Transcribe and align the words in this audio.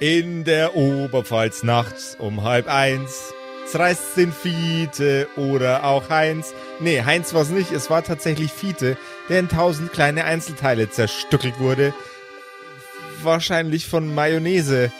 In 0.00 0.44
der 0.44 0.76
Oberpfalz 0.76 1.64
nachts 1.64 2.16
um 2.20 2.44
halb 2.44 2.68
eins 2.68 3.34
zerreißt 3.66 4.16
den 4.16 4.32
Fiete 4.32 5.28
oder 5.36 5.82
auch 5.84 6.08
Heinz. 6.08 6.54
Nee, 6.78 7.02
Heinz 7.02 7.34
war 7.34 7.42
es 7.42 7.50
nicht, 7.50 7.72
es 7.72 7.90
war 7.90 8.04
tatsächlich 8.04 8.52
Fiete, 8.52 8.96
der 9.28 9.40
in 9.40 9.48
tausend 9.48 9.92
kleine 9.92 10.24
Einzelteile 10.24 10.88
zerstückelt 10.88 11.58
wurde. 11.58 11.92
Wahrscheinlich 13.22 13.86
von 13.86 14.14
Mayonnaise. 14.14 14.92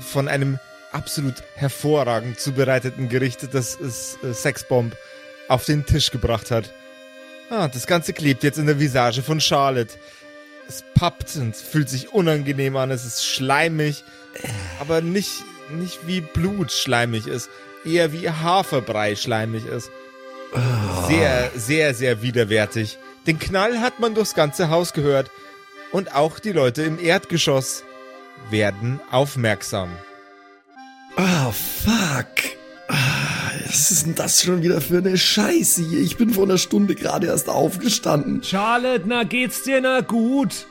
Von 0.00 0.28
einem 0.28 0.58
absolut 0.92 1.42
hervorragend 1.54 2.38
zubereiteten 2.38 3.08
Gericht, 3.08 3.54
das 3.54 3.78
es 3.80 4.18
äh, 4.22 4.34
Sexbomb 4.34 4.94
auf 5.48 5.64
den 5.64 5.86
Tisch 5.86 6.10
gebracht 6.10 6.50
hat. 6.50 6.72
Ah, 7.48 7.68
das 7.68 7.86
Ganze 7.86 8.12
klebt 8.12 8.44
jetzt 8.44 8.58
in 8.58 8.66
der 8.66 8.78
Visage 8.78 9.22
von 9.22 9.40
Charlotte. 9.40 9.94
Es 10.70 10.84
pappt 10.94 11.34
und 11.34 11.56
fühlt 11.56 11.88
sich 11.88 12.12
unangenehm 12.12 12.76
an, 12.76 12.92
es 12.92 13.04
ist 13.04 13.26
schleimig, 13.26 14.04
aber 14.78 15.00
nicht, 15.00 15.42
nicht 15.72 16.06
wie 16.06 16.20
Blut 16.20 16.70
schleimig 16.70 17.26
ist, 17.26 17.50
eher 17.84 18.12
wie 18.12 18.30
Haferbrei 18.30 19.16
schleimig 19.16 19.66
ist. 19.66 19.90
Sehr, 21.08 21.50
sehr, 21.56 21.92
sehr 21.92 22.22
widerwärtig. 22.22 22.98
Den 23.26 23.40
Knall 23.40 23.80
hat 23.80 23.98
man 23.98 24.14
durchs 24.14 24.36
ganze 24.36 24.70
Haus 24.70 24.92
gehört. 24.92 25.28
Und 25.90 26.14
auch 26.14 26.38
die 26.38 26.52
Leute 26.52 26.82
im 26.82 27.00
Erdgeschoss 27.04 27.82
werden 28.50 29.00
aufmerksam. 29.10 29.90
Oh, 31.16 31.50
fuck. 31.50 32.59
Was 33.70 33.92
ist 33.92 34.04
denn 34.04 34.16
das 34.16 34.42
schon 34.42 34.64
wieder 34.64 34.80
für 34.80 34.98
eine 34.98 35.16
Scheiße 35.16 35.84
hier? 35.88 36.00
Ich 36.00 36.16
bin 36.16 36.30
vor 36.30 36.42
einer 36.42 36.58
Stunde 36.58 36.96
gerade 36.96 37.28
erst 37.28 37.48
aufgestanden. 37.48 38.42
Charlotte, 38.42 39.04
na 39.06 39.22
geht's 39.22 39.62
dir 39.62 39.80
na 39.80 40.00
gut? 40.00 40.66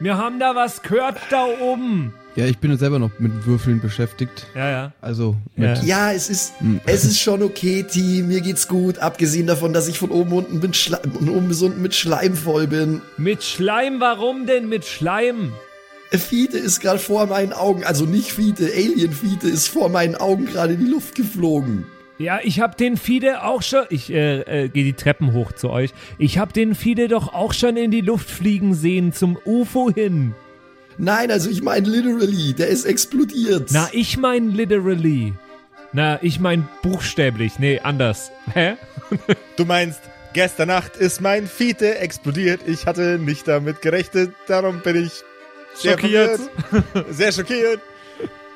Wir 0.00 0.18
haben 0.18 0.40
da 0.40 0.56
was 0.56 0.82
gehört 0.82 1.16
da 1.30 1.46
oben. 1.60 2.12
Ja, 2.34 2.46
ich 2.46 2.58
bin 2.58 2.72
ja 2.72 2.76
selber 2.76 2.98
noch 2.98 3.12
mit 3.20 3.46
Würfeln 3.46 3.80
beschäftigt. 3.80 4.48
Ja, 4.56 4.68
ja. 4.68 4.92
Also 5.00 5.36
mit. 5.54 5.84
Ja, 5.84 6.10
es 6.10 6.28
ist, 6.28 6.54
es 6.86 7.04
ist 7.04 7.20
schon 7.20 7.44
okay, 7.44 7.84
Team. 7.84 8.26
Mir 8.26 8.40
geht's 8.40 8.66
gut. 8.66 8.98
Abgesehen 8.98 9.46
davon, 9.46 9.72
dass 9.72 9.86
ich 9.86 10.00
von 10.00 10.10
oben 10.10 10.32
unten 10.32 10.58
bin, 10.58 10.74
Schla 10.74 10.98
von 10.98 11.28
oben 11.28 11.46
bis 11.46 11.62
unten 11.62 11.80
mit 11.80 11.94
Schleim 11.94 12.34
voll 12.34 12.66
bin. 12.66 13.00
Mit 13.16 13.44
Schleim, 13.44 14.00
warum 14.00 14.46
denn 14.46 14.68
mit 14.68 14.84
Schleim? 14.84 15.52
Fiete 16.10 16.58
ist 16.58 16.80
gerade 16.80 16.98
vor 16.98 17.26
meinen 17.26 17.52
Augen, 17.52 17.84
also 17.84 18.06
nicht 18.06 18.32
Fiete, 18.32 18.64
Alien 18.74 19.12
Fiete 19.12 19.48
ist 19.48 19.68
vor 19.68 19.88
meinen 19.88 20.16
Augen 20.16 20.46
gerade 20.46 20.72
in 20.72 20.80
die 20.80 20.90
Luft 20.90 21.14
geflogen. 21.14 21.86
Ja, 22.20 22.38
ich 22.42 22.60
hab 22.60 22.76
den 22.76 22.98
Fide 22.98 23.44
auch 23.44 23.62
schon. 23.62 23.86
Ich 23.88 24.12
äh, 24.12 24.40
äh, 24.64 24.68
gehe 24.68 24.84
die 24.84 24.92
Treppen 24.92 25.32
hoch 25.32 25.52
zu 25.52 25.70
euch. 25.70 25.92
Ich 26.18 26.36
hab 26.36 26.52
den 26.52 26.74
Fide 26.74 27.08
doch 27.08 27.32
auch 27.32 27.54
schon 27.54 27.78
in 27.78 27.90
die 27.90 28.02
Luft 28.02 28.28
fliegen 28.28 28.74
sehen 28.74 29.14
zum 29.14 29.38
UFO 29.46 29.90
hin. 29.90 30.34
Nein, 30.98 31.30
also 31.30 31.48
ich 31.48 31.62
meine 31.62 31.88
literally, 31.88 32.52
der 32.52 32.68
ist 32.68 32.84
explodiert. 32.84 33.70
Na, 33.72 33.88
ich 33.92 34.18
mein 34.18 34.50
literally. 34.50 35.32
Na, 35.94 36.22
ich 36.22 36.38
mein 36.40 36.68
buchstäblich. 36.82 37.58
Nee, 37.58 37.80
anders. 37.82 38.30
Hä? 38.52 38.74
Du 39.56 39.64
meinst, 39.64 40.02
gestern 40.34 40.68
Nacht 40.68 40.96
ist 40.98 41.22
mein 41.22 41.46
Fiete 41.46 41.98
explodiert. 42.00 42.60
Ich 42.66 42.84
hatte 42.84 43.18
nicht 43.18 43.48
damit 43.48 43.80
gerechnet, 43.80 44.32
darum 44.46 44.80
bin 44.80 45.06
ich 45.06 45.12
sehr 45.74 45.92
Schockiert. 45.92 46.38
verwirrt. 46.68 47.06
Sehr 47.14 47.32
schockiert. 47.32 47.80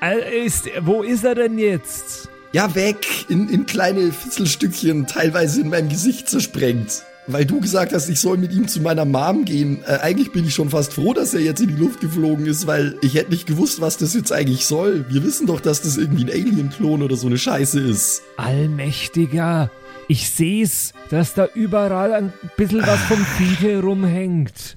Äh, 0.02 0.44
Ist, 0.44 0.68
wo 0.82 1.02
ist 1.02 1.24
er 1.24 1.34
denn 1.34 1.58
jetzt? 1.58 2.28
Ja, 2.54 2.72
weg, 2.76 3.28
in, 3.28 3.48
in 3.48 3.66
kleine 3.66 4.12
Fitzelstückchen, 4.12 5.08
teilweise 5.08 5.60
in 5.60 5.70
meinem 5.70 5.88
Gesicht 5.88 6.28
zersprengt. 6.28 7.02
Weil 7.26 7.44
du 7.46 7.60
gesagt 7.60 7.92
hast, 7.92 8.08
ich 8.08 8.20
soll 8.20 8.36
mit 8.36 8.52
ihm 8.52 8.68
zu 8.68 8.80
meiner 8.80 9.04
Mom 9.04 9.44
gehen. 9.44 9.82
Äh, 9.88 9.98
eigentlich 10.02 10.30
bin 10.30 10.46
ich 10.46 10.54
schon 10.54 10.70
fast 10.70 10.92
froh, 10.92 11.12
dass 11.14 11.34
er 11.34 11.40
jetzt 11.40 11.60
in 11.60 11.66
die 11.66 11.74
Luft 11.74 12.00
geflogen 12.00 12.46
ist, 12.46 12.68
weil 12.68 12.94
ich 13.02 13.14
hätte 13.16 13.32
nicht 13.32 13.48
gewusst, 13.48 13.80
was 13.80 13.96
das 13.96 14.14
jetzt 14.14 14.30
eigentlich 14.30 14.66
soll. 14.66 15.04
Wir 15.08 15.24
wissen 15.24 15.48
doch, 15.48 15.58
dass 15.58 15.82
das 15.82 15.96
irgendwie 15.96 16.22
ein 16.22 16.30
Alien-Klon 16.30 17.02
oder 17.02 17.16
so 17.16 17.26
eine 17.26 17.38
Scheiße 17.38 17.80
ist. 17.80 18.22
Allmächtiger. 18.36 19.68
Ich 20.06 20.30
seh's, 20.30 20.92
dass 21.10 21.34
da 21.34 21.48
überall 21.54 22.12
ein 22.12 22.32
bisschen 22.56 22.82
was 22.82 23.00
vom 23.00 23.18
Fide 23.18 23.80
rumhängt. 23.80 24.76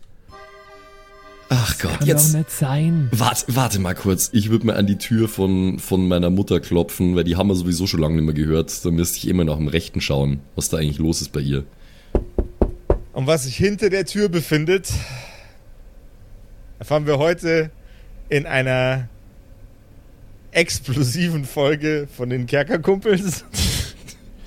Ach 1.49 1.77
Gott, 1.79 1.99
Kann 1.99 2.07
jetzt. 2.07 2.33
doch 2.33 2.39
nicht 2.39 2.51
sein. 2.51 3.07
Warte, 3.11 3.45
warte 3.55 3.79
mal 3.79 3.95
kurz. 3.95 4.29
Ich 4.33 4.49
würde 4.49 4.65
mal 4.67 4.75
an 4.75 4.85
die 4.87 4.97
Tür 4.97 5.29
von, 5.29 5.79
von 5.79 6.07
meiner 6.07 6.29
Mutter 6.29 6.59
klopfen, 6.59 7.15
weil 7.15 7.23
die 7.23 7.35
haben 7.37 7.47
wir 7.47 7.55
sowieso 7.55 7.87
schon 7.87 8.01
lange 8.01 8.15
nicht 8.15 8.25
mehr 8.25 8.33
gehört. 8.33 8.83
Da 8.85 8.91
müsste 8.91 9.17
ich 9.17 9.27
immer 9.27 9.45
nach 9.45 9.55
dem 9.57 9.67
Rechten 9.67 10.01
schauen, 10.01 10.39
was 10.55 10.69
da 10.69 10.77
eigentlich 10.77 10.97
los 10.97 11.21
ist 11.21 11.31
bei 11.31 11.39
ihr. 11.39 11.63
Und 13.13 13.27
was 13.27 13.45
sich 13.45 13.55
hinter 13.55 13.89
der 13.89 14.05
Tür 14.05 14.29
befindet, 14.29 14.91
erfahren 16.79 17.07
wir 17.07 17.17
heute 17.17 17.71
in 18.29 18.45
einer 18.45 19.07
explosiven 20.51 21.45
Folge 21.45 22.07
von 22.13 22.29
den 22.29 22.45
Kerkerkumpels. 22.45 23.45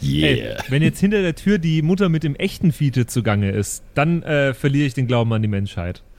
Ey, 0.03 0.55
wenn 0.69 0.83
jetzt 0.83 0.99
hinter 1.01 1.21
der 1.23 1.35
Tür 1.35 1.59
die 1.59 1.83
Mutter 1.83 2.09
mit 2.09 2.23
dem 2.25 2.35
echten 2.35 2.73
Fiete 2.73 3.07
zugange 3.07 3.51
ist, 3.51 3.83
dann 3.95 4.23
äh, 4.23 4.55
verliere 4.55 4.87
ich 4.87 4.95
den 4.95 5.07
Glauben 5.07 5.33
an 5.33 5.43
die 5.43 5.49
Menschheit. 5.49 6.03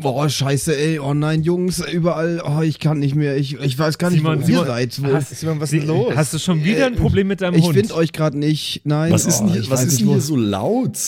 Boah, 0.00 0.28
scheiße, 0.28 0.76
ey. 0.76 0.98
Oh 0.98 1.14
nein, 1.14 1.42
Jungs, 1.42 1.78
überall. 1.92 2.42
Oh, 2.44 2.62
ich 2.62 2.78
kann 2.78 2.98
nicht 2.98 3.14
mehr. 3.14 3.36
Ich, 3.36 3.54
ich 3.60 3.78
weiß 3.78 3.98
gar 3.98 4.10
nicht, 4.10 4.18
Simon, 4.20 4.42
wo 4.46 4.50
ihr 4.50 4.64
seid. 4.64 5.02
Wo, 5.02 5.12
Hast, 5.12 5.38
Simon, 5.38 5.60
was 5.60 5.72
ist 5.72 5.80
denn 5.80 5.88
los? 5.88 6.14
Hast 6.16 6.34
du 6.34 6.38
schon 6.38 6.64
wieder 6.64 6.86
ein 6.86 6.96
Problem 6.96 7.28
mit 7.28 7.40
deinem 7.40 7.54
ich 7.54 7.64
Hund? 7.64 7.76
finde 7.76 7.94
euch 7.94 8.12
gerade 8.12 8.38
nicht. 8.38 8.82
Nein. 8.84 9.12
was 9.12 9.26
ist 9.26 9.40
oh, 9.40 9.44
denn 9.44 9.52
hier, 9.52 9.62
ich 9.62 9.70
was 9.70 9.80
weiß 9.80 9.86
ist 9.86 9.92
nicht, 9.92 10.00
denn 10.02 10.08
wo- 10.08 10.12
hier 10.12 10.20
so 10.20 10.36
laut? 10.36 10.98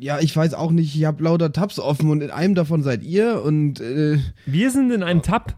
Ja, 0.00 0.18
ich 0.18 0.34
weiß 0.36 0.54
auch 0.54 0.72
nicht. 0.72 0.96
Ich 0.96 1.04
habe 1.04 1.22
lauter 1.22 1.52
Tabs 1.52 1.78
offen 1.78 2.10
und 2.10 2.22
in 2.22 2.30
einem 2.30 2.54
davon 2.56 2.82
seid 2.82 3.04
ihr 3.04 3.42
und 3.44 3.80
äh, 3.80 4.18
Wir 4.46 4.70
sind 4.72 4.90
in 4.90 5.02
einem 5.04 5.22
Tab. 5.22 5.54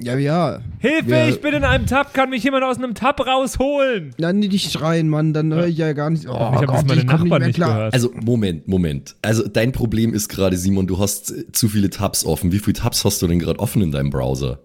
Ja, 0.00 0.16
ja. 0.16 0.60
Hilfe, 0.78 1.10
Ja. 1.10 1.28
ich 1.28 1.40
bin 1.40 1.54
in 1.54 1.64
einem 1.64 1.86
Tab. 1.86 2.14
Kann 2.14 2.30
mich 2.30 2.42
jemand 2.44 2.64
aus 2.64 2.78
einem 2.78 2.94
Tab 2.94 3.20
rausholen? 3.26 4.14
Nein, 4.18 4.38
nicht 4.40 4.70
schreien, 4.72 5.08
Mann, 5.08 5.32
dann 5.32 5.52
höre 5.52 5.66
ich 5.66 5.76
ja 5.76 5.92
gar 5.92 6.10
nicht. 6.10 6.26
Oh, 6.28 6.32
ich 6.32 6.38
habe 6.38 6.66
Gott, 6.66 6.86
meine 6.88 7.04
Nachbarn 7.04 7.28
mehr 7.28 7.38
nicht 7.48 7.54
klar. 7.56 7.74
gehört. 7.74 7.94
Also, 7.94 8.10
Moment, 8.14 8.68
Moment. 8.68 9.16
Also, 9.22 9.46
dein 9.48 9.72
Problem 9.72 10.12
ist 10.14 10.28
gerade, 10.28 10.56
Simon, 10.56 10.86
du 10.86 10.98
hast 10.98 11.30
äh, 11.32 11.50
zu 11.52 11.68
viele 11.68 11.90
Tabs 11.90 12.24
offen. 12.24 12.52
Wie 12.52 12.58
viele 12.58 12.74
Tabs 12.74 13.04
hast 13.04 13.20
du 13.22 13.26
denn 13.26 13.38
gerade 13.38 13.58
offen 13.60 13.82
in 13.82 13.90
deinem 13.92 14.10
Browser? 14.10 14.60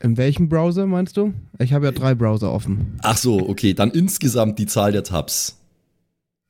In 0.00 0.16
welchem 0.16 0.48
Browser 0.48 0.86
meinst 0.86 1.16
du? 1.16 1.32
Ich 1.60 1.72
habe 1.72 1.84
ja 1.86 1.92
drei 1.92 2.14
Browser 2.16 2.52
offen. 2.52 2.98
Ach 3.02 3.16
so, 3.16 3.48
okay, 3.48 3.72
dann 3.72 3.90
insgesamt 3.92 4.58
die 4.58 4.66
Zahl 4.66 4.90
der 4.92 5.04
Tabs. 5.04 5.58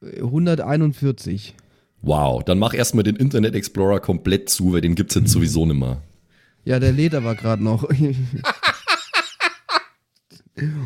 141. 0.03 1.55
Wow, 2.01 2.43
dann 2.43 2.59
mach 2.59 2.75
erstmal 2.75 3.05
den 3.05 3.17
Internet 3.17 3.55
Explorer 3.55 4.01
komplett 4.01 4.49
zu, 4.49 4.73
weil 4.73 4.81
den 4.81 4.95
gibt's 4.95 5.15
jetzt 5.15 5.31
sowieso 5.31 5.67
nimmer. 5.67 6.03
Ja, 6.65 6.79
der 6.79 6.93
lädt 6.93 7.15
aber 7.15 7.35
gerade 7.35 7.63
noch. 7.65 7.89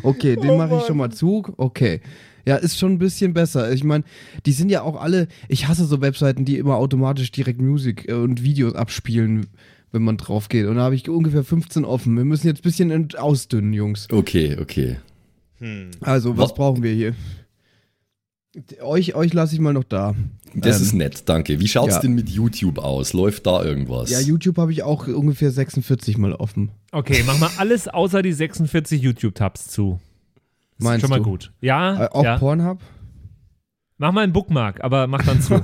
okay, 0.03 0.35
den 0.35 0.57
mache 0.57 0.77
ich 0.79 0.85
schon 0.85 0.97
mal 0.97 1.11
zu. 1.11 1.43
Okay. 1.57 2.01
Ja, 2.45 2.55
ist 2.55 2.77
schon 2.79 2.93
ein 2.93 2.97
bisschen 2.97 3.33
besser. 3.33 3.71
Ich 3.73 3.83
meine, 3.83 4.05
die 4.45 4.53
sind 4.53 4.69
ja 4.69 4.81
auch 4.81 4.99
alle. 5.01 5.27
Ich 5.49 5.67
hasse 5.67 5.85
so 5.85 5.99
Webseiten, 6.01 6.45
die 6.45 6.57
immer 6.57 6.75
automatisch 6.77 7.31
direkt 7.31 7.61
Musik 7.61 8.07
äh, 8.07 8.13
und 8.13 8.41
Videos 8.41 8.73
abspielen, 8.73 9.47
wenn 9.91 10.01
man 10.03 10.15
drauf 10.17 10.47
geht. 10.47 10.65
Und 10.65 10.77
da 10.77 10.83
habe 10.83 10.95
ich 10.95 11.09
ungefähr 11.09 11.43
15 11.43 11.83
offen. 11.83 12.15
Wir 12.15 12.23
müssen 12.23 12.47
jetzt 12.47 12.59
ein 12.59 12.63
bisschen 12.63 13.15
ausdünnen, 13.15 13.73
Jungs. 13.73 14.07
Okay, 14.11 14.55
okay. 14.61 14.97
Also, 16.01 16.37
was 16.37 16.45
Was- 16.51 16.53
brauchen 16.55 16.83
wir 16.83 16.93
hier? 16.93 17.15
Euch, 18.81 19.13
euch 19.15 19.33
lasse 19.33 19.53
ich 19.53 19.59
mal 19.61 19.73
noch 19.73 19.83
da. 19.83 20.15
Das 20.55 20.77
Ähm, 20.77 20.83
ist 20.83 20.93
nett, 20.93 21.23
danke. 21.29 21.59
Wie 21.59 21.67
schaut's 21.67 21.95
ja. 21.95 21.99
denn 22.01 22.15
mit 22.15 22.29
YouTube 22.29 22.79
aus? 22.79 23.13
Läuft 23.13 23.45
da 23.45 23.63
irgendwas? 23.63 24.09
Ja, 24.09 24.19
YouTube 24.19 24.57
habe 24.57 24.71
ich 24.71 24.81
auch 24.83 25.07
ungefähr 25.07 25.51
46 25.51 26.17
mal 26.17 26.33
offen. 26.33 26.71
Okay, 26.91 27.23
mach 27.27 27.37
mal 27.39 27.51
alles 27.57 27.87
außer 27.87 28.21
die 28.21 28.33
46 28.33 29.01
YouTube-Tabs 29.01 29.67
zu. 29.67 29.99
Das 30.77 30.83
Meinst 30.85 30.97
ist 30.97 31.01
schon 31.01 31.09
mal 31.11 31.23
du? 31.23 31.29
gut. 31.29 31.51
Ja, 31.61 32.05
Äh, 32.05 32.09
auch 32.11 32.23
ja. 32.23 32.37
Pornhub? 32.39 32.79
Mach 33.99 34.11
mal 34.11 34.21
einen 34.23 34.33
Bookmark, 34.33 34.83
aber 34.83 35.07
mach 35.07 35.23
dann 35.25 35.41
zu. 35.41 35.55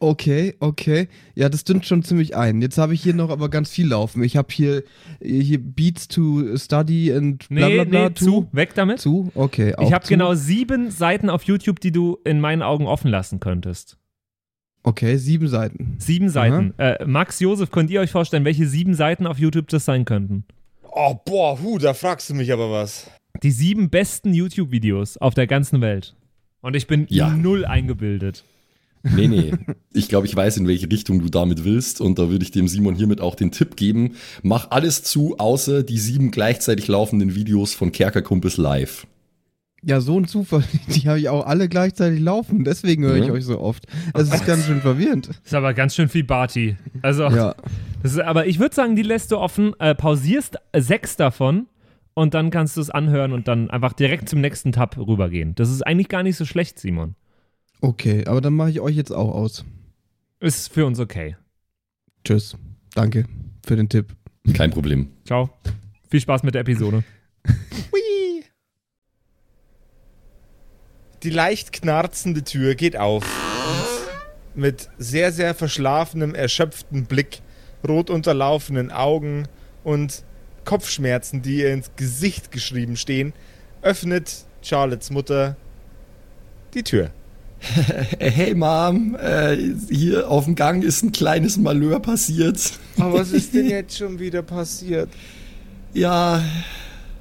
Okay, 0.00 0.54
okay. 0.60 1.08
Ja, 1.34 1.48
das 1.48 1.64
dünnt 1.64 1.86
schon 1.86 2.02
ziemlich 2.02 2.36
ein. 2.36 2.60
Jetzt 2.62 2.78
habe 2.78 2.94
ich 2.94 3.02
hier 3.02 3.14
noch 3.14 3.30
aber 3.30 3.48
ganz 3.48 3.70
viel 3.70 3.86
laufen. 3.88 4.22
Ich 4.22 4.36
habe 4.36 4.48
hier, 4.50 4.82
hier 5.22 5.58
Beats 5.58 6.08
to 6.08 6.56
Study 6.56 7.12
and 7.12 7.48
bla 7.48 7.68
nee, 7.68 7.74
bla 7.74 7.84
bla. 7.84 8.08
nee, 8.08 8.14
zu. 8.14 8.48
Weg 8.52 8.74
damit. 8.74 9.00
Zu? 9.00 9.30
Okay. 9.34 9.74
Ich 9.80 9.92
habe 9.92 10.06
genau 10.06 10.34
sieben 10.34 10.90
Seiten 10.90 11.30
auf 11.30 11.42
YouTube, 11.44 11.80
die 11.80 11.92
du 11.92 12.18
in 12.24 12.40
meinen 12.40 12.62
Augen 12.62 12.86
offen 12.86 13.10
lassen 13.10 13.40
könntest. 13.40 13.98
Okay, 14.82 15.16
sieben 15.16 15.48
Seiten. 15.48 15.96
Sieben 15.98 16.30
Seiten. 16.30 16.72
Äh, 16.78 17.04
Max, 17.04 17.40
Josef, 17.40 17.70
könnt 17.70 17.90
ihr 17.90 18.00
euch 18.00 18.10
vorstellen, 18.10 18.44
welche 18.44 18.66
sieben 18.66 18.94
Seiten 18.94 19.26
auf 19.26 19.38
YouTube 19.38 19.68
das 19.68 19.84
sein 19.84 20.04
könnten? 20.04 20.44
Oh, 20.82 21.14
boah, 21.24 21.60
hu, 21.60 21.78
da 21.78 21.94
fragst 21.94 22.30
du 22.30 22.34
mich 22.34 22.52
aber 22.52 22.70
was. 22.70 23.10
Die 23.42 23.50
sieben 23.50 23.90
besten 23.90 24.32
YouTube-Videos 24.32 25.16
auf 25.18 25.34
der 25.34 25.46
ganzen 25.46 25.80
Welt. 25.80 26.14
Und 26.60 26.74
ich 26.74 26.86
bin 26.86 27.06
Ja. 27.08 27.28
null 27.28 27.64
eingebildet. 27.66 28.44
Nee, 29.02 29.28
nee. 29.28 29.52
Ich 29.92 30.08
glaube, 30.08 30.26
ich 30.26 30.36
weiß, 30.36 30.58
in 30.58 30.68
welche 30.68 30.88
Richtung 30.90 31.20
du 31.20 31.28
damit 31.28 31.64
willst. 31.64 32.00
Und 32.00 32.18
da 32.20 32.30
würde 32.30 32.44
ich 32.44 32.50
dem 32.52 32.68
Simon 32.68 32.94
hiermit 32.94 33.20
auch 33.20 33.34
den 33.34 33.50
Tipp 33.50 33.74
geben. 33.76 34.12
Mach 34.42 34.70
alles 34.70 35.02
zu, 35.02 35.36
außer 35.38 35.82
die 35.82 35.98
sieben 35.98 36.30
gleichzeitig 36.30 36.86
laufenden 36.88 37.34
Videos 37.34 37.74
von 37.74 37.90
Kerkerkumpels 37.90 38.56
live. 38.58 39.06
Ja, 39.82 40.00
so 40.00 40.18
ein 40.18 40.26
Zufall. 40.26 40.64
Die 40.88 41.08
habe 41.08 41.18
ich 41.20 41.28
auch 41.28 41.46
alle 41.46 41.68
gleichzeitig 41.68 42.18
laufen. 42.20 42.64
Deswegen 42.64 43.04
höre 43.04 43.16
ich 43.16 43.26
Mhm. 43.28 43.32
euch 43.32 43.44
so 43.44 43.60
oft. 43.60 43.86
Das 44.12 44.32
ist 44.32 44.44
ganz 44.44 44.66
schön 44.66 44.80
verwirrend. 44.80 45.30
Ist 45.44 45.54
aber 45.54 45.72
ganz 45.74 45.94
schön 45.94 46.08
viel 46.08 46.24
Barty. 46.24 46.76
Also, 47.02 47.24
Ja. 47.24 47.54
das 48.02 48.12
ist, 48.12 48.20
aber 48.20 48.46
ich 48.46 48.58
würde 48.58 48.74
sagen, 48.74 48.96
die 48.96 49.02
lässt 49.02 49.30
du 49.30 49.38
offen, 49.38 49.74
äh, 49.78 49.94
pausierst 49.94 50.56
sechs 50.76 51.14
davon 51.16 51.66
und 52.14 52.34
dann 52.34 52.50
kannst 52.50 52.76
du 52.76 52.80
es 52.80 52.90
anhören 52.90 53.32
und 53.32 53.46
dann 53.46 53.70
einfach 53.70 53.92
direkt 53.92 54.28
zum 54.28 54.40
nächsten 54.40 54.72
Tab 54.72 54.96
rübergehen. 54.98 55.54
Das 55.54 55.70
ist 55.70 55.82
eigentlich 55.86 56.08
gar 56.08 56.24
nicht 56.24 56.36
so 56.36 56.44
schlecht, 56.44 56.80
Simon. 56.80 57.14
Okay, 57.80 58.24
aber 58.26 58.40
dann 58.40 58.54
mache 58.54 58.70
ich 58.70 58.80
euch 58.80 58.96
jetzt 58.96 59.12
auch 59.12 59.32
aus. 59.34 59.64
Ist 60.40 60.72
für 60.72 60.86
uns 60.86 60.98
okay. 60.98 61.36
Tschüss. 62.24 62.56
Danke 62.94 63.24
für 63.66 63.76
den 63.76 63.88
Tipp. 63.88 64.14
Kein 64.54 64.70
Problem. 64.70 65.10
Ciao. 65.24 65.50
Viel 66.10 66.20
Spaß 66.20 66.42
mit 66.42 66.54
der 66.54 66.62
Episode. 66.62 67.04
Hui. 67.92 68.44
Die 71.22 71.30
leicht 71.30 71.72
knarzende 71.72 72.44
Tür 72.44 72.74
geht 72.74 72.96
auf. 72.96 73.24
Und 73.24 74.62
mit 74.62 74.88
sehr, 74.98 75.32
sehr 75.32 75.54
verschlafenem, 75.54 76.34
erschöpftem 76.34 77.04
Blick, 77.04 77.40
rot 77.86 78.10
unterlaufenen 78.10 78.90
Augen 78.90 79.46
und 79.84 80.24
Kopfschmerzen, 80.64 81.42
die 81.42 81.60
ihr 81.60 81.72
ins 81.72 81.90
Gesicht 81.96 82.50
geschrieben 82.50 82.96
stehen, 82.96 83.32
öffnet 83.82 84.46
Charlottes 84.62 85.10
Mutter 85.10 85.56
die 86.74 86.82
Tür. 86.82 87.10
Hey 88.18 88.54
Mom, 88.54 89.16
äh, 89.16 89.56
hier 89.90 90.30
auf 90.30 90.44
dem 90.44 90.54
Gang 90.54 90.82
ist 90.84 91.02
ein 91.02 91.12
kleines 91.12 91.56
Malheur 91.56 92.00
passiert. 92.00 92.72
Aber 92.98 93.14
was 93.20 93.32
ist 93.32 93.52
denn 93.54 93.66
jetzt 93.70 93.96
schon 93.98 94.18
wieder 94.18 94.42
passiert? 94.42 95.08
Ja, 95.92 96.42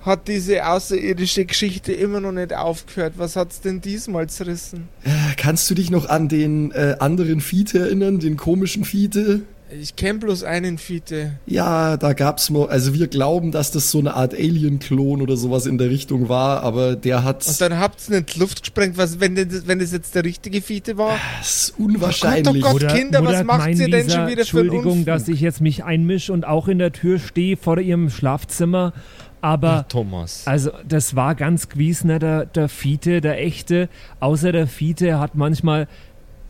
Hat 0.01 0.27
diese 0.27 0.65
außerirdische 0.65 1.45
Geschichte 1.45 1.91
immer 1.91 2.19
noch 2.21 2.31
nicht 2.31 2.53
aufgehört? 2.53 3.13
Was 3.17 3.35
hat's 3.35 3.61
denn 3.61 3.81
diesmal 3.81 4.27
zerrissen? 4.29 4.87
äh, 5.03 5.09
kannst 5.37 5.69
du 5.69 5.73
dich 5.75 5.89
noch 5.89 6.07
an 6.07 6.27
den 6.29 6.71
äh, 6.71 6.95
anderen 6.99 7.41
Fiete 7.41 7.79
erinnern, 7.79 8.19
den 8.19 8.37
komischen 8.37 8.85
Fiete? 8.85 9.41
Ich 9.69 9.95
kenn 9.95 10.19
bloß 10.19 10.43
einen 10.43 10.77
Fiete. 10.77 11.33
Ja, 11.45 11.97
da 11.97 12.13
gab's 12.13 12.49
mal, 12.49 12.69
also 12.69 12.93
wir 12.93 13.07
glauben, 13.07 13.51
dass 13.51 13.71
das 13.71 13.91
so 13.91 13.99
eine 13.99 14.13
Art 14.13 14.33
Alien-Klon 14.33 15.21
oder 15.21 15.35
sowas 15.35 15.65
in 15.65 15.77
der 15.77 15.89
Richtung 15.89 16.29
war, 16.29 16.63
aber 16.63 16.95
der 16.95 17.23
hat, 17.23 17.45
Und 17.45 17.59
dann 17.59 17.77
habt's 17.77 18.07
in 18.07 18.25
die 18.25 18.39
Luft 18.39 18.61
gesprengt, 18.61 18.97
was, 18.97 19.19
wenn 19.19 19.35
das, 19.35 19.67
wenn 19.67 19.79
das 19.79 19.91
jetzt 19.91 20.15
der 20.15 20.23
richtige 20.23 20.61
Fiete 20.61 20.97
war? 20.97 21.17
das 21.39 21.69
ist 21.69 21.79
unwahrscheinlich. 21.79 22.63
Oh 22.63 22.71
Gott, 22.71 22.87
Kinder, 22.87 23.25
was 23.25 23.43
macht 23.43 23.69
ihr 23.69 23.89
denn 23.89 24.09
schon 24.09 24.27
wieder 24.27 24.45
für 24.45 24.59
Entschuldigung, 24.59 25.05
dass 25.05 25.27
ich 25.27 25.41
jetzt 25.41 25.59
mich 25.59 25.83
einmische 25.83 26.31
und 26.31 26.45
auch 26.45 26.67
in 26.67 26.79
der 26.79 26.93
Tür 26.93 27.19
stehe 27.19 27.57
vor 27.57 27.77
ihrem 27.77 28.09
Schlafzimmer, 28.09 28.93
aber 29.41 29.85
Thomas. 29.87 30.43
Also, 30.45 30.71
das 30.87 31.15
war 31.15 31.35
ganz 31.35 31.69
gewiss 31.69 32.03
nicht 32.03 32.21
der, 32.21 32.45
der 32.45 32.69
Fiete, 32.69 33.21
der 33.21 33.39
echte. 33.41 33.89
Außer 34.19 34.51
der 34.51 34.67
Fiete 34.67 35.19
hat 35.19 35.35
manchmal 35.35 35.87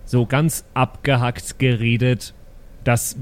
so 0.06 0.26
ganz 0.26 0.64
abgehackt 0.74 1.60
geredet. 1.60 2.34
Das 2.88 3.18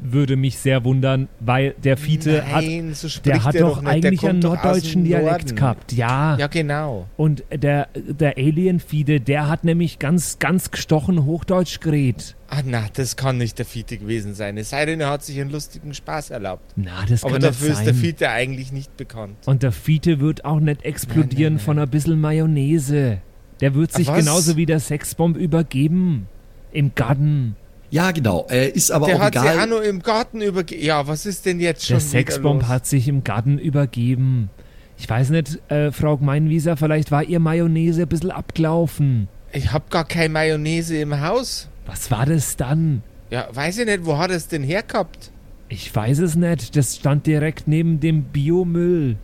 würde 0.00 0.36
mich 0.36 0.56
sehr 0.56 0.84
wundern, 0.86 1.28
weil 1.38 1.74
der 1.84 1.98
Fiete 1.98 2.46
hat, 2.50 2.64
Nein, 2.64 2.94
so 2.94 3.10
spricht 3.10 3.26
der 3.26 3.44
hat 3.44 3.52
der 3.52 3.60
doch 3.60 3.82
nicht. 3.82 3.90
eigentlich 3.90 4.26
einen 4.26 4.40
doch 4.40 4.54
norddeutschen 4.54 5.04
Dialekt 5.04 5.54
gehabt. 5.54 5.92
Ja. 5.92 6.38
Ja, 6.38 6.46
genau. 6.46 7.08
Und 7.18 7.44
der, 7.52 7.88
der 7.94 8.38
Alien-Fiete, 8.38 9.20
der 9.20 9.50
hat 9.50 9.64
nämlich 9.64 9.98
ganz, 9.98 10.38
ganz 10.38 10.70
gestochen 10.70 11.26
Hochdeutsch 11.26 11.80
geredet. 11.80 12.36
Ah, 12.48 12.62
na, 12.64 12.86
das 12.94 13.16
kann 13.16 13.36
nicht 13.36 13.58
der 13.58 13.66
Fiete 13.66 13.98
gewesen 13.98 14.32
sein. 14.32 14.56
Es 14.56 14.70
sei 14.70 14.86
denn, 14.86 14.98
er 15.02 15.10
hat 15.10 15.22
sich 15.22 15.38
einen 15.38 15.50
lustigen 15.50 15.92
Spaß 15.92 16.30
erlaubt. 16.30 16.72
Na, 16.76 17.04
das 17.06 17.22
Aber 17.22 17.34
kann 17.34 17.42
dafür 17.42 17.68
nicht 17.68 17.78
ist 17.80 17.84
der 17.86 17.92
sein. 17.92 18.02
Fiete 18.02 18.30
eigentlich 18.30 18.72
nicht 18.72 18.96
bekannt. 18.96 19.36
Und 19.44 19.62
der 19.62 19.72
Fiete 19.72 20.20
wird 20.20 20.46
auch 20.46 20.58
nicht 20.58 20.86
explodieren 20.86 21.52
Nein, 21.52 21.52
nein, 21.56 21.64
von 21.66 21.78
ein 21.78 21.90
bisschen 21.90 22.18
Mayonnaise. 22.18 23.18
Der 23.60 23.74
wird 23.74 23.92
sich 23.92 24.08
was? 24.08 24.20
genauso 24.20 24.56
wie 24.56 24.64
der 24.64 24.80
Sexbomb 24.80 25.36
übergeben. 25.36 26.28
Im 26.72 26.94
Garten. 26.94 27.56
Ja, 27.92 28.10
genau, 28.10 28.46
äh, 28.48 28.70
ist 28.70 28.90
aber 28.90 29.04
der 29.04 29.16
auch 29.16 29.20
hat 29.20 29.34
sich 29.34 29.42
auch 29.42 29.52
egal. 29.52 29.66
nur 29.66 29.84
im 29.84 30.02
Garten 30.02 30.40
übergeben. 30.40 30.82
Ja, 30.82 31.06
was 31.06 31.26
ist 31.26 31.44
denn 31.44 31.60
jetzt 31.60 31.84
schon 31.84 31.98
Der 31.98 32.00
Sexbomb 32.00 32.66
hat 32.66 32.86
sich 32.86 33.06
im 33.06 33.22
Garten 33.22 33.58
übergeben. 33.58 34.48
Ich 34.96 35.10
weiß 35.10 35.28
nicht, 35.28 35.60
äh, 35.70 35.92
Frau 35.92 36.16
Gmeinwieser, 36.16 36.78
vielleicht 36.78 37.10
war 37.10 37.22
ihr 37.22 37.38
Mayonnaise 37.38 38.00
ein 38.00 38.08
bisschen 38.08 38.30
abgelaufen. 38.30 39.28
Ich 39.52 39.72
hab 39.72 39.90
gar 39.90 40.06
keine 40.06 40.30
Mayonnaise 40.30 40.96
im 40.96 41.20
Haus. 41.20 41.68
Was 41.84 42.10
war 42.10 42.24
das 42.24 42.56
dann? 42.56 43.02
Ja, 43.28 43.48
weiß 43.52 43.76
ich 43.80 43.84
nicht, 43.84 44.06
wo 44.06 44.16
hat 44.16 44.30
es 44.30 44.48
denn 44.48 44.62
hergehabt? 44.62 45.30
Ich 45.68 45.94
weiß 45.94 46.20
es 46.20 46.34
nicht. 46.34 46.74
Das 46.74 46.96
stand 46.96 47.26
direkt 47.26 47.68
neben 47.68 48.00
dem 48.00 48.22
Biomüll. 48.22 49.16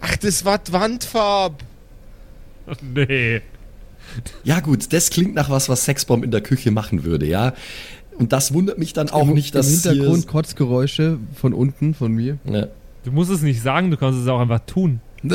Ach, 0.00 0.16
das 0.16 0.44
war 0.44 0.58
die 0.58 0.72
Wandfarbe. 0.72 1.58
Nee. 2.80 3.42
Ja 4.44 4.60
gut, 4.60 4.92
das 4.92 5.10
klingt 5.10 5.34
nach 5.34 5.50
was, 5.50 5.68
was 5.68 5.84
Sexbomb 5.84 6.24
in 6.24 6.30
der 6.30 6.40
Küche 6.40 6.70
machen 6.70 7.04
würde, 7.04 7.26
ja. 7.26 7.52
Und 8.18 8.32
das 8.32 8.52
wundert 8.52 8.78
mich 8.78 8.92
dann 8.92 9.08
auch 9.10 9.28
Im, 9.28 9.34
nicht, 9.34 9.54
dass 9.54 9.68
Im 9.68 9.90
Hintergrund 9.92 10.22
hier, 10.24 10.30
Kotzgeräusche 10.30 11.18
von 11.34 11.54
unten, 11.54 11.94
von 11.94 12.12
mir. 12.12 12.38
ja. 12.44 12.66
Du 13.04 13.10
musst 13.10 13.32
es 13.32 13.42
nicht 13.42 13.60
sagen, 13.60 13.90
du 13.90 13.96
kannst 13.96 14.20
es 14.20 14.28
auch 14.28 14.38
einfach 14.38 14.60
tun. 14.64 15.00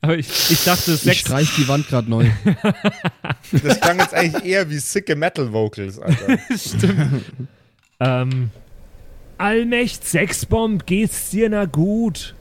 Aber 0.00 0.16
ich, 0.18 0.50
ich 0.50 0.64
dachte, 0.64 0.92
Ich 0.92 1.00
Sex, 1.00 1.18
streich 1.20 1.48
die 1.56 1.68
Wand 1.68 1.88
gerade 1.88 2.10
neu. 2.10 2.26
Das 3.52 3.80
klang 3.80 3.98
jetzt 3.98 4.14
eigentlich 4.14 4.44
eher 4.44 4.68
wie 4.70 4.78
sicke 4.78 5.14
Metal 5.14 5.52
Vocals, 5.52 5.98
Alter. 5.98 6.38
Stimmt. 6.56 7.24
ähm, 8.00 8.50
Allmächt 9.42 10.06
Sexbomb, 10.06 10.86
geht's 10.86 11.30
dir 11.30 11.50
na 11.50 11.64
gut? 11.64 12.36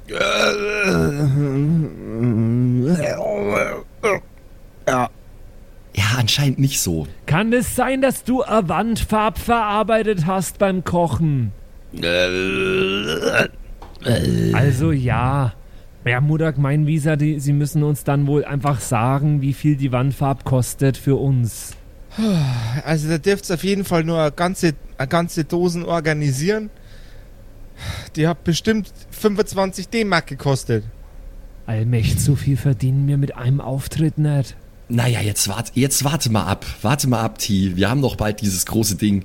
ja, 4.88 5.09
anscheinend 6.15 6.59
nicht 6.59 6.80
so. 6.80 7.07
Kann 7.25 7.53
es 7.53 7.75
sein, 7.75 8.03
dass 8.03 8.23
du 8.23 8.44
a 8.44 8.69
Wandfarb 8.69 9.40
verarbeitet 9.40 10.28
hast 10.28 10.59
beim 10.59 10.83
Kochen? 10.83 11.52
Also 14.54 14.92
ja. 14.92 15.54
Ja, 16.06 16.21
Mutter 16.21 16.54
Gemeinwieser, 16.54 17.18
die, 17.18 17.40
sie 17.40 17.54
müssen 17.54 17.81
uns 17.81 18.04
dann 18.04 18.28
wohl 18.28 18.45
einfach 18.45 18.80
sagen, 18.80 19.42
wie 19.42 19.54
viel 19.54 19.75
die 19.75 19.92
Wandfarb 19.92 20.44
kostet 20.44 20.97
für 20.97 21.16
uns. 21.16 21.71
Also 22.85 23.09
da 23.09 23.18
dürft 23.18 23.49
ihr 23.49 23.56
auf 23.56 23.64
jeden 23.64 23.85
Fall 23.85 24.04
nur 24.04 24.19
eine 24.19 24.31
ganze, 24.31 24.73
eine 24.99 25.07
ganze 25.07 25.45
Dosen 25.45 25.83
organisieren. 25.83 26.69
Die 28.16 28.28
hat 28.28 28.44
bestimmt 28.44 28.92
25 29.11 29.90
D-Mark 29.90 30.28
gekostet. 30.28 30.83
Allmächt, 31.66 32.19
so 32.19 32.35
viel 32.35 32.57
verdienen 32.57 33.07
wir 33.07 33.18
mit 33.18 33.35
einem 33.35 33.61
Auftritt 33.61 34.18
nicht. 34.18 34.56
Naja, 34.90 35.21
jetzt 35.21 35.47
warte, 35.47 35.71
jetzt 35.76 36.04
warte 36.04 36.31
mal 36.31 36.44
ab. 36.45 36.66
Warte 36.81 37.07
mal 37.07 37.21
ab, 37.21 37.38
T. 37.38 37.76
Wir 37.76 37.90
haben 37.90 38.02
doch 38.02 38.16
bald 38.16 38.42
dieses 38.42 38.66
große 38.66 38.95
Ding 38.95 39.23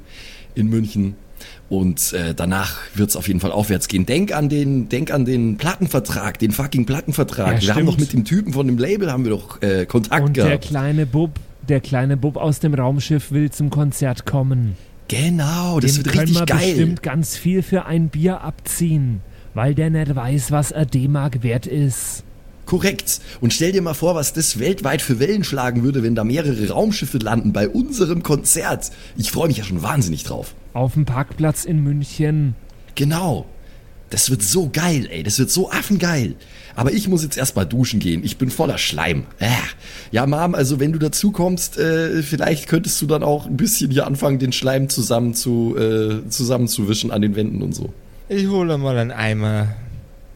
in 0.55 0.69
München. 0.69 1.17
Und 1.69 2.13
äh, 2.13 2.35
danach 2.35 2.79
wird's 2.95 3.17
auf 3.17 3.27
jeden 3.27 3.41
Fall 3.41 3.51
aufwärts 3.51 3.89
gehen. 3.89 4.07
Denk 4.07 4.33
an 4.33 4.49
den, 4.49 4.89
denk 4.89 5.11
an 5.13 5.25
den 5.25 5.57
Plattenvertrag, 5.57 6.39
den 6.39 6.53
fucking 6.53 6.87
Plattenvertrag. 6.87 7.61
Ja, 7.61 7.63
wir 7.63 7.69
haben 7.75 7.83
stimmt. 7.83 7.89
doch 7.89 7.99
mit 7.99 8.13
dem 8.13 8.25
Typen 8.25 8.53
von 8.53 8.67
dem 8.67 8.79
Label 8.79 9.11
haben 9.11 9.25
wir 9.25 9.31
doch 9.33 9.61
äh, 9.63 9.85
Kontakt 9.87 10.25
Und 10.25 10.37
der 10.37 10.47
gehabt. 10.47 10.65
kleine 10.67 11.07
Bub, 11.07 11.33
der 11.69 11.81
kleine 11.81 12.17
Bub 12.17 12.37
aus 12.37 12.61
dem 12.61 12.75
Raumschiff 12.75 13.33
will 13.33 13.51
zum 13.51 13.71
Konzert 13.71 14.25
kommen. 14.25 14.77
Genau, 15.09 15.79
das 15.81 15.93
Dem 15.95 16.05
wird 16.05 16.09
können 16.09 16.21
richtig 16.21 16.41
wir 16.41 16.47
geil. 16.47 16.69
bestimmt 16.69 17.03
ganz 17.03 17.37
viel 17.37 17.63
für 17.63 17.87
ein 17.87 18.09
Bier 18.09 18.41
abziehen, 18.41 19.21
weil 19.55 19.75
der 19.75 19.91
nicht 19.91 20.15
weiß, 20.15 20.51
was 20.51 20.73
ein 20.73 20.89
D-Mark 20.89 21.43
wert 21.43 21.67
ist. 21.67 22.25
Korrekt. 22.65 23.21
Und 23.41 23.53
stell 23.53 23.71
dir 23.71 23.81
mal 23.81 23.95
vor, 23.95 24.17
was 24.17 24.33
das 24.33 24.59
weltweit 24.59 25.01
für 25.01 25.21
Wellen 25.21 25.45
schlagen 25.45 25.85
würde, 25.85 26.03
wenn 26.03 26.17
da 26.17 26.25
mehrere 26.25 26.69
Raumschiffe 26.69 27.19
landen 27.19 27.53
bei 27.53 27.69
unserem 27.69 28.25
Konzert. 28.25 28.91
Ich 29.17 29.31
freue 29.31 29.47
mich 29.47 29.59
ja 29.59 29.65
schon 29.65 29.83
wahnsinnig 29.83 30.25
drauf. 30.25 30.55
Auf 30.73 30.95
dem 30.95 31.05
Parkplatz 31.05 31.65
in 31.65 31.83
München. 31.85 32.57
Genau. 32.97 33.47
Das 34.11 34.31
wird 34.31 34.43
so 34.43 34.71
geil, 34.73 35.09
ey. 35.11 35.23
Das 35.23 35.39
wird 35.39 35.51
so 35.51 35.71
affengeil. 35.71 36.37
Aber 36.77 36.93
ich 36.93 37.09
muss 37.09 37.23
jetzt 37.23 37.37
erstmal 37.37 37.67
duschen 37.67 38.01
gehen. 38.01 38.23
Ich 38.23 38.37
bin 38.37 38.51
voller 38.51 38.79
Schleim. 38.79 39.25
Äh. 39.41 39.49
Ja, 40.13 40.27
Mom, 40.27 40.55
also 40.55 40.79
wenn 40.79 40.93
du 40.93 40.99
dazu 40.99 41.33
kommst, 41.33 41.79
äh, 41.79 42.23
vielleicht 42.23 42.69
könntest 42.69 43.01
du 43.03 43.07
dann 43.07 43.23
auch 43.23 43.47
ein 43.47 43.57
bisschen 43.57 43.91
hier 43.91 44.07
anfangen, 44.07 44.39
den 44.39 44.53
Schleim 44.53 44.89
zusammen 44.89 45.35
zu, 45.35 45.77
äh, 45.77 46.29
zusammenzuwischen 46.29 47.11
an 47.11 47.23
den 47.23 47.35
Wänden 47.35 47.63
und 47.63 47.75
so. 47.75 47.93
Ich 48.29 48.47
hole 48.47 48.77
mal 48.79 48.99
einen 48.99 49.11
Eimer. 49.11 49.69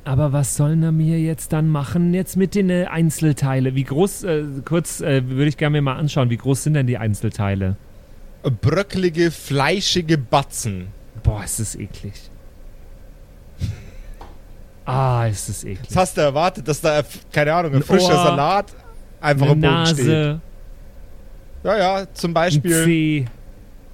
Aber 0.05 0.33
was 0.33 0.57
sollen 0.57 0.81
wir 0.81 0.93
mir 0.93 1.21
jetzt 1.21 1.53
dann 1.53 1.69
machen 1.69 2.15
jetzt 2.15 2.37
mit 2.37 2.55
den 2.55 2.71
äh, 2.71 2.87
Einzelteile? 2.87 3.75
Wie 3.75 3.85
groß, 3.85 4.25
äh, 4.25 4.45
kurz 4.65 5.01
äh, 5.01 5.29
würde 5.29 5.49
ich 5.49 5.57
gerne 5.57 5.77
mir 5.77 5.83
mal 5.83 5.97
anschauen, 5.97 6.31
wie 6.31 6.37
groß 6.37 6.65
sind 6.65 6.75
denn 6.75 6.87
die 6.87 6.99
Einzelteile? 6.99 7.77
Bröckelige, 8.43 9.31
fleischige 9.31 10.17
Batzen. 10.17 10.87
Boah, 11.23 11.45
ist 11.45 11.61
das 11.61 11.77
eklig. 11.77 12.15
Ah, 14.91 15.27
ist 15.27 15.49
das 15.49 15.65
eklig. 15.65 15.81
Was 15.91 15.97
hast 15.97 16.17
du 16.17 16.21
erwartet, 16.23 16.67
dass 16.69 16.81
da, 16.81 17.03
keine 17.33 17.53
Ahnung, 17.55 17.73
ein 17.73 17.77
Ein 17.79 17.83
frischer 17.83 18.07
Ohr, 18.15 18.25
Salat 18.25 18.67
einfach 19.21 19.47
Eine 19.51 19.53
am 19.53 19.61
Boden 19.61 19.87
steht? 19.87 20.07
Nase, 20.07 20.41
Ja, 21.65 21.79
ja, 21.79 22.07
zum 22.15 22.31
ein 22.31 22.35
Beispiel. 22.35 22.85
Zeh. 22.85 23.25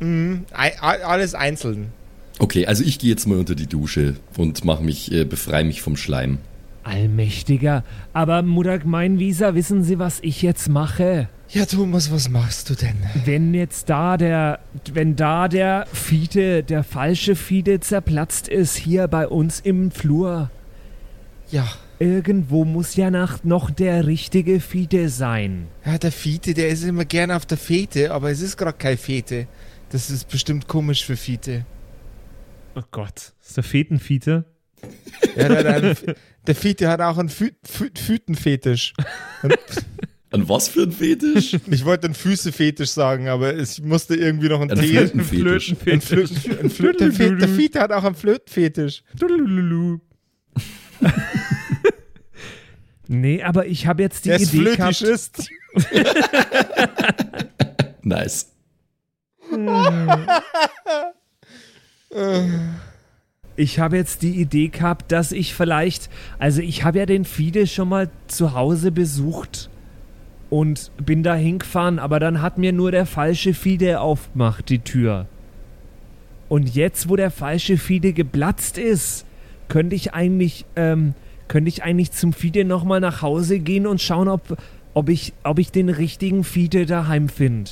Mhm, 0.01 0.45
ei- 0.53 0.73
ei- 0.81 1.05
alles 1.05 1.35
einzeln. 1.35 1.93
Okay, 2.39 2.67
also 2.67 2.85
ich 2.85 2.99
gehe 2.99 3.11
jetzt 3.11 3.27
mal 3.27 3.39
unter 3.39 3.55
die 3.55 3.67
Dusche 3.67 4.17
und 4.37 4.65
mach 4.65 4.81
mich, 4.81 5.11
äh, 5.11 5.25
befreie 5.25 5.65
mich 5.65 5.81
vom 5.83 5.97
Schleim. 5.97 6.39
Allmächtiger. 6.85 7.83
Aber 8.13 8.43
Mutter 8.43 8.79
Meinwieser, 8.85 9.55
wissen 9.55 9.83
Sie, 9.83 9.99
was 9.99 10.19
ich 10.21 10.43
jetzt 10.43 10.69
mache? 10.69 11.29
Ja, 11.49 11.65
Thomas, 11.65 12.13
was 12.13 12.29
machst 12.29 12.71
du 12.71 12.75
denn? 12.75 12.97
Wenn 13.25 13.55
jetzt 13.55 13.89
da 13.89 14.17
der, 14.17 14.59
wenn 14.93 15.17
da 15.17 15.49
der 15.49 15.87
Fiete, 15.93 16.63
der 16.63 16.85
falsche 16.85 17.35
Fiete 17.37 17.81
zerplatzt 17.81 18.49
ist, 18.49 18.77
hier 18.77 19.09
bei 19.09 19.27
uns 19.29 19.61
im 19.61 19.91
Flur, 19.91 20.51
Ja, 21.51 21.69
irgendwo 21.99 22.65
muss 22.65 22.97
ja 22.97 23.11
nach 23.11 23.45
noch 23.45 23.71
der 23.71 24.07
richtige 24.07 24.61
Fiete 24.61 25.09
sein. 25.09 25.69
ja, 25.85 25.99
der 25.99 26.13
Fiete, 26.13 26.55
der 26.55 26.69
ist 26.69 26.83
immer 26.85 27.05
gerne 27.05 27.37
auf 27.37 27.47
der 27.47 27.59
Fete, 27.59 28.13
aber 28.13 28.31
es 28.31 28.41
ist 28.41 28.57
gerade 28.57 28.77
kein 28.77 28.99
Fete. 28.99 29.47
Das 29.91 30.11
ist 30.11 30.29
bestimmt 30.29 30.67
komisch 30.67 31.05
für 31.05 31.17
Fiete. 31.17 31.65
Oh 32.75 32.83
Gott. 32.91 33.33
Ist 33.41 33.57
der 33.57 33.65
Fetenfiete? 33.65 34.45
Ja, 35.37 35.49
der, 35.49 35.81
der, 35.81 35.97
der 36.47 36.55
Fiete 36.55 36.89
hat 36.89 37.01
auch 37.01 37.17
einen 37.17 37.29
Fü 37.29 37.51
Fü 37.65 37.89
Fütenfetisch. 37.97 38.93
An 40.31 40.49
was 40.49 40.69
für 40.69 40.83
ein 40.83 40.93
Fetisch? 40.93 41.57
Ich 41.71 41.85
wollte 41.85 42.07
einen 42.07 42.15
Füßefetisch 42.15 42.91
sagen, 42.91 43.29
aber 43.29 43.57
ich 43.57 43.81
musste 43.83 44.17
irgendwie 44.17 44.49
noch 44.49 44.61
einen 44.61 44.73
Ein 44.73 44.81
T. 44.81 44.87
Flötenfetisch. 44.89 45.75
Ein 45.87 46.01
Flöten, 46.01 46.59
ein 46.59 46.71
Flöten, 46.71 46.99
der, 46.99 47.13
Fe 47.13 47.37
der 47.37 47.49
Fiete 47.49 47.81
hat 47.81 47.93
auch 47.93 48.05
einen 48.05 48.17
Flötenfetisch. 48.17 49.03
Nee, 53.09 53.41
aber 53.45 53.67
ich 53.67 53.87
habe 53.87 54.03
jetzt 54.03 54.25
die 54.25 54.31
Der 54.31 54.41
ist 54.41 54.53
Idee 54.53 54.75
gehabt. 54.77 55.01
ist. 55.01 55.49
Nice. 58.03 58.53
Ich 63.59 63.79
habe 63.79 63.97
jetzt 63.97 64.23
die 64.23 64.39
Idee 64.41 64.69
gehabt, 64.69 65.13
dass 65.13 65.33
ich 65.33 65.55
vielleicht, 65.55 66.11
also 66.39 66.61
ich 66.61 66.85
habe 66.85 66.99
ja 66.99 67.07
den 67.07 67.25
Fide 67.25 67.67
schon 67.67 67.89
mal 67.89 68.11
zu 68.27 68.53
Hause 68.55 68.93
besucht 68.93 69.71
und 70.51 70.91
bin 70.99 71.23
da 71.23 71.35
hingefahren, 71.35 71.99
aber 71.99 72.21
dann 72.21 72.43
hat 72.43 72.59
mir 72.59 72.73
nur 72.73 72.91
der 72.91 73.07
falsche 73.07 73.55
Fide 73.55 74.01
aufgemacht, 74.01 74.69
die 74.69 74.81
Tür. 74.81 75.27
Und 76.49 76.75
jetzt, 76.75 77.09
wo 77.09 77.17
der 77.17 77.31
falsche 77.31 77.79
Fide 77.79 78.13
geplatzt 78.13 78.79
ist, 78.79 79.25
könnte 79.69 79.97
ich 79.97 80.15
eigentlich, 80.15 80.65
ähm, 80.77 81.15
könnte 81.49 81.69
ich 81.69 81.83
eigentlich 81.83 82.13
zum 82.13 82.33
Fide 82.33 82.65
nochmal 82.65 83.01
nach 83.01 83.23
Hause 83.23 83.59
gehen 83.59 83.87
und 83.87 84.01
schauen, 84.01 84.29
ob, 84.29 84.57
ob, 84.95 85.09
ich, 85.09 85.33
ob 85.45 85.59
ich 85.59 85.71
den 85.73 85.89
richtigen 85.89 86.45
Fide 86.45 86.87
daheim 86.87 87.29
finde. 87.29 87.71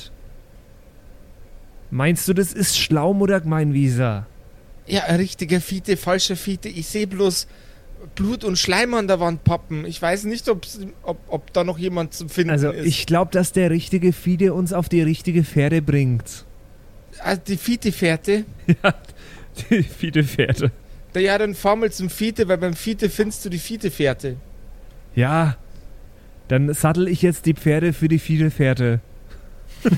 Meinst 1.91 2.27
du, 2.27 2.33
das 2.33 2.53
ist 2.53 2.77
schlau, 2.77 3.13
Mutter 3.13 3.39
Gemeinwieser? 3.41 4.25
Ja, 4.87 5.03
ein 5.05 5.15
richtiger 5.15 5.61
Fiete, 5.61 5.97
falscher 5.97 6.35
Fiete. 6.35 6.69
Ich 6.69 6.87
sehe 6.87 7.07
bloß 7.07 7.47
Blut 8.15 8.43
und 8.43 8.57
Schleim 8.57 8.93
an 8.93 9.07
der 9.07 9.19
Wand 9.19 9.43
poppen. 9.43 9.85
Ich 9.85 10.01
weiß 10.01 10.25
nicht, 10.25 10.47
ob, 10.49 10.65
ob 11.03 11.53
da 11.53 11.63
noch 11.63 11.77
jemand 11.77 12.13
zu 12.13 12.27
finden 12.27 12.51
Also 12.51 12.69
ist. 12.69 12.85
ich 12.85 13.05
glaube, 13.05 13.31
dass 13.31 13.51
der 13.51 13.71
richtige 13.71 14.13
Fide 14.13 14.53
uns 14.53 14.73
auf 14.73 14.89
die 14.89 15.01
richtige 15.01 15.43
Pferde 15.43 15.81
bringt. 15.81 16.45
Also 17.19 17.41
die 17.47 17.57
Fiete-Fährte. 17.57 18.45
Die 19.69 19.83
Fide-Pferde. 19.83 20.69
Da 21.15 21.21
ja, 21.21 21.37
dann 21.37 21.55
fahr 21.55 21.77
mal 21.77 21.89
zum 21.89 22.09
Fiete, 22.09 22.49
weil 22.49 22.57
beim 22.57 22.73
Fiete 22.73 23.09
findest 23.09 23.45
du 23.45 23.49
die 23.49 23.57
Fiete-Fährte. 23.57 24.35
Ja, 25.15 25.55
dann 26.49 26.73
sattel 26.73 27.07
ich 27.07 27.21
jetzt 27.21 27.45
die 27.45 27.53
Pferde 27.53 27.93
für 27.93 28.09
die 28.09 28.19
Fide-Pferde. 28.19 28.99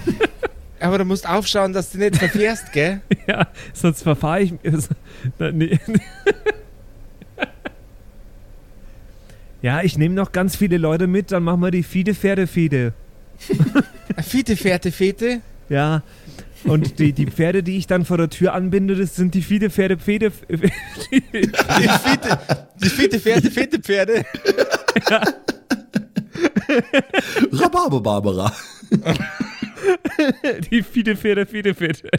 Aber 0.80 1.00
du 1.00 1.06
musst 1.06 1.28
aufschauen, 1.28 1.74
dass 1.74 1.90
du 1.90 1.98
nicht 1.98 2.18
verfährst, 2.18 2.72
gell? 2.72 3.02
Ja, 3.28 3.48
sonst 3.74 4.04
verfahre 4.04 4.42
ich... 4.42 4.54
Nee. 5.40 5.80
Ja, 9.64 9.82
ich 9.82 9.98
nehme 9.98 10.14
noch 10.14 10.32
ganz 10.32 10.56
viele 10.56 10.78
Leute 10.78 11.08
mit, 11.08 11.32
dann 11.32 11.42
machen 11.42 11.62
wir 11.62 11.72
die 11.72 11.82
Fide-Pferde-Fide. 11.82 12.94
Eine 14.16 14.24
Fiete-Fährte-Fete? 14.24 15.42
Ja, 15.70 16.04
und 16.66 17.00
die, 17.00 17.14
die 17.14 17.28
Pferde, 17.28 17.64
die 17.64 17.78
ich 17.78 17.88
dann 17.88 18.06
vor 18.06 18.18
der 18.18 18.30
Tür 18.30 18.54
anbinde, 18.54 18.96
das 18.96 19.16
sind 19.16 19.34
die 19.34 19.42
Fide-Pferde-Pferde... 19.42 20.32
Die 21.12 21.20
Fiete, 21.20 22.40
die 22.82 22.90
Fiete-Fährte-Fete-Pferde. 22.90 24.26
Rhabarber 27.52 28.02
Barbara. 28.02 28.54
Die 30.72 30.84
Fiete 30.84 31.16
Pferde, 31.16 31.46
Fiete 31.46 31.76
Pferde. 31.76 32.10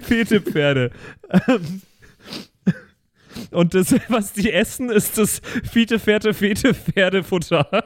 Fete 0.00 0.40
Pferde. 0.40 0.90
Und 3.50 3.74
das, 3.74 3.94
was 4.08 4.32
die 4.32 4.52
essen, 4.52 4.90
ist 4.90 5.18
das 5.18 5.40
Fiete 5.70 5.98
Pferde, 5.98 6.34
Fete 6.34 6.74
Pferdefutter. 6.74 7.66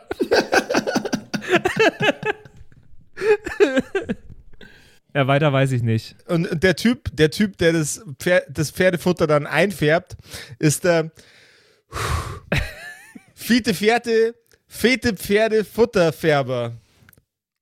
Ja, 5.14 5.28
weiter 5.28 5.52
weiß 5.52 5.70
ich 5.72 5.82
nicht. 5.82 6.16
Und 6.26 6.62
der 6.62 6.74
Typ, 6.74 7.08
der 7.16 7.30
Typ, 7.30 7.56
der 7.58 7.72
das, 7.72 8.04
Pfer 8.18 8.42
das 8.48 8.72
Pferdefutter 8.72 9.28
dann 9.28 9.46
einfärbt, 9.46 10.16
ist 10.58 10.84
der 10.84 11.12
Fiete 13.34 13.74
Pferde, 13.74 14.34
Fete 14.66 15.14
Pferde 15.14 15.64
Futterfärber. 15.64 16.72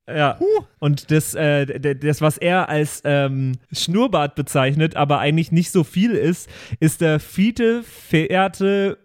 Ja. 0.08 0.38
Und 0.78 1.10
das, 1.10 1.34
äh, 1.34 1.94
das, 1.94 2.22
was 2.22 2.38
er 2.38 2.70
als 2.70 3.02
ähm, 3.04 3.58
Schnurrbart 3.70 4.34
bezeichnet, 4.34 4.96
aber 4.96 5.18
eigentlich 5.18 5.52
nicht 5.52 5.70
so 5.70 5.84
viel 5.84 6.12
ist, 6.12 6.48
ist 6.80 7.02
der 7.02 7.20
Fiete 7.20 7.82
Pferde, 7.82 8.98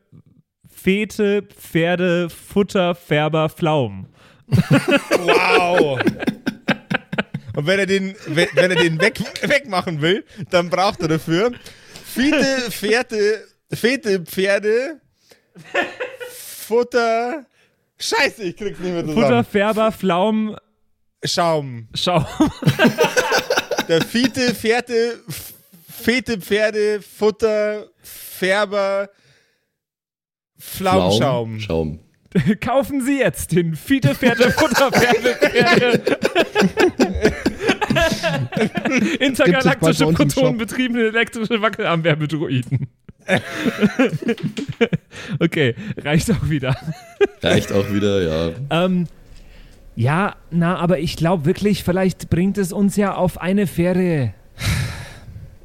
Fete 0.70 1.44
Pferde 1.44 2.30
Futter 2.30 2.96
Färber 2.96 3.50
Pflaum. 3.50 4.08
Wow. 4.48 6.00
Und 7.58 7.66
wenn 7.66 7.80
er 7.80 7.88
den, 7.88 8.16
wenn, 8.28 8.50
wenn 8.54 8.70
er 8.70 8.78
den 8.78 9.02
weg, 9.02 9.20
wegmachen 9.42 10.00
will, 10.00 10.24
dann 10.52 10.70
braucht 10.70 11.02
er 11.02 11.08
dafür 11.08 11.54
Fiete 12.06 12.70
Pferde, 12.70 13.48
Fete 13.74 14.20
Pferde, 14.20 15.02
Futter. 16.30 17.48
Scheiße, 17.98 18.44
ich 18.44 18.56
krieg's 18.56 18.78
nicht 18.78 18.94
mehr 18.94 19.04
Futter 19.04 19.16
zusammen. 19.16 19.46
Färber 19.46 19.92
Pflaum 19.92 20.56
Schaum. 21.24 21.88
Schau. 21.96 22.24
Der 23.88 24.04
Fiete 24.04 24.54
Pferde, 24.54 25.18
Fete 25.90 26.40
Pferde, 26.40 27.02
Futter, 27.02 27.88
Färber, 28.04 29.10
Pflaumschaum. 30.60 31.60
Schaum. 31.60 32.00
Kaufen 32.62 33.04
Sie 33.04 33.18
jetzt 33.18 33.52
den 33.52 33.76
Fiete 33.76 34.14
Pferde 34.14 34.52
Futter 34.52 34.92
Pferde 34.92 35.36
Pferde. 35.36 36.18
Intergalaktische 39.20 40.08
protonenbetriebene 40.08 41.08
elektrische 41.08 41.62
Wackelarmwärmedroiden. 41.62 42.88
okay, 45.40 45.76
reicht 45.98 46.32
auch 46.32 46.50
wieder. 46.50 46.76
Reicht 47.42 47.72
auch 47.72 47.92
wieder, 47.92 48.22
ja. 48.22 48.52
Ähm, 48.70 49.08
ja, 49.96 50.36
na, 50.52 50.78
aber 50.78 51.00
ich 51.00 51.18
glaube 51.18 51.46
wirklich, 51.46 51.84
vielleicht 51.84 52.30
bringt 52.30 52.58
es 52.58 52.72
uns 52.72 52.96
ja 52.96 53.16
auf 53.16 53.42
eine 53.42 53.68
Fähre 53.68 54.34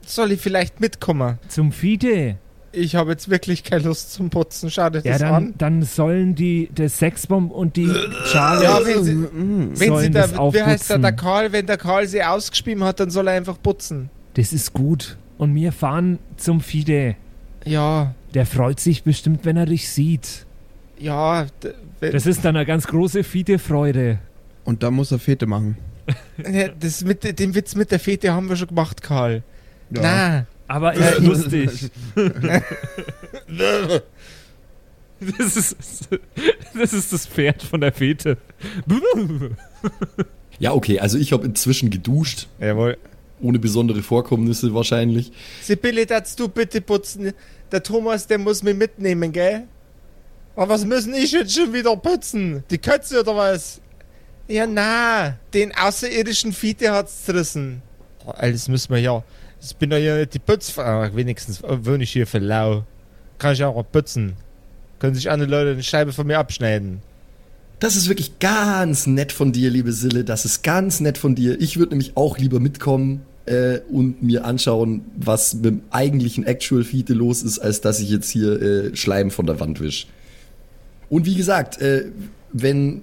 Soll 0.06 0.32
ich 0.32 0.40
vielleicht 0.40 0.80
mitkommen? 0.80 1.38
zum 1.48 1.72
Fiete. 1.72 2.38
Ich 2.74 2.94
habe 2.96 3.10
jetzt 3.12 3.28
wirklich 3.28 3.64
keine 3.64 3.84
Lust 3.84 4.12
zum 4.14 4.30
Putzen. 4.30 4.70
Schau 4.70 4.88
dir 4.90 5.02
Ja, 5.04 5.12
das 5.12 5.20
dann, 5.20 5.34
an. 5.34 5.54
dann 5.58 5.82
sollen 5.82 6.34
die, 6.34 6.68
der 6.72 6.88
Sexbomb 6.88 7.52
und 7.52 7.76
die 7.76 7.90
Charlie 8.30 8.64
Ja, 8.64 8.80
wenn 8.84 9.04
sie, 9.04 9.22
wenn 9.32 9.76
sie 9.76 9.86
sollen 9.86 10.12
da, 10.12 10.26
das 10.26 10.30
wie 10.32 10.34
heißt 10.36 10.90
der, 10.90 10.96
aufputzen. 10.96 11.02
der 11.02 11.12
Karl, 11.12 11.52
wenn 11.52 11.66
der 11.66 11.76
Karl 11.76 12.06
sie 12.06 12.22
ausgespielt 12.22 12.80
hat, 12.80 13.00
dann 13.00 13.10
soll 13.10 13.28
er 13.28 13.34
einfach 13.34 13.60
putzen. 13.62 14.08
Das 14.34 14.52
ist 14.52 14.72
gut. 14.72 15.16
Und 15.38 15.54
wir 15.54 15.72
fahren 15.72 16.18
zum 16.36 16.60
Fide. 16.60 17.16
Ja, 17.64 18.14
Der 18.34 18.46
freut 18.46 18.80
sich 18.80 19.02
bestimmt, 19.04 19.44
wenn 19.44 19.56
er 19.56 19.66
dich 19.66 19.88
sieht. 19.88 20.46
ja, 20.98 21.46
Das 22.00 22.26
ist 22.26 22.44
dann 22.44 22.56
eine 22.56 22.64
ganz 22.66 22.86
große 22.86 23.22
Fide-Freude. 23.24 24.18
Und 24.64 24.82
da 24.82 24.90
muss 24.90 25.12
er 25.12 25.18
Fete 25.18 25.46
machen. 25.46 25.76
Ja, 26.50 26.68
das 26.68 27.04
mit, 27.04 27.38
den 27.38 27.54
Witz 27.54 27.74
mit 27.76 27.90
der 27.92 28.00
Fete 28.00 28.32
haben 28.32 28.48
wir 28.48 28.56
schon 28.56 28.68
gemacht, 28.68 29.02
Karl. 29.02 29.42
Ja. 29.90 30.00
Na. 30.02 30.46
Aber 30.72 30.94
ist 30.94 31.18
lustig. 31.20 31.90
Das 35.38 35.56
ist, 35.56 35.76
das 36.74 36.92
ist 36.92 37.12
das 37.12 37.26
Pferd 37.26 37.62
von 37.62 37.80
der 37.80 37.92
Fete. 37.92 38.38
Ja, 40.58 40.72
okay, 40.72 40.98
also 40.98 41.18
ich 41.18 41.32
habe 41.32 41.46
inzwischen 41.46 41.90
geduscht, 41.90 42.48
Jawohl. 42.58 42.96
ohne 43.40 43.58
besondere 43.58 44.02
Vorkommnisse 44.02 44.74
wahrscheinlich. 44.74 45.30
Sibylle, 45.60 46.06
darfst 46.06 46.40
du 46.40 46.48
bitte 46.48 46.80
putzen? 46.80 47.32
Der 47.70 47.82
Thomas, 47.82 48.26
der 48.26 48.38
muss 48.38 48.62
mich 48.62 48.74
mitnehmen, 48.74 49.30
gell? 49.30 49.64
Aber 50.56 50.74
was 50.74 50.84
müssen 50.84 51.14
ich 51.14 51.32
jetzt 51.32 51.54
schon 51.54 51.72
wieder 51.72 51.96
putzen? 51.96 52.64
Die 52.70 52.78
Kötze 52.78 53.20
oder 53.20 53.36
was? 53.36 53.80
Ja, 54.48 54.66
na, 54.66 55.38
den 55.54 55.72
außerirdischen 55.74 56.52
Fiete 56.52 56.90
hat's 56.90 57.24
zerrissen. 57.24 57.80
Oh, 58.26 58.30
alles 58.30 58.68
müssen 58.68 58.92
wir 58.92 59.00
ja. 59.00 59.22
Ich 59.64 59.76
bin 59.76 59.90
doch 59.90 59.96
ja 59.96 60.16
nicht 60.16 60.34
die 60.34 60.40
Putzfrau. 60.40 61.14
Wenigstens 61.14 61.62
wohne 61.62 62.02
ich 62.02 62.10
hier 62.10 62.26
für 62.26 62.38
lau. 62.38 62.84
Kann 63.38 63.52
ich 63.52 63.62
auch 63.62 63.84
putzen. 63.90 64.34
Können 64.98 65.14
sich 65.14 65.30
andere 65.30 65.48
Leute 65.48 65.70
eine 65.72 65.82
Scheibe 65.82 66.12
von 66.12 66.26
mir 66.26 66.38
abschneiden. 66.38 67.00
Das 67.78 67.96
ist 67.96 68.08
wirklich 68.08 68.38
ganz 68.38 69.06
nett 69.06 69.32
von 69.32 69.52
dir, 69.52 69.70
liebe 69.70 69.92
Sille. 69.92 70.24
Das 70.24 70.44
ist 70.44 70.62
ganz 70.62 71.00
nett 71.00 71.18
von 71.18 71.34
dir. 71.34 71.60
Ich 71.60 71.76
würde 71.76 71.90
nämlich 71.90 72.16
auch 72.16 72.38
lieber 72.38 72.60
mitkommen 72.60 73.22
äh, 73.46 73.78
und 73.90 74.22
mir 74.22 74.44
anschauen, 74.44 75.02
was 75.16 75.54
mit 75.54 75.64
dem 75.64 75.82
eigentlichen 75.90 76.44
Actual 76.44 76.84
Fiete 76.84 77.14
los 77.14 77.42
ist, 77.42 77.58
als 77.58 77.80
dass 77.80 78.00
ich 78.00 78.10
jetzt 78.10 78.30
hier 78.30 78.60
äh, 78.60 78.96
Schleim 78.96 79.30
von 79.30 79.46
der 79.46 79.60
Wand 79.60 79.80
wisch. 79.80 80.06
Und 81.08 81.26
wie 81.26 81.34
gesagt, 81.34 81.80
äh, 81.80 82.06
wenn 82.52 83.02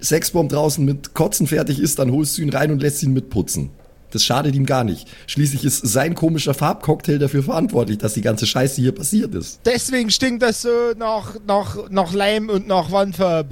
Sexbomb 0.00 0.50
draußen 0.50 0.84
mit 0.84 1.14
Kotzen 1.14 1.46
fertig 1.46 1.78
ist, 1.78 1.98
dann 1.98 2.10
holst 2.12 2.36
du 2.36 2.42
ihn 2.42 2.50
rein 2.50 2.70
und 2.70 2.82
lässt 2.82 3.02
ihn 3.02 3.12
mitputzen. 3.12 3.70
Das 4.14 4.24
schadet 4.24 4.54
ihm 4.54 4.64
gar 4.64 4.84
nicht. 4.84 5.08
Schließlich 5.26 5.64
ist 5.64 5.86
sein 5.86 6.14
komischer 6.14 6.54
Farbcocktail 6.54 7.18
dafür 7.18 7.42
verantwortlich, 7.42 7.98
dass 7.98 8.14
die 8.14 8.20
ganze 8.20 8.46
Scheiße 8.46 8.80
hier 8.80 8.92
passiert 8.92 9.34
ist. 9.34 9.60
Deswegen 9.64 10.10
stinkt 10.10 10.42
das 10.42 10.62
so 10.62 10.68
nach, 10.96 11.34
nach, 11.46 11.90
nach 11.90 12.12
Leim 12.12 12.48
und 12.48 12.68
nach 12.68 12.92
Wandfarb. 12.92 13.48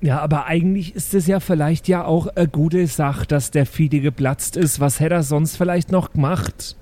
Ja, 0.00 0.20
aber 0.20 0.46
eigentlich 0.46 0.94
ist 0.94 1.14
es 1.14 1.26
ja 1.26 1.40
vielleicht 1.40 1.88
ja 1.88 2.04
auch 2.04 2.28
eine 2.28 2.46
gute 2.46 2.86
Sache, 2.86 3.26
dass 3.26 3.50
der 3.50 3.66
Fiete 3.66 3.98
geplatzt 4.00 4.56
ist. 4.56 4.78
Was 4.78 5.00
hätte 5.00 5.16
er 5.16 5.22
sonst 5.24 5.56
vielleicht 5.56 5.90
noch 5.90 6.12
gemacht? 6.12 6.76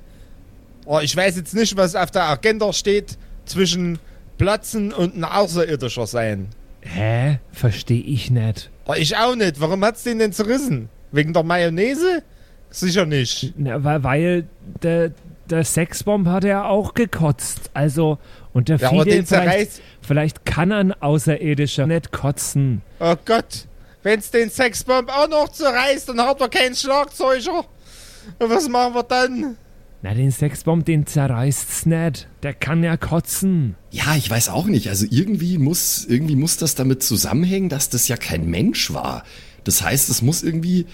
Oh, 0.84 1.00
ich 1.00 1.16
weiß 1.16 1.36
jetzt 1.36 1.54
nicht, 1.54 1.76
was 1.76 1.94
auf 1.94 2.10
der 2.10 2.24
Agenda 2.24 2.72
steht 2.74 3.16
zwischen 3.46 3.98
Platzen 4.36 4.92
und 4.92 5.16
ein 5.16 5.24
Außerirdischer 5.24 6.06
sein. 6.06 6.48
Hä? 6.82 7.38
Verstehe 7.50 8.02
ich 8.02 8.30
nicht. 8.30 8.70
Oh, 8.86 8.92
ich 8.94 9.16
auch 9.16 9.34
nicht. 9.34 9.60
Warum 9.60 9.82
hat's 9.84 10.02
den 10.02 10.18
denn 10.18 10.32
zerrissen? 10.32 10.90
Wegen 11.12 11.32
der 11.32 11.42
Mayonnaise? 11.42 12.22
Sicher 12.80 13.06
nicht. 13.06 13.54
Na, 13.56 13.82
weil, 13.82 14.02
weil 14.04 14.44
der, 14.82 15.12
der 15.48 15.64
Sexbomb 15.64 16.28
hat 16.28 16.44
ja 16.44 16.64
auch 16.66 16.94
gekotzt. 16.94 17.70
Also, 17.74 18.18
und 18.52 18.68
der 18.68 18.78
Ja, 18.78 18.90
den 18.90 19.04
vielleicht, 19.04 19.28
zerreißt. 19.28 19.82
vielleicht 20.02 20.44
kann 20.44 20.72
ein 20.72 20.92
Außerirdischer 20.92 21.86
nicht 21.86 22.12
kotzen. 22.12 22.82
Oh 23.00 23.14
Gott. 23.24 23.66
Wenn's 24.02 24.30
den 24.30 24.50
Sexbomb 24.50 25.10
auch 25.10 25.28
noch 25.28 25.48
zerreißt, 25.48 26.08
dann 26.10 26.20
hat 26.20 26.40
er 26.40 26.48
keinen 26.48 26.76
Schlagzeuger. 26.76 27.64
Und 28.38 28.50
was 28.50 28.68
machen 28.68 28.94
wir 28.94 29.02
dann? 29.02 29.56
Na, 30.02 30.14
den 30.14 30.30
Sexbomb, 30.30 30.84
den 30.84 31.06
zerreißt's 31.06 31.86
nicht. 31.86 32.28
Der 32.44 32.54
kann 32.54 32.84
ja 32.84 32.96
kotzen. 32.96 33.74
Ja, 33.90 34.14
ich 34.16 34.30
weiß 34.30 34.50
auch 34.50 34.66
nicht. 34.66 34.88
Also 34.90 35.06
irgendwie 35.10 35.58
muss, 35.58 36.04
irgendwie 36.04 36.36
muss 36.36 36.56
das 36.56 36.74
damit 36.76 37.02
zusammenhängen, 37.02 37.68
dass 37.68 37.88
das 37.88 38.06
ja 38.06 38.16
kein 38.16 38.48
Mensch 38.48 38.92
war. 38.92 39.24
Das 39.64 39.82
heißt, 39.82 40.08
es 40.10 40.22
muss 40.22 40.44
irgendwie, 40.44 40.86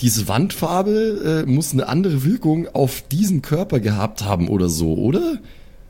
diese 0.00 0.28
Wandfarbe 0.28 1.44
äh, 1.46 1.50
muss 1.50 1.72
eine 1.72 1.88
andere 1.88 2.24
Wirkung 2.24 2.68
auf 2.74 3.02
diesen 3.02 3.42
Körper 3.42 3.80
gehabt 3.80 4.24
haben 4.24 4.48
oder 4.48 4.68
so, 4.68 4.94
oder? 4.94 5.38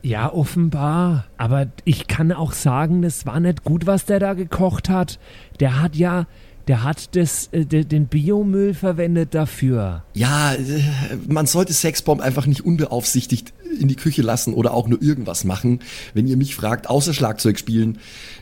Ja, 0.02 0.30
offenbar. 0.32 1.24
Aber 1.38 1.66
ich 1.84 2.06
kann 2.06 2.30
auch 2.32 2.52
sagen, 2.52 3.02
das 3.02 3.24
war 3.24 3.40
nicht 3.40 3.64
gut, 3.64 3.86
was 3.86 4.04
der 4.04 4.20
da 4.20 4.34
gekocht 4.34 4.88
hat. 4.90 5.18
Der 5.60 5.80
hat 5.80 5.96
ja, 5.96 6.26
der 6.68 6.84
hat 6.84 7.16
das, 7.16 7.48
äh, 7.52 7.64
de- 7.64 7.84
den 7.84 8.06
Biomüll 8.06 8.74
verwendet 8.74 9.34
dafür. 9.34 10.02
Ja, 10.12 10.52
äh, 10.52 10.82
man 11.26 11.46
sollte 11.46 11.72
Sexbomb 11.72 12.20
einfach 12.20 12.46
nicht 12.46 12.64
unbeaufsichtigt 12.66 13.54
in 13.80 13.88
die 13.88 13.96
Küche 13.96 14.20
lassen 14.22 14.52
oder 14.52 14.74
auch 14.74 14.86
nur 14.88 15.00
irgendwas 15.02 15.44
machen. 15.44 15.80
Wenn 16.12 16.26
ihr 16.26 16.36
mich 16.36 16.54
fragt, 16.54 16.88
außer 16.90 17.14
Schlagzeug 17.14 17.58
spielen, 17.58 17.98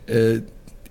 äh, 0.06 0.40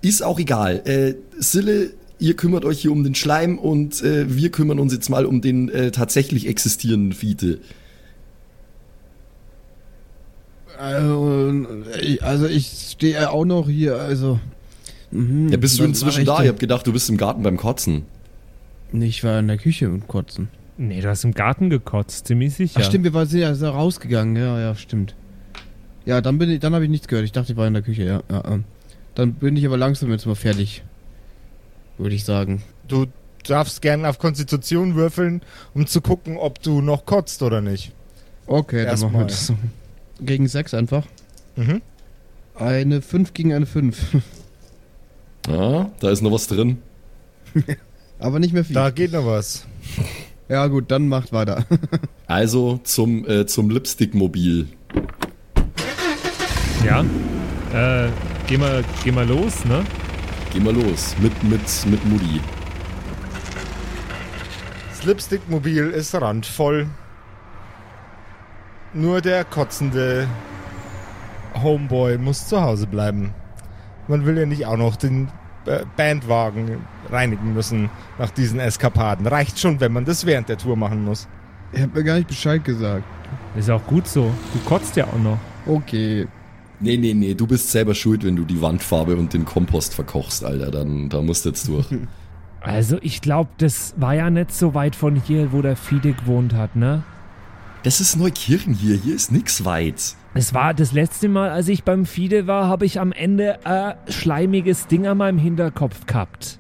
ist 0.02 0.24
auch 0.24 0.40
egal. 0.40 0.82
Äh, 0.86 1.16
Sille, 1.38 1.92
ihr 2.22 2.36
kümmert 2.36 2.64
euch 2.64 2.80
hier 2.80 2.92
um 2.94 3.04
den 3.04 3.16
Schleim 3.16 3.58
und 3.58 4.02
äh, 4.04 4.34
wir 4.34 4.50
kümmern 4.52 4.80
uns 4.80 4.94
jetzt 4.94 5.10
mal 5.10 5.26
um 5.26 5.42
den 5.42 5.68
äh, 5.70 5.92
tatsächlich 5.92 6.48
existierenden 6.48 7.12
Fiete. 7.14 7.60
Also, 10.78 11.64
ich- 12.02 12.24
also 12.24 12.48
ich 12.48 12.90
stehe 12.92 13.30
auch 13.30 13.46
noch 13.46 13.68
hier, 13.68 13.98
also. 13.98 14.40
mhm, 15.12 15.50
Ja, 15.50 15.58
bist 15.58 15.80
du 15.80 15.84
inzwischen 15.84 16.26
da? 16.26 16.38
ich 16.40 16.44
Ich 16.46 16.50
hab 16.50 16.60
gedacht, 16.60 16.88
du 16.88 16.94
bist 16.94 17.10
im 17.10 17.18
Garten 17.18 17.44
beim 17.44 17.58
Kotzen. 17.58 18.04
denn? 18.92 19.02
Ich 19.02 19.24
war 19.24 19.40
in 19.40 19.48
der 19.48 19.58
Küche 19.58 19.90
und 19.90 20.08
kotzen. 20.08 20.48
Nee, 20.78 21.02
du 21.02 21.10
hast 21.10 21.24
im 21.24 21.34
Garten 21.34 21.70
gekotzt, 21.70 22.28
ziemlich 22.28 22.56
sicher. 22.56 22.80
Ach 22.82 22.86
stimmt, 22.86 23.04
wir 23.04 23.14
waren 23.14 23.28
ja 23.30 23.54
so 23.54 23.70
rausgegangen, 23.70 24.36
ja, 24.36 24.60
ja, 24.60 24.76
stimmt. 24.76 25.16
Ja, 26.06 26.22
dann 26.22 26.40
bin 26.40 26.50
ich, 26.50 26.60
dann 26.60 26.74
habe 26.74 26.86
ich 26.86 26.90
nichts 26.90 27.08
gehört. 27.08 27.26
Ich 27.26 27.32
dachte, 27.32 27.52
ich 27.52 27.58
war 27.58 27.68
in 27.68 27.74
der 27.74 27.84
Küche, 27.84 28.04
ja. 28.04 28.24
ja. 28.32 28.60
Dann 29.14 29.34
bin 29.34 29.56
ich 29.58 29.66
aber 29.68 29.78
langsam 29.78 30.10
jetzt 30.10 30.26
mal 30.26 30.36
fertig. 30.36 30.82
Würde 32.02 32.16
ich 32.16 32.26
sagen. 32.26 32.64
Du 32.88 33.06
darfst 33.48 33.84
gerne 33.84 34.10
auf 34.10 34.18
Konstitution 34.18 34.96
würfeln, 34.96 35.44
um 35.76 35.86
zu 35.86 36.02
gucken, 36.02 36.36
ob 36.36 36.60
du 36.64 36.82
noch 36.82 37.06
kotzt 37.06 37.44
oder 37.44 37.62
nicht. 37.62 37.92
Okay, 38.48 38.78
dann 38.80 38.88
Erstmal. 38.88 39.12
machen 39.12 39.22
wir 39.22 39.28
das 39.28 39.46
so. 39.46 39.56
Gegen 40.20 40.48
sechs 40.48 40.74
einfach. 40.74 41.06
Mhm. 41.56 41.84
Eine 42.56 43.04
5 43.04 43.34
gegen 43.34 43.54
eine 43.54 43.68
5. 43.68 44.18
Ja, 45.48 45.92
da 46.00 46.10
ist 46.10 46.24
noch 46.24 46.32
was 46.32 46.48
drin. 46.48 46.80
aber 48.20 48.40
nicht 48.40 48.54
mehr 48.54 48.66
viel. 48.66 48.74
Da 48.74 48.90
geht 48.90 49.12
noch 49.12 49.28
was. 49.28 49.68
Ja 50.50 50.66
gut, 50.66 50.90
dann 50.90 51.08
macht 51.08 51.32
weiter. 51.34 51.66
Also 52.26 52.80
zum, 52.86 53.28
äh, 53.28 53.46
zum 53.46 53.70
Lipstick-Mobil. 53.70 54.70
Ja. 56.86 57.02
Äh, 57.74 58.10
geh 58.48 58.58
mal, 58.58 58.86
geh 59.04 59.12
mal 59.12 59.28
los, 59.28 59.66
ne? 59.66 59.84
Geh 60.54 60.60
mal 60.60 60.74
los. 60.74 61.16
Mit, 61.20 61.44
mit, 61.44 61.62
mit 61.86 62.06
Mutti. 62.06 62.42
Das 64.90 65.06
Lipstick-Mobil 65.06 65.90
ist 65.92 66.14
randvoll. 66.14 66.88
Nur 68.94 69.22
der 69.22 69.46
kotzende 69.46 70.28
Homeboy 71.62 72.18
muss 72.18 72.48
zu 72.48 72.62
Hause 72.62 72.86
bleiben. 72.86 73.34
Man 74.08 74.26
will 74.26 74.38
ja 74.38 74.46
nicht 74.46 74.66
auch 74.66 74.76
noch 74.76 74.98
den 74.98 75.30
äh, 75.66 75.86
Bandwagen 75.96 76.86
reinigen 77.10 77.54
müssen 77.54 77.90
nach 78.20 78.32
diesen 78.32 78.60
Eskapaden. 78.60 79.26
Reicht 79.28 79.58
schon, 79.58 79.80
wenn 79.80 79.94
man 79.94 80.04
das 80.04 80.26
während 80.26 80.50
der 80.50 80.58
Tour 80.58 80.76
machen 80.76 81.06
muss. 81.06 81.28
Ihr 81.72 81.84
habt 81.84 81.96
mir 81.96 82.04
gar 82.04 82.16
nicht 82.16 82.28
Bescheid 82.28 82.64
gesagt. 82.64 83.06
Ist 83.56 83.70
auch 83.70 83.86
gut 83.86 84.08
so. 84.08 84.34
Du 84.54 84.60
kotzt 84.68 84.98
ja 84.98 85.06
auch 85.06 85.20
noch. 85.20 85.38
Okay. 85.66 86.28
Nee, 86.82 86.98
nee, 86.98 87.14
nee, 87.14 87.34
du 87.36 87.46
bist 87.46 87.70
selber 87.70 87.94
schuld, 87.94 88.24
wenn 88.24 88.36
du 88.36 88.44
die 88.44 88.62
Wandfarbe 88.62 89.16
und 89.16 89.34
den 89.34 89.46
Kompost 89.46 89.94
verkochst, 89.94 90.44
Alter. 90.44 90.72
Dann, 90.72 91.10
da 91.10 91.22
musst 91.22 91.46
du 91.46 91.50
jetzt 91.50 91.68
durch. 91.68 91.88
Also 92.64 93.00
ich 93.02 93.22
glaube, 93.22 93.50
das 93.58 93.96
war 93.98 94.14
ja 94.14 94.30
nicht 94.30 94.52
so 94.52 94.76
weit 94.76 94.96
von 94.96 95.16
hier, 95.16 95.52
wo 95.52 95.64
der 95.64 95.76
Fiede 95.76 96.14
gewohnt 96.14 96.54
hat, 96.54 96.76
ne? 96.76 97.02
Das 97.82 98.00
ist 98.00 98.16
Neukirchen 98.18 98.76
hier. 98.76 98.96
Hier 98.96 99.16
ist 99.16 99.32
nix 99.32 99.66
weit. 99.66 100.16
Es 100.36 100.54
war 100.54 100.76
das 100.76 100.92
letzte 100.92 101.28
Mal, 101.28 101.50
als 101.50 101.68
ich 101.68 101.84
beim 101.84 102.06
Fiede 102.06 102.46
war, 102.46 102.68
habe 102.68 102.86
ich 102.86 103.00
am 103.00 103.12
Ende 103.12 103.66
ein 103.66 103.96
schleimiges 104.08 104.86
Ding 104.86 105.08
an 105.08 105.18
meinem 105.18 105.40
Hinterkopf 105.40 106.06
gehabt. 106.06 106.60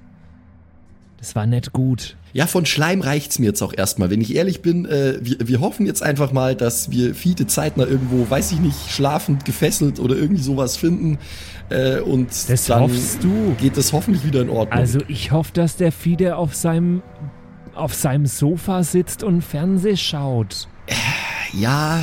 Das 1.20 1.36
war 1.36 1.46
nicht 1.46 1.72
gut. 1.72 2.18
Ja, 2.34 2.48
von 2.48 2.66
Schleim 2.66 3.02
reicht's 3.02 3.40
mir 3.40 3.48
jetzt 3.48 3.62
auch 3.62 3.74
erstmal. 3.76 4.10
Wenn 4.10 4.22
ich 4.22 4.36
ehrlich 4.36 4.62
bin, 4.62 4.86
äh, 4.86 5.20
wir, 5.22 5.38
wir 5.48 5.60
hoffen 5.60 5.86
jetzt 5.86 6.02
einfach 6.02 6.32
mal, 6.32 6.56
dass 6.56 6.90
wir 6.92 7.14
Fiete 7.16 7.48
zeitnah 7.48 7.86
irgendwo, 7.86 8.30
weiß 8.30 8.52
ich 8.54 8.60
nicht, 8.60 8.90
schlafend 8.90 9.44
gefesselt 9.46 10.00
oder 10.00 10.16
irgendwie 10.16 10.42
sowas 10.42 10.78
finden. 10.78 11.18
Äh, 11.70 12.00
und 12.00 12.30
Das 12.50 12.66
dann 12.66 12.82
hoffst 12.84 13.24
du. 13.24 13.56
geht 13.60 13.78
das 13.78 13.92
hoffentlich 13.94 14.26
wieder 14.26 14.42
in 14.42 14.50
Ordnung. 14.50 14.78
Also 14.80 15.00
ich 15.08 15.32
hoffe, 15.32 15.52
dass 15.54 15.76
der 15.78 15.92
Fiede 15.92 16.36
auf 16.38 16.56
seinem 16.56 17.02
auf 17.74 17.94
seinem 17.94 18.26
Sofa 18.26 18.84
sitzt 18.84 19.24
und 19.24 19.42
Fernseh 19.42 19.96
schaut. 19.96 20.68
ja, 21.54 22.00
äh, 22.00 22.02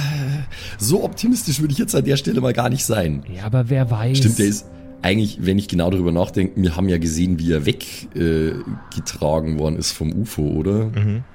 so 0.78 1.04
optimistisch 1.04 1.60
würde 1.60 1.72
ich 1.72 1.78
jetzt 1.78 1.94
an 1.94 2.04
der 2.04 2.16
Stelle 2.16 2.40
mal 2.40 2.52
gar 2.54 2.70
nicht 2.70 2.84
sein. 2.84 3.22
Ja, 3.34 3.44
aber 3.44 3.68
wer 3.68 3.90
weiß. 3.90 4.16
Stimmt, 4.18 4.38
der 4.38 4.46
ist 4.46 4.66
eigentlich, 5.02 5.38
wenn 5.44 5.58
ich 5.58 5.68
genau 5.68 5.90
darüber 5.90 6.12
nachdenke, 6.12 6.60
wir 6.60 6.76
haben 6.76 6.88
ja 6.88 6.98
gesehen, 6.98 7.38
wie 7.38 7.52
er 7.52 7.64
weggetragen 7.66 9.56
äh, 9.56 9.58
worden 9.58 9.76
ist 9.76 9.92
vom 9.92 10.12
UFO, 10.12 10.42
oder? 10.42 10.90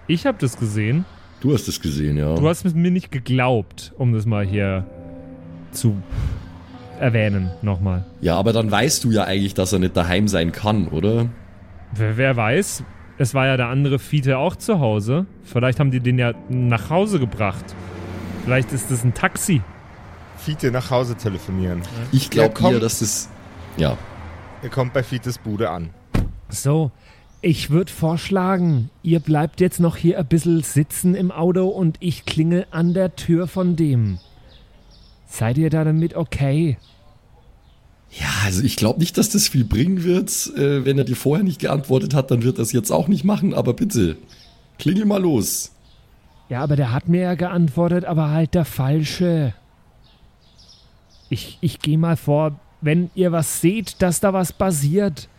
Ich 0.08 0.26
habe 0.26 0.38
das 0.40 0.58
gesehen. 0.58 1.06
Du 1.42 1.54
hast 1.54 1.68
es 1.68 1.82
gesehen, 1.82 2.18
ja. 2.18 2.36
Du 2.36 2.48
hast 2.48 2.64
mir 2.76 2.92
nicht 2.92 3.12
geglaubt, 3.12 3.94
um 3.98 4.14
das 4.14 4.26
mal 4.26 4.46
hier 4.46 4.86
zu 5.72 5.98
erwähnen 7.00 7.52
nochmal. 7.62 8.06
ja, 8.22 8.36
aber 8.38 8.54
dann 8.54 8.70
weißt 8.72 9.04
du 9.04 9.12
ja 9.12 9.24
eigentlich, 9.24 9.54
dass 9.54 9.74
er 9.74 9.80
nicht 9.80 9.98
daheim 9.98 10.28
sein 10.28 10.52
kann, 10.52 10.88
oder? 10.88 11.28
Wer, 11.96 12.18
wer 12.18 12.36
weiß, 12.38 12.84
es 13.18 13.34
war 13.34 13.48
ja 13.48 13.58
der 13.58 13.68
andere 13.68 14.00
Fiete 14.00 14.38
auch 14.38 14.56
zu 14.56 14.80
Hause. 14.80 15.26
Vielleicht 15.44 15.80
haben 15.80 15.92
die 15.92 16.00
den 16.00 16.18
ja 16.18 16.34
nach 16.50 16.90
Hause 16.90 17.20
gebracht. 17.20 17.66
Vielleicht 18.46 18.72
ist 18.72 18.90
das 18.92 19.04
ein 19.04 19.14
Taxi. 19.14 19.62
Fiete 20.38 20.72
nach 20.72 20.92
Hause 20.92 21.16
telefonieren. 21.16 21.82
Ich 22.12 22.30
glaube 22.30 22.54
kommt- 22.54 22.74
eher, 22.74 22.80
dass 22.80 23.00
das 23.00 23.30
Ja. 23.78 23.98
Ihr 24.62 24.70
kommt 24.70 24.94
bei 24.94 25.04
Fites 25.04 25.38
Bude 25.38 25.70
an. 25.70 25.90
So, 26.50 26.92
ich 27.42 27.70
würde 27.70 27.92
vorschlagen, 27.92 28.90
ihr 29.02 29.20
bleibt 29.20 29.60
jetzt 29.60 29.80
noch 29.80 29.98
hier 29.98 30.20
ein 30.20 30.28
bisschen 30.28 30.62
sitzen 30.62 31.16
im 31.16 31.32
Auto 31.32 31.68
und 31.68 31.98
ich 32.00 32.26
klingel 32.26 32.66
an 32.72 32.94
der 32.94 33.16
Tür 33.16 33.48
von 33.48 33.76
dem. 33.76 34.20
Seid 35.28 35.58
ihr 35.58 35.70
da 35.70 35.84
damit 35.84 36.16
okay? 36.16 36.78
Ja, 38.12 38.28
also 38.46 38.64
ich 38.64 38.76
glaube 38.76 39.00
nicht, 39.00 39.18
dass 39.18 39.30
das 39.30 39.48
viel 39.48 39.66
bringen 39.66 40.04
wird. 40.04 40.30
Äh, 40.56 40.86
wenn 40.86 40.98
er 40.98 41.04
dir 41.04 41.16
vorher 41.16 41.44
nicht 41.44 41.60
geantwortet 41.60 42.14
hat, 42.14 42.30
dann 42.30 42.44
wird 42.44 42.60
er 42.60 42.62
es 42.62 42.72
jetzt 42.72 42.92
auch 42.92 43.08
nicht 43.08 43.24
machen. 43.24 43.54
Aber 43.54 43.74
bitte, 43.74 44.18
klingel 44.78 45.06
mal 45.06 45.22
los. 45.22 45.72
Ja, 46.50 46.62
aber 46.62 46.76
der 46.76 46.92
hat 46.92 47.10
mir 47.10 47.22
ja 47.22 47.36
geantwortet, 47.36 48.06
aber 48.06 48.30
halt 48.30 48.54
der 48.54 48.66
falsche. 48.66 49.54
Ich, 51.30 51.58
ich 51.62 51.80
gehe 51.80 51.98
mal 51.98 52.16
vor, 52.16 52.60
wenn 52.84 53.10
ihr 53.16 53.32
was 53.32 53.62
seht, 53.62 54.02
dass 54.02 54.20
da 54.20 54.34
was 54.34 54.52
passiert, 54.52 55.30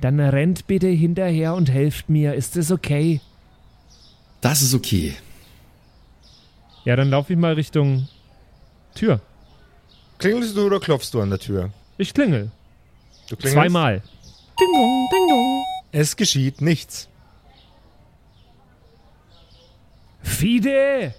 dann 0.00 0.18
rennt 0.20 0.66
bitte 0.66 0.88
hinterher 0.88 1.54
und 1.54 1.70
helft 1.70 2.08
mir. 2.08 2.34
Ist 2.34 2.56
das 2.56 2.70
okay? 2.70 3.20
Das 4.40 4.62
ist 4.62 4.74
okay. 4.74 5.16
Ja, 6.84 6.96
dann 6.96 7.10
laufe 7.10 7.32
ich 7.32 7.38
mal 7.38 7.54
Richtung 7.54 8.08
Tür. 8.94 9.20
Klingelst 10.18 10.56
du 10.56 10.66
oder 10.66 10.80
klopfst 10.80 11.10
du 11.12 11.20
an 11.20 11.30
der 11.30 11.38
Tür? 11.38 11.70
Ich 11.98 12.14
klingel. 12.14 12.50
Du 13.28 13.36
klingelst? 13.36 13.54
Zweimal. 13.54 14.02
Ding 14.58 14.72
dong, 14.72 15.08
ding 15.12 15.28
dong. 15.28 15.64
Es 15.92 16.16
geschieht 16.16 16.60
nichts. 16.60 17.08
Fide! 20.22 21.14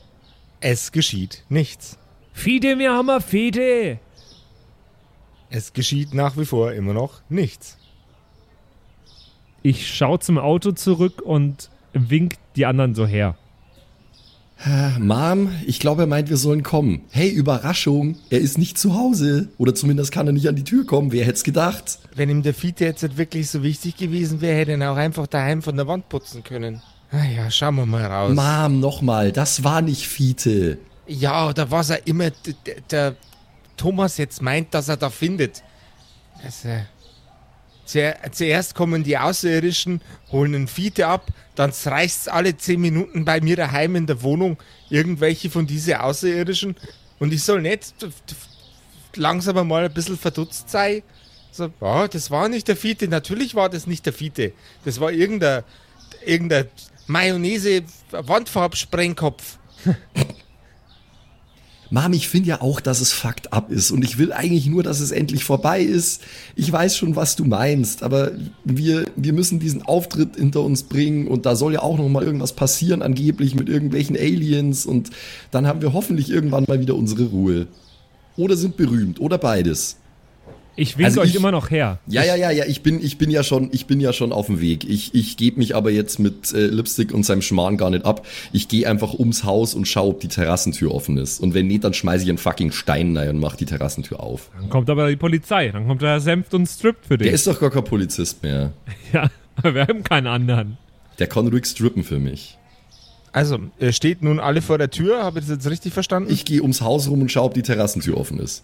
Es 0.61 0.91
geschieht 0.91 1.43
nichts. 1.49 1.97
Fide, 2.33 2.77
wir 2.77 2.91
haben 2.91 3.21
Fide! 3.21 3.99
Es 5.49 5.73
geschieht 5.73 6.13
nach 6.13 6.37
wie 6.37 6.45
vor 6.45 6.73
immer 6.73 6.93
noch 6.93 7.21
nichts. 7.29 7.77
Ich 9.61 9.87
schaue 9.93 10.19
zum 10.19 10.37
Auto 10.37 10.71
zurück 10.71 11.21
und 11.21 11.69
wink 11.93 12.35
die 12.55 12.65
anderen 12.65 12.95
so 12.95 13.05
her. 13.05 13.35
Mom, 14.99 15.51
ich 15.65 15.79
glaube, 15.79 16.03
er 16.03 16.07
meint, 16.07 16.29
wir 16.29 16.35
sollen 16.35 16.63
kommen. 16.63 17.01
Hey, 17.11 17.29
Überraschung, 17.29 18.17
er 18.29 18.39
ist 18.39 18.57
nicht 18.57 18.77
zu 18.77 18.93
Hause. 18.93 19.47
Oder 19.57 19.73
zumindest 19.73 20.11
kann 20.11 20.27
er 20.27 20.33
nicht 20.33 20.49
an 20.49 20.55
die 20.57 20.65
Tür 20.65 20.85
kommen. 20.85 21.13
Wer 21.13 21.23
hätte 21.23 21.35
es 21.37 21.43
gedacht? 21.45 21.97
Wenn 22.13 22.29
ihm 22.29 22.43
der 22.43 22.53
Fiete 22.53 22.83
jetzt 22.83 23.01
nicht 23.01 23.17
wirklich 23.17 23.49
so 23.49 23.63
wichtig 23.63 23.95
gewesen 23.95 24.41
wäre, 24.41 24.57
hätte 24.57 24.73
er 24.73 24.91
auch 24.91 24.97
einfach 24.97 25.27
daheim 25.27 25.61
von 25.61 25.77
der 25.77 25.87
Wand 25.87 26.09
putzen 26.09 26.43
können. 26.43 26.81
Ah 27.11 27.23
ja, 27.23 27.49
schauen 27.49 27.75
wir 27.75 27.85
mal 27.85 28.05
raus. 28.05 28.35
Mom, 28.35 28.81
nochmal, 28.81 29.31
das 29.31 29.63
war 29.63 29.81
nicht 29.81 30.05
Fiete. 30.07 30.77
ja, 31.07 31.47
oder 31.47 31.71
was 31.71 31.89
er 31.91 32.05
immer 32.05 32.29
d- 32.29 32.53
d- 32.67 32.75
der 32.91 33.15
Thomas 33.79 34.17
jetzt 34.17 34.41
meint, 34.41 34.73
dass 34.73 34.89
er 34.89 34.97
da 34.97 35.09
findet. 35.09 35.63
Also, 36.43 36.69
zuer- 37.85 38.17
zuerst 38.31 38.75
kommen 38.75 39.03
die 39.03 39.17
Außerirdischen, 39.17 40.01
holen 40.31 40.53
einen 40.55 40.67
Fiete 40.67 41.07
ab, 41.07 41.27
dann 41.55 41.71
reicht's 41.85 42.27
alle 42.27 42.55
zehn 42.57 42.79
Minuten 42.81 43.23
bei 43.25 43.41
mir 43.41 43.55
daheim 43.55 43.95
in 43.95 44.05
der 44.05 44.21
Wohnung 44.21 44.57
irgendwelche 44.89 45.49
von 45.49 45.65
diese 45.67 46.01
Außerirdischen 46.03 46.75
und 47.19 47.33
ich 47.33 47.43
soll 47.43 47.61
nicht 47.61 47.93
langsam 49.15 49.67
mal 49.67 49.85
ein 49.85 49.93
bisschen 49.93 50.17
verdutzt 50.17 50.69
sein. 50.69 51.01
So, 51.51 51.69
ja, 51.81 52.07
das 52.07 52.29
war 52.31 52.47
nicht 52.47 52.67
der 52.67 52.77
Fiete, 52.77 53.07
natürlich 53.07 53.55
war 53.55 53.69
das 53.69 53.87
nicht 53.87 54.05
der 54.05 54.13
Fiete. 54.13 54.53
Das 54.85 54.99
war 54.99 55.11
irgendein, 55.11 55.63
irgendein 56.23 56.67
Mayonnaise-Wandfarbsprengkopf. 57.07 59.57
Mom, 61.91 62.13
ich 62.13 62.29
finde 62.29 62.49
ja 62.49 62.61
auch, 62.61 62.81
dass 62.81 63.01
es 63.01 63.11
fucked 63.11 63.51
up 63.51 63.71
ist 63.71 63.89
und 63.89 64.03
ich 64.03 64.19
will 64.19 64.31
eigentlich 64.31 64.67
nur, 64.67 64.83
dass 64.83 64.99
es 64.99 65.11
endlich 65.11 65.43
vorbei 65.43 65.81
ist. 65.81 66.21
Ich 66.55 66.71
weiß 66.71 66.95
schon, 66.95 67.15
was 67.15 67.35
du 67.35 67.45
meinst, 67.45 68.03
aber 68.03 68.31
wir, 68.63 69.05
wir 69.15 69.33
müssen 69.33 69.59
diesen 69.59 69.81
Auftritt 69.81 70.35
hinter 70.35 70.61
uns 70.61 70.83
bringen 70.83 71.27
und 71.27 71.47
da 71.47 71.55
soll 71.55 71.73
ja 71.73 71.81
auch 71.81 71.97
noch 71.97 72.07
mal 72.07 72.23
irgendwas 72.23 72.53
passieren, 72.53 73.01
angeblich 73.01 73.55
mit 73.55 73.69
irgendwelchen 73.69 74.15
Aliens 74.15 74.85
und 74.85 75.09
dann 75.49 75.65
haben 75.65 75.81
wir 75.81 75.93
hoffentlich 75.93 76.29
irgendwann 76.29 76.65
mal 76.67 76.79
wieder 76.79 76.95
unsere 76.95 77.25
Ruhe. 77.25 77.67
Oder 78.37 78.55
sind 78.55 78.77
berühmt 78.77 79.19
oder 79.19 79.39
beides. 79.39 79.97
Ich 80.79 80.97
wink 80.97 81.05
Also 81.07 81.21
euch 81.21 81.29
ich- 81.31 81.35
immer 81.35 81.51
noch 81.51 81.69
her. 81.71 81.99
Ja, 82.07 82.23
ja, 82.23 82.35
ja, 82.35 82.51
ja, 82.51 82.65
ich 82.65 82.81
bin, 82.81 83.03
ich 83.03 83.17
bin 83.17 83.29
ja 83.29 83.43
schon, 83.43 83.69
ich 83.73 83.85
bin 83.85 83.99
ja 83.99 84.13
schon 84.13 84.31
auf 84.31 84.45
dem 84.45 84.61
Weg. 84.61 84.87
Ich, 84.89 85.13
ich 85.13 85.35
gebe 85.37 85.57
mich 85.59 85.75
aber 85.75 85.91
jetzt 85.91 86.19
mit 86.19 86.53
äh, 86.53 86.67
Lipstick 86.67 87.13
und 87.13 87.23
seinem 87.25 87.41
Schmarrn 87.41 87.77
gar 87.77 87.89
nicht 87.89 88.05
ab. 88.05 88.25
Ich 88.53 88.67
gehe 88.69 88.87
einfach 88.87 89.13
ums 89.13 89.43
Haus 89.43 89.73
und 89.75 89.87
schaue, 89.87 90.09
ob 90.11 90.19
die 90.21 90.27
Terrassentür 90.29 90.93
offen 90.95 91.17
ist. 91.17 91.39
Und 91.41 91.53
wenn 91.53 91.67
nicht, 91.67 91.83
dann 91.83 91.93
schmeiße 91.93 92.23
ich 92.23 92.29
einen 92.29 92.37
fucking 92.37 92.71
Stein 92.71 93.15
rein 93.17 93.29
und 93.29 93.39
mach 93.39 93.55
die 93.57 93.65
Terrassentür 93.65 94.21
auf. 94.21 94.49
Dann 94.59 94.69
kommt 94.69 94.89
aber 94.89 95.09
die 95.09 95.15
Polizei. 95.17 95.69
Dann 95.69 95.87
kommt 95.87 96.01
der 96.01 96.19
Senft 96.21 96.53
und 96.53 96.65
strippt 96.67 97.05
für 97.07 97.17
Der 97.17 97.25
dich. 97.25 97.33
ist 97.33 97.47
doch 97.47 97.59
gar 97.59 97.69
kein 97.71 97.83
Polizist 97.83 98.41
mehr. 98.43 98.71
Ja, 99.13 99.29
aber 99.57 99.73
wir 99.75 99.81
haben 99.87 100.03
keinen 100.03 100.27
anderen. 100.27 100.77
Der 101.19 101.27
kann 101.27 101.47
ruhig 101.47 101.65
strippen 101.65 102.03
für 102.03 102.19
mich. 102.19 102.57
Also, 103.33 103.59
steht 103.91 104.23
nun 104.23 104.39
alle 104.39 104.61
vor 104.61 104.77
der 104.77 104.89
Tür, 104.89 105.23
habe 105.23 105.39
ich 105.39 105.45
das 105.45 105.55
jetzt 105.55 105.69
richtig 105.69 105.93
verstanden? 105.93 106.31
Ich 106.31 106.45
gehe 106.45 106.61
ums 106.61 106.81
Haus 106.81 107.09
rum 107.09 107.21
und 107.21 107.31
schaue, 107.31 107.45
ob 107.45 107.53
die 107.53 107.61
Terrassentür 107.63 108.17
offen 108.17 108.39
ist. 108.39 108.63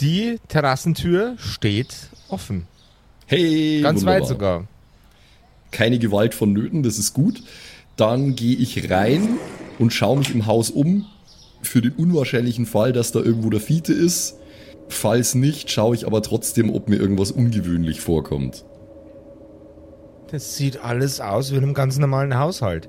Die 0.00 0.38
Terrassentür 0.48 1.34
steht 1.38 1.94
offen. 2.28 2.66
Hey, 3.26 3.80
Ganz 3.82 4.00
wunderbar. 4.00 4.20
weit 4.20 4.28
sogar. 4.28 4.68
Keine 5.70 5.98
Gewalt 5.98 6.34
vonnöten, 6.34 6.82
das 6.82 6.98
ist 6.98 7.14
gut. 7.14 7.42
Dann 7.96 8.36
gehe 8.36 8.56
ich 8.56 8.90
rein 8.90 9.28
und 9.78 9.92
schaue 9.92 10.18
mich 10.18 10.34
im 10.34 10.46
Haus 10.46 10.70
um 10.70 11.06
für 11.62 11.82
den 11.82 11.92
unwahrscheinlichen 11.92 12.64
Fall, 12.64 12.92
dass 12.92 13.10
da 13.12 13.18
irgendwo 13.18 13.50
der 13.50 13.60
Fiete 13.60 13.92
ist. 13.92 14.36
Falls 14.88 15.34
nicht, 15.34 15.70
schaue 15.70 15.94
ich 15.96 16.06
aber 16.06 16.22
trotzdem, 16.22 16.72
ob 16.74 16.88
mir 16.88 16.96
irgendwas 16.96 17.32
ungewöhnlich 17.32 18.00
vorkommt. 18.00 18.64
Das 20.30 20.56
sieht 20.56 20.82
alles 20.84 21.20
aus 21.20 21.50
wie 21.52 21.56
in 21.56 21.64
einem 21.64 21.74
ganz 21.74 21.98
normalen 21.98 22.38
Haushalt. 22.38 22.88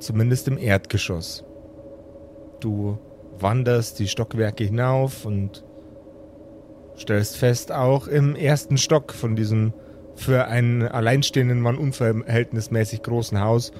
Zumindest 0.00 0.48
im 0.48 0.58
Erdgeschoss. 0.58 1.44
Du 2.60 2.98
wanderst 3.38 3.98
die 3.98 4.08
Stockwerke 4.08 4.64
hinauf 4.64 5.24
und 5.26 5.64
stellst 6.98 7.36
fest, 7.36 7.72
auch 7.72 8.08
im 8.08 8.36
ersten 8.36 8.78
Stock 8.78 9.12
von 9.12 9.36
diesem 9.36 9.72
für 10.16 10.46
einen 10.46 10.82
alleinstehenden 10.82 11.60
Mann 11.60 11.78
unverhältnismäßig 11.78 13.02
großen 13.02 13.40
Haus 13.40 13.72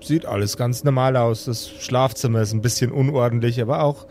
sieht 0.00 0.26
alles 0.26 0.56
ganz 0.56 0.84
normal 0.84 1.16
aus. 1.16 1.44
Das 1.44 1.68
Schlafzimmer 1.68 2.42
ist 2.42 2.52
ein 2.52 2.62
bisschen 2.62 2.90
unordentlich, 2.90 3.60
aber 3.60 3.82
auch 3.82 4.06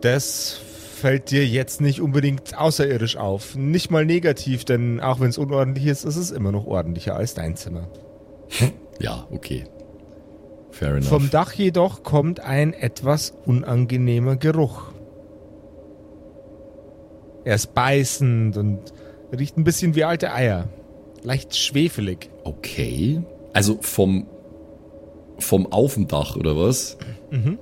das 0.00 0.58
fällt 0.94 1.30
dir 1.30 1.46
jetzt 1.46 1.80
nicht 1.80 2.00
unbedingt 2.00 2.58
außerirdisch 2.58 3.16
auf. 3.16 3.56
Nicht 3.56 3.90
mal 3.90 4.04
negativ, 4.04 4.64
denn 4.64 5.00
auch 5.00 5.20
wenn 5.20 5.30
es 5.30 5.38
unordentlich 5.38 5.86
ist, 5.86 6.04
ist 6.04 6.16
es 6.16 6.30
immer 6.30 6.52
noch 6.52 6.66
ordentlicher 6.66 7.16
als 7.16 7.34
dein 7.34 7.56
Zimmer. 7.56 7.88
Ja, 9.00 9.26
okay. 9.32 9.64
Fair 10.70 10.94
enough. 10.94 11.08
Vom 11.08 11.28
Dach 11.28 11.52
jedoch 11.52 12.04
kommt 12.04 12.38
ein 12.38 12.72
etwas 12.72 13.34
unangenehmer 13.44 14.36
Geruch. 14.36 14.93
Er 17.44 17.54
ist 17.56 17.74
beißend 17.74 18.56
und 18.56 18.80
riecht 19.36 19.56
ein 19.56 19.64
bisschen 19.64 19.94
wie 19.94 20.04
alte 20.04 20.32
Eier. 20.32 20.68
Leicht 21.22 21.56
schwefelig. 21.56 22.30
okay. 22.44 23.22
Also 23.52 23.78
vom, 23.80 24.26
vom 25.38 25.70
Aufendach 25.70 26.34
oder 26.36 26.56
was? 26.56 26.98
Mhm. 27.30 27.58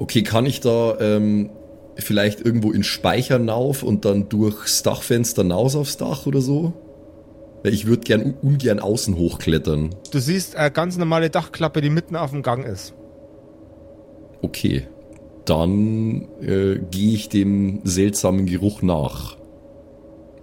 Okay, 0.00 0.22
kann 0.24 0.44
ich 0.44 0.60
da 0.60 0.98
ähm, 1.00 1.50
vielleicht 1.96 2.40
irgendwo 2.44 2.72
in 2.72 2.82
Speicher 2.82 3.38
nauf 3.38 3.84
und 3.84 4.04
dann 4.04 4.28
durchs 4.28 4.82
Dachfenster 4.82 5.42
hinaus 5.42 5.76
aufs 5.76 5.96
Dach 5.96 6.26
oder 6.26 6.40
so? 6.40 6.72
Weil 7.62 7.74
ich 7.74 7.86
würde 7.86 8.02
gern 8.02 8.34
ungern 8.42 8.80
außen 8.80 9.16
hochklettern. 9.16 9.90
Du 10.10 10.18
siehst 10.18 10.56
eine 10.56 10.70
ganz 10.72 10.96
normale 10.96 11.30
Dachklappe, 11.30 11.80
die 11.80 11.90
mitten 11.90 12.16
auf 12.16 12.30
dem 12.30 12.42
Gang 12.42 12.64
ist. 12.64 12.94
Okay. 14.42 14.86
Dann 15.48 16.28
äh, 16.42 16.78
gehe 16.90 17.14
ich 17.14 17.28
dem 17.30 17.80
seltsamen 17.84 18.44
Geruch 18.46 18.82
nach. 18.82 19.36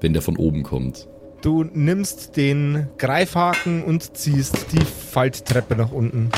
Wenn 0.01 0.13
der 0.13 0.21
von 0.21 0.35
oben 0.35 0.63
kommt. 0.63 1.07
Du 1.41 1.63
nimmst 1.63 2.37
den 2.37 2.87
Greifhaken 2.97 3.83
und 3.83 4.17
ziehst 4.17 4.67
die 4.71 4.83
Falttreppe 4.83 5.75
nach 5.75 5.91
unten. 5.91 6.31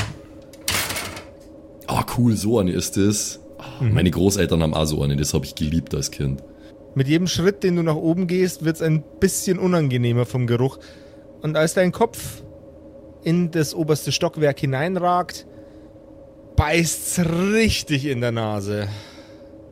Ah, 1.86 2.04
cool, 2.18 2.36
so 2.36 2.58
eine 2.58 2.72
ist 2.72 2.98
es. 2.98 3.40
Ah, 3.58 3.82
Meine 3.82 4.10
Großeltern 4.10 4.62
haben 4.62 4.74
auch 4.74 4.84
so 4.84 5.02
eine, 5.02 5.16
das 5.16 5.32
habe 5.32 5.46
ich 5.46 5.54
geliebt 5.54 5.94
als 5.94 6.10
Kind. 6.10 6.44
Mit 6.94 7.08
jedem 7.08 7.26
Schritt, 7.26 7.62
den 7.62 7.76
du 7.76 7.82
nach 7.82 7.96
oben 7.96 8.26
gehst, 8.26 8.64
wird 8.64 8.76
es 8.76 8.82
ein 8.82 9.02
bisschen 9.18 9.58
unangenehmer 9.58 10.26
vom 10.26 10.46
Geruch. 10.46 10.78
Und 11.40 11.56
als 11.56 11.72
dein 11.74 11.90
Kopf 11.92 12.42
in 13.24 13.50
das 13.50 13.74
oberste 13.74 14.12
Stockwerk 14.12 14.60
hineinragt, 14.60 15.46
beißt's 16.58 17.20
richtig 17.20 18.04
in 18.06 18.20
der 18.20 18.32
Nase. 18.32 18.88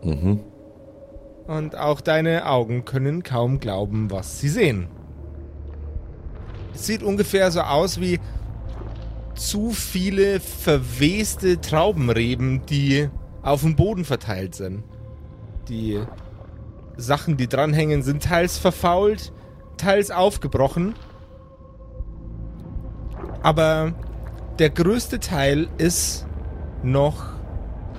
Mhm. 0.05 0.40
Und 1.49 1.77
auch 1.77 2.01
deine 2.01 2.46
Augen 2.46 2.85
können 2.85 3.25
kaum 3.25 3.59
glauben, 3.59 4.11
was 4.11 4.40
sie 4.40 4.49
sehen. 4.49 4.87
Es 6.75 6.87
sieht 6.87 7.03
ungefähr 7.03 7.51
so 7.51 7.61
aus 7.61 8.01
wie 8.01 8.20
zu 9.35 9.70
viele 9.70 10.38
verweste 10.38 11.61
Traubenreben, 11.61 12.64
die 12.66 13.09
auf 13.42 13.62
dem 13.62 13.75
Boden 13.75 14.05
verteilt 14.05 14.55
sind. 14.55 14.85
Die 15.68 16.01
Sachen, 16.96 17.37
die 17.37 17.49
dranhängen, 17.49 18.03
sind 18.03 18.22
teils 18.22 18.59
verfault, 18.59 19.33
teils 19.77 20.12
aufgebrochen. 20.12 20.94
Aber 23.42 23.92
der 24.61 24.70
größte 24.70 25.18
Teil 25.18 25.68
ist 25.79 26.26
noch 26.87 27.25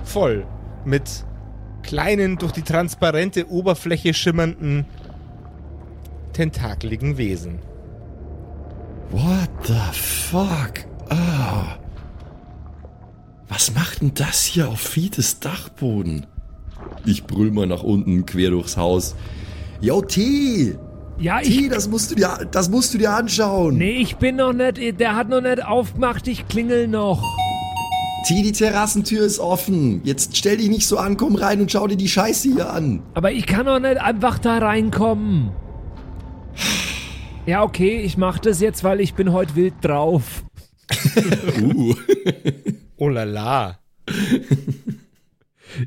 voll 0.04 0.46
mit 0.84 1.24
kleinen, 1.82 2.36
durch 2.36 2.52
die 2.52 2.62
transparente 2.62 3.50
Oberfläche 3.50 4.14
schimmernden, 4.14 4.86
tentakeligen 6.32 7.16
Wesen. 7.18 7.60
What 9.10 9.48
the 9.64 9.74
fuck? 9.92 10.84
Ah. 11.08 11.76
Was 13.48 13.74
macht 13.74 14.02
denn 14.02 14.12
das 14.14 14.44
hier 14.44 14.68
auf 14.68 14.80
Fietes 14.80 15.40
Dachboden? 15.40 16.26
Ich 17.06 17.24
brüll 17.24 17.50
mal 17.50 17.66
nach 17.66 17.82
unten, 17.82 18.26
quer 18.26 18.50
durchs 18.50 18.76
Haus. 18.76 19.14
Yo, 19.80 20.02
T! 20.02 20.76
Ja, 21.18 21.40
T, 21.40 21.48
ich. 21.48 21.68
das 21.68 21.88
musst 21.88 22.10
du 22.10 22.14
dir, 22.14 22.46
das 22.50 22.68
musst 22.68 22.94
du 22.94 22.98
dir 22.98 23.12
anschauen. 23.12 23.78
Nee, 23.78 23.98
ich 23.98 24.16
bin 24.16 24.36
noch 24.36 24.52
nicht. 24.52 25.00
Der 25.00 25.16
hat 25.16 25.28
noch 25.28 25.40
nicht 25.40 25.64
aufgemacht. 25.64 26.28
Ich 26.28 26.46
klingel 26.46 26.86
noch. 26.86 27.24
T, 28.26 28.42
die 28.42 28.52
Terrassentür 28.52 29.24
ist 29.24 29.38
offen. 29.38 30.00
Jetzt 30.04 30.36
stell 30.36 30.56
dich 30.56 30.68
nicht 30.68 30.86
so 30.86 30.98
an, 30.98 31.16
komm 31.16 31.36
rein 31.36 31.60
und 31.60 31.70
schau 31.70 31.86
dir 31.86 31.96
die 31.96 32.08
Scheiße 32.08 32.52
hier 32.52 32.72
an. 32.72 33.02
Aber 33.14 33.32
ich 33.32 33.46
kann 33.46 33.66
doch 33.66 33.78
nicht 33.78 34.00
einfach 34.00 34.38
da 34.38 34.58
reinkommen. 34.58 35.52
Ja, 37.46 37.62
okay, 37.62 38.00
ich 38.00 38.16
mach 38.18 38.38
das 38.38 38.60
jetzt, 38.60 38.84
weil 38.84 39.00
ich 39.00 39.14
bin 39.14 39.32
heute 39.32 39.54
wild 39.56 39.74
drauf. 39.82 40.44
Uh. 41.62 41.94
Oh 43.00 43.08
la 43.08 43.22
la. 43.22 43.78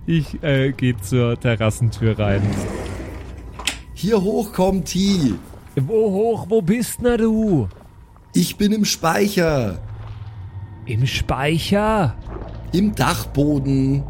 Ich 0.05 0.41
äh, 0.41 0.71
gehe 0.71 0.95
zur 1.01 1.37
Terrassentür 1.37 2.17
rein. 2.17 2.41
Hier 3.93 4.21
hoch 4.21 4.53
kommt 4.53 4.85
T. 4.85 5.33
Wo 5.75 6.11
hoch, 6.11 6.45
wo 6.47 6.61
bist 6.61 6.99
na 7.01 7.17
du? 7.17 7.67
Ich 8.33 8.55
bin 8.55 8.71
im 8.71 8.85
Speicher. 8.85 9.79
Im 10.91 11.07
Speicher? 11.07 12.15
Im 12.73 12.93
Dachboden. 12.93 14.03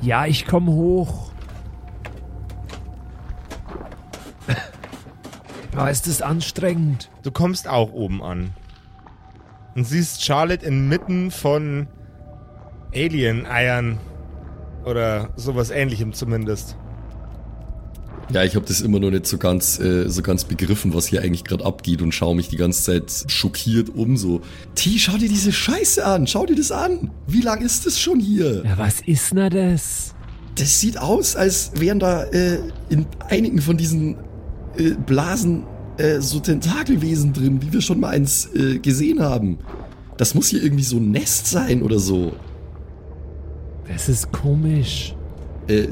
Ja, 0.00 0.24
ich 0.24 0.46
komm 0.46 0.68
hoch. 0.68 1.32
Aber 5.72 5.90
ist 5.90 6.06
das 6.06 6.22
anstrengend? 6.22 7.10
Du 7.22 7.30
kommst 7.30 7.68
auch 7.68 7.92
oben 7.92 8.22
an. 8.22 8.54
Und 9.74 9.84
siehst 9.84 10.24
Charlotte 10.24 10.64
inmitten 10.64 11.30
von 11.30 11.88
Alien-Eiern. 12.94 13.98
Oder 14.86 15.28
sowas 15.36 15.70
ähnlichem 15.70 16.14
zumindest. 16.14 16.78
Ja, 18.32 18.44
ich 18.44 18.56
habe 18.56 18.64
das 18.64 18.80
immer 18.80 18.98
noch 18.98 19.10
nicht 19.10 19.26
so 19.26 19.36
ganz, 19.36 19.78
äh, 19.78 20.08
so 20.08 20.22
ganz 20.22 20.44
begriffen, 20.44 20.94
was 20.94 21.06
hier 21.06 21.22
eigentlich 21.22 21.44
gerade 21.44 21.64
abgeht 21.64 22.00
und 22.00 22.12
schaue 22.12 22.34
mich 22.34 22.48
die 22.48 22.56
ganze 22.56 22.82
Zeit 22.82 23.30
schockiert 23.30 23.90
um. 23.90 24.16
So, 24.16 24.40
T, 24.74 24.98
schau 24.98 25.18
dir 25.18 25.28
diese 25.28 25.52
Scheiße 25.52 26.04
an, 26.04 26.26
schau 26.26 26.46
dir 26.46 26.56
das 26.56 26.72
an. 26.72 27.10
Wie 27.26 27.42
lang 27.42 27.60
ist 27.60 27.84
das 27.84 28.00
schon 28.00 28.20
hier? 28.20 28.62
Ja, 28.64 28.78
was 28.78 29.00
ist 29.04 29.34
na 29.34 29.50
das? 29.50 30.14
Das 30.54 30.80
sieht 30.80 30.98
aus, 30.98 31.36
als 31.36 31.72
wären 31.74 31.98
da 31.98 32.24
äh, 32.24 32.58
in 32.88 33.06
einigen 33.28 33.60
von 33.60 33.76
diesen 33.76 34.16
äh, 34.76 34.92
Blasen 35.06 35.64
äh, 35.98 36.20
so 36.20 36.40
Tentakelwesen 36.40 37.32
drin, 37.32 37.60
wie 37.62 37.72
wir 37.72 37.80
schon 37.82 38.00
mal 38.00 38.10
eins 38.10 38.48
äh, 38.54 38.78
gesehen 38.78 39.20
haben. 39.20 39.58
Das 40.16 40.34
muss 40.34 40.48
hier 40.48 40.62
irgendwie 40.62 40.84
so 40.84 40.96
ein 40.96 41.10
Nest 41.10 41.48
sein 41.48 41.82
oder 41.82 41.98
so. 41.98 42.32
Das 43.88 44.08
ist 44.08 44.32
komisch. 44.32 45.14
Äh, 45.68 45.88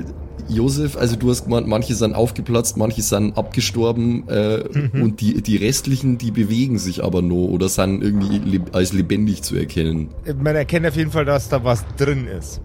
Josef, 0.49 0.97
also 0.97 1.17
du 1.17 1.31
hast 1.31 1.45
gemeint, 1.45 1.67
manche 1.69 1.95
sind 1.95 2.15
aufgeplatzt, 2.15 2.77
manche 2.77 3.03
sind 3.03 3.37
abgestorben 3.37 4.29
äh, 4.29 4.65
und 5.01 5.21
die, 5.21 5.43
die 5.43 5.57
restlichen, 5.57 6.19
die 6.19 6.31
bewegen 6.31 6.79
sich 6.79 7.05
aber 7.05 7.23
nur 7.23 7.51
oder 7.51 7.69
sind 7.69 8.03
irgendwie 8.03 8.39
leb 8.39 8.75
als 8.75 8.93
lebendig 8.93 9.43
zu 9.43 9.57
erkennen. 9.57 10.09
Man 10.43 10.57
erkennt 10.57 10.87
auf 10.87 10.97
jeden 10.97 11.11
Fall, 11.11 11.25
dass 11.25 11.49
da 11.49 11.63
was 11.63 11.85
drin 11.97 12.27
ist. 12.27 12.61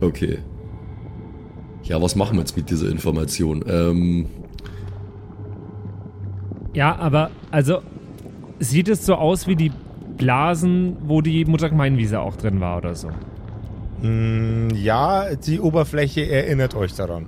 Okay. 0.00 0.38
Ja, 1.84 2.02
was 2.02 2.16
machen 2.16 2.36
wir 2.36 2.40
jetzt 2.40 2.56
mit 2.56 2.70
dieser 2.70 2.90
Information? 2.90 3.64
Ähm, 3.68 4.26
Ja, 6.74 6.96
aber 6.96 7.30
also 7.50 7.80
sieht 8.58 8.88
es 8.88 9.06
so 9.06 9.14
aus 9.14 9.46
wie 9.46 9.56
die 9.56 9.72
Blasen, 10.16 10.96
wo 11.06 11.22
die 11.22 11.44
Muttergemeinwiese 11.44 12.20
auch 12.20 12.36
drin 12.36 12.60
war 12.60 12.78
oder 12.78 12.94
so. 12.94 13.08
Mm, 14.02 14.68
ja, 14.74 15.34
die 15.34 15.60
Oberfläche 15.60 16.28
erinnert 16.30 16.74
euch 16.74 16.94
daran. 16.94 17.26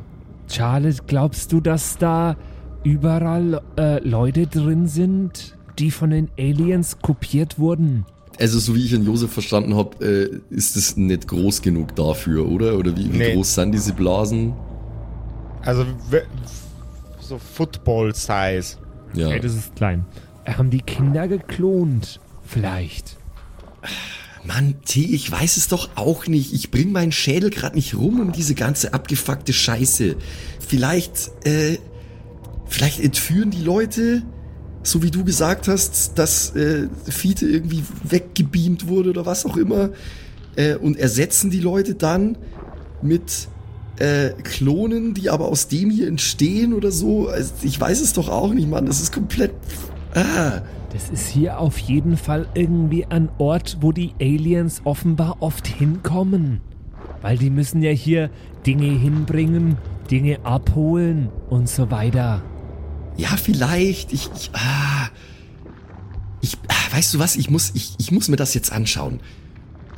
Charlotte, 0.49 1.03
glaubst 1.07 1.53
du, 1.53 1.61
dass 1.61 1.97
da 1.99 2.37
überall 2.85 3.61
äh, 3.79 3.99
Leute 4.07 4.47
drin 4.47 4.87
sind, 4.89 5.57
die 5.79 5.91
von 5.91 6.11
den 6.11 6.29
Aliens 6.39 6.99
kopiert 7.01 7.59
wurden? 7.59 8.05
also 8.39 8.59
so 8.59 8.75
wie 8.75 8.83
ich 8.87 8.95
an 8.95 9.05
Josef 9.05 9.31
verstanden 9.35 9.77
habe, 9.77 10.03
äh, 10.03 10.55
ist 10.55 10.75
es 10.75 10.97
nicht 10.97 11.29
groß 11.29 11.61
genug 11.61 11.95
dafür, 11.95 12.49
oder? 12.49 12.79
Oder 12.79 12.97
wie, 12.97 13.13
wie 13.13 13.19
Nee. 13.19 13.35
groß 13.35 13.55
sind 13.55 13.73
diese 13.73 13.93
Blasen? 13.93 14.55
Also 15.63 15.85
w- 16.09 16.23
so 17.21 17.37
Football-Size. 17.37 18.79
Ja. 19.13 19.29
Ey, 19.29 19.41
das 19.41 19.55
ist 19.55 19.77
klein. 19.77 20.07
Haben 20.47 20.71
die 20.71 20.81
Kinder 20.81 21.29
geklont? 21.29 22.19
Vielleicht. 22.47 23.19
Mann, 24.45 24.77
T, 24.85 25.01
ich 25.01 25.31
weiß 25.31 25.57
es 25.57 25.69
doch 25.69 25.91
auch 25.97 26.27
nicht. 26.27 26.53
Ich 26.55 26.71
bring 26.71 26.93
meinen 26.93 27.13
Schädel 27.13 27.51
gerade 27.51 27.77
nicht 27.77 27.95
rum 27.95 28.21
um 28.21 28.33
diese 28.33 28.55
ganze 28.55 28.95
abgefuckte 28.95 29.53
Scheiße. 29.53 30.17
Vielleicht, 30.67 31.31
äh, 31.45 31.79
vielleicht 32.67 33.01
entführen 33.01 33.51
die 33.51 33.63
Leute, 33.63 34.23
so 34.83 35.03
wie 35.03 35.11
du 35.11 35.25
gesagt 35.25 35.69
hast, 35.69 36.19
dass 36.19 36.57
äh, 36.57 36.89
Fiete 37.09 37.47
irgendwie 37.47 37.83
weggebeamt 38.05 38.89
wurde 38.89 39.11
oder 39.11 39.27
was 39.27 39.45
auch 39.45 39.57
immer, 39.59 39.91
äh, 40.57 40.75
und 40.75 40.99
ersetzen 40.99 41.51
die 41.51 41.61
Leute 41.61 41.95
dann 41.95 42.39
mit 43.03 43.49
äh, 43.99 44.31
Klonen, 44.43 45.13
die 45.13 45.29
aber 45.29 45.49
aus 45.49 45.69
dem 45.69 45.91
hier 45.91 46.09
entstehen 46.09 46.73
oder 46.73 46.91
so. 46.91 47.29
Also, 47.29 47.53
ich 47.63 47.79
weiß 47.79 48.01
es 48.01 48.15
doch 48.15 48.31
auch 48.31 48.55
nicht, 48.55 48.69
Mann. 48.69 48.87
Das 48.87 49.01
ist 49.01 49.13
komplett. 49.13 49.53
Ah. 50.15 50.63
Das 50.93 51.09
ist 51.09 51.29
hier 51.29 51.61
auf 51.61 51.79
jeden 51.79 52.17
Fall 52.17 52.49
irgendwie 52.55 53.07
ein 53.07 53.29
Ort, 53.39 53.79
wo 53.81 53.93
die 53.93 54.13
Aliens 54.21 54.83
offenbar 54.85 55.37
oft 55.41 55.67
hinkommen. 55.67 56.61
Weil 57.23 57.39
die 57.39 57.51
müssen 57.51 57.83
ja 57.83 57.91
hier 57.91 58.31
Dinge 58.67 58.87
hinbringen, 58.87 59.77
Dinge 60.11 60.45
abholen 60.45 61.29
und 61.49 61.69
so 61.69 61.91
weiter. 61.91 62.43
Ja, 63.17 63.29
vielleicht. 63.37 64.13
Ich, 64.13 64.31
ich, 64.35 64.51
ah, 64.53 65.09
ich, 66.41 66.57
ah, 66.69 66.97
weißt 66.97 67.15
du 67.15 67.19
was? 67.21 67.37
Ich 67.37 67.51
muss, 67.51 67.71
ich, 67.75 67.95
ich 67.99 68.11
muss 68.11 68.29
mir 68.29 68.37
das 68.37 68.55
jetzt 68.55 68.73
anschauen. 68.73 69.21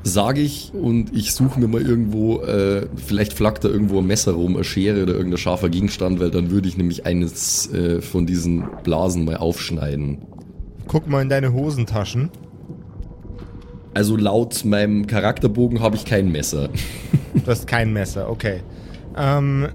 Sage 0.04 0.40
ich 0.40 0.72
und 0.74 1.16
ich 1.16 1.32
suche 1.32 1.60
mir 1.60 1.68
mal 1.68 1.80
irgendwo, 1.80 2.40
äh, 2.40 2.88
vielleicht 2.96 3.32
flackt 3.34 3.62
da 3.62 3.68
irgendwo 3.68 4.00
ein 4.00 4.06
Messer 4.06 4.32
rum, 4.32 4.56
eine 4.56 4.64
Schere 4.64 5.04
oder 5.04 5.14
irgendein 5.14 5.38
scharfer 5.38 5.68
Gegenstand, 5.68 6.18
weil 6.18 6.32
dann 6.32 6.50
würde 6.50 6.68
ich 6.68 6.76
nämlich 6.76 7.06
eines 7.06 7.72
äh, 7.72 8.02
von 8.02 8.26
diesen 8.26 8.64
Blasen 8.82 9.24
mal 9.24 9.36
aufschneiden. 9.36 10.18
Guck 10.92 11.08
mal 11.08 11.22
in 11.22 11.30
deine 11.30 11.54
Hosentaschen. 11.54 12.28
Also 13.94 14.14
laut 14.14 14.62
meinem 14.66 15.06
Charakterbogen 15.06 15.80
habe 15.80 15.96
ich 15.96 16.04
kein 16.04 16.30
Messer. 16.30 16.68
Du 17.34 17.46
hast 17.46 17.66
kein 17.66 17.94
Messer, 17.94 18.28
okay. 18.28 18.62
Ähm, 19.16 19.70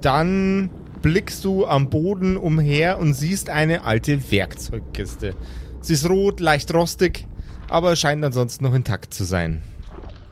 dann 0.00 0.70
blickst 1.02 1.44
du 1.44 1.66
am 1.66 1.90
Boden 1.90 2.36
umher 2.36 3.00
und 3.00 3.14
siehst 3.14 3.50
eine 3.50 3.84
alte 3.84 4.30
Werkzeugkiste. 4.30 5.34
Sie 5.80 5.94
ist 5.94 6.08
rot, 6.08 6.38
leicht 6.38 6.72
rostig, 6.72 7.26
aber 7.68 7.96
scheint 7.96 8.24
ansonsten 8.24 8.62
noch 8.62 8.74
intakt 8.74 9.12
zu 9.12 9.24
sein. 9.24 9.62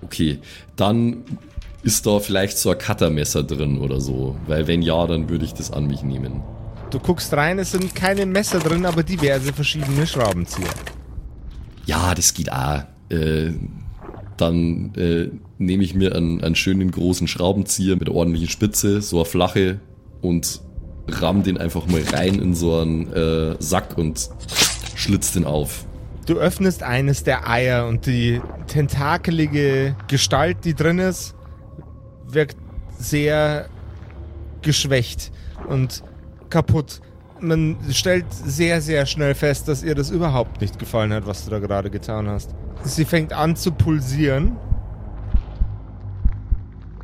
Okay, 0.02 0.38
dann 0.76 1.24
ist 1.82 2.06
da 2.06 2.20
vielleicht 2.20 2.56
so 2.56 2.70
ein 2.70 2.78
Cuttermesser 2.78 3.42
drin 3.42 3.78
oder 3.78 4.00
so, 4.00 4.36
weil 4.46 4.68
wenn 4.68 4.82
ja, 4.82 5.08
dann 5.08 5.28
würde 5.28 5.44
ich 5.44 5.54
das 5.54 5.72
an 5.72 5.88
mich 5.88 6.04
nehmen. 6.04 6.40
Du 6.90 6.98
guckst 6.98 7.32
rein, 7.32 7.58
es 7.60 7.70
sind 7.70 7.94
keine 7.94 8.26
Messer 8.26 8.58
drin, 8.58 8.84
aber 8.84 9.02
diverse 9.02 9.52
verschiedene 9.52 10.06
Schraubenzieher. 10.06 10.74
Ja, 11.86 12.14
das 12.14 12.34
geht 12.34 12.50
auch. 12.50 12.82
Äh, 13.08 13.52
dann 14.36 14.92
äh, 14.96 15.28
nehme 15.58 15.84
ich 15.84 15.94
mir 15.94 16.16
einen, 16.16 16.42
einen 16.42 16.56
schönen 16.56 16.90
großen 16.90 17.28
Schraubenzieher 17.28 17.96
mit 17.96 18.08
ordentlichen 18.08 18.48
Spitze, 18.48 19.02
so 19.02 19.18
eine 19.18 19.24
flache 19.24 19.80
und 20.20 20.62
ramm 21.08 21.42
den 21.42 21.58
einfach 21.58 21.86
mal 21.86 22.02
rein 22.12 22.40
in 22.40 22.54
so 22.54 22.78
einen 22.78 23.12
äh, 23.12 23.56
Sack 23.60 23.96
und 23.96 24.30
schlitz 24.96 25.32
den 25.32 25.44
auf. 25.44 25.84
Du 26.26 26.34
öffnest 26.38 26.82
eines 26.82 27.22
der 27.22 27.48
Eier 27.48 27.86
und 27.86 28.06
die 28.06 28.40
tentakelige 28.66 29.96
Gestalt, 30.08 30.58
die 30.64 30.74
drin 30.74 30.98
ist, 30.98 31.34
wirkt 32.28 32.56
sehr 32.98 33.68
geschwächt 34.62 35.32
und 35.68 36.02
kaputt. 36.50 37.00
Man 37.40 37.76
stellt 37.90 38.26
sehr, 38.30 38.82
sehr 38.82 39.06
schnell 39.06 39.34
fest, 39.34 39.66
dass 39.68 39.82
ihr 39.82 39.94
das 39.94 40.10
überhaupt 40.10 40.60
nicht 40.60 40.78
gefallen 40.78 41.12
hat, 41.12 41.26
was 41.26 41.44
du 41.44 41.50
da 41.50 41.58
gerade 41.58 41.90
getan 41.90 42.28
hast. 42.28 42.54
Sie 42.84 43.04
fängt 43.04 43.32
an 43.32 43.56
zu 43.56 43.72
pulsieren 43.72 44.56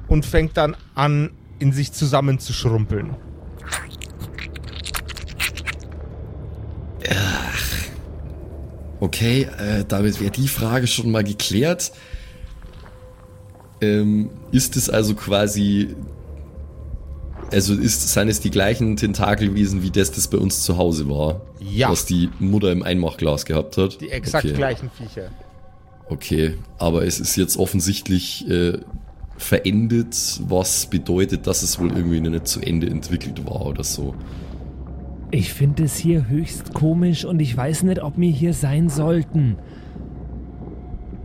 und 0.08 0.26
fängt 0.26 0.56
dann 0.56 0.76
an, 0.94 1.30
in 1.58 1.72
sich 1.72 1.92
zusammenzuschrumpeln. 1.92 3.16
Okay, 8.98 9.42
äh, 9.58 9.84
damit 9.86 10.20
wäre 10.20 10.30
die 10.30 10.48
Frage 10.48 10.86
schon 10.86 11.10
mal 11.10 11.22
geklärt. 11.22 11.92
Ähm, 13.80 14.30
ist 14.52 14.74
es 14.76 14.88
also 14.88 15.14
quasi 15.14 15.94
also 17.52 17.74
ist, 17.74 18.12
seien 18.12 18.28
es 18.28 18.40
die 18.40 18.50
gleichen 18.50 18.96
Tentakelwesen 18.96 19.82
wie 19.82 19.90
das, 19.90 20.10
das 20.10 20.28
bei 20.28 20.38
uns 20.38 20.62
zu 20.62 20.76
Hause 20.76 21.08
war? 21.08 21.42
Ja. 21.60 21.90
Was 21.90 22.04
die 22.04 22.28
Mutter 22.40 22.72
im 22.72 22.82
Einmachglas 22.82 23.44
gehabt 23.44 23.76
hat? 23.76 24.00
Die 24.00 24.10
exakt 24.10 24.44
okay. 24.44 24.54
gleichen 24.54 24.90
Viecher. 24.90 25.30
Okay, 26.08 26.54
aber 26.78 27.04
es 27.04 27.20
ist 27.20 27.36
jetzt 27.36 27.56
offensichtlich 27.56 28.48
äh, 28.48 28.78
verendet, 29.36 30.40
was 30.48 30.86
bedeutet, 30.86 31.46
dass 31.46 31.62
es 31.62 31.78
wohl 31.78 31.90
irgendwie 31.92 32.20
noch 32.20 32.30
nicht 32.30 32.46
zu 32.46 32.60
Ende 32.60 32.88
entwickelt 32.88 33.44
war 33.44 33.66
oder 33.66 33.84
so. 33.84 34.14
Ich 35.30 35.52
finde 35.52 35.84
es 35.84 35.96
hier 35.96 36.28
höchst 36.28 36.72
komisch 36.72 37.24
und 37.24 37.40
ich 37.40 37.56
weiß 37.56 37.82
nicht, 37.82 38.02
ob 38.02 38.16
wir 38.18 38.30
hier 38.30 38.54
sein 38.54 38.88
sollten. 38.88 39.56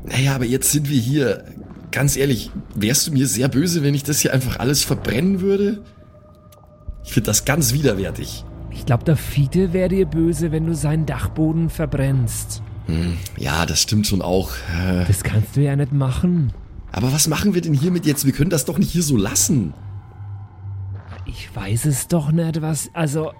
Naja, 0.05 0.35
aber 0.35 0.45
jetzt 0.45 0.71
sind 0.71 0.89
wir 0.89 0.99
hier. 0.99 1.45
Ganz 1.91 2.15
ehrlich, 2.15 2.49
wärst 2.73 3.07
du 3.07 3.11
mir 3.11 3.27
sehr 3.27 3.49
böse, 3.49 3.83
wenn 3.83 3.93
ich 3.93 4.03
das 4.03 4.21
hier 4.21 4.33
einfach 4.33 4.59
alles 4.59 4.83
verbrennen 4.83 5.41
würde? 5.41 5.83
Ich 7.03 7.13
finde 7.13 7.27
das 7.27 7.45
ganz 7.45 7.73
widerwärtig. 7.73 8.45
Ich 8.69 8.85
glaube, 8.85 9.03
der 9.03 9.17
Fiete 9.17 9.73
wäre 9.73 9.89
dir 9.89 10.05
böse, 10.05 10.51
wenn 10.51 10.65
du 10.65 10.75
seinen 10.75 11.05
Dachboden 11.05 11.69
verbrennst. 11.69 12.61
Hm, 12.87 13.17
ja, 13.37 13.65
das 13.65 13.81
stimmt 13.81 14.07
schon 14.07 14.21
auch. 14.21 14.51
Äh, 14.79 15.05
Das 15.05 15.23
kannst 15.23 15.55
du 15.55 15.61
ja 15.61 15.75
nicht 15.75 15.91
machen. 15.91 16.53
Aber 16.91 17.11
was 17.13 17.27
machen 17.27 17.53
wir 17.53 17.61
denn 17.61 17.73
hiermit 17.73 18.05
jetzt? 18.05 18.25
Wir 18.25 18.33
können 18.33 18.49
das 18.49 18.65
doch 18.65 18.77
nicht 18.77 18.91
hier 18.91 19.03
so 19.03 19.17
lassen. 19.17 19.73
Ich 21.25 21.53
weiß 21.55 21.85
es 21.85 22.07
doch 22.07 22.31
nicht, 22.31 22.61
was. 22.61 22.89
Also. 22.93 23.31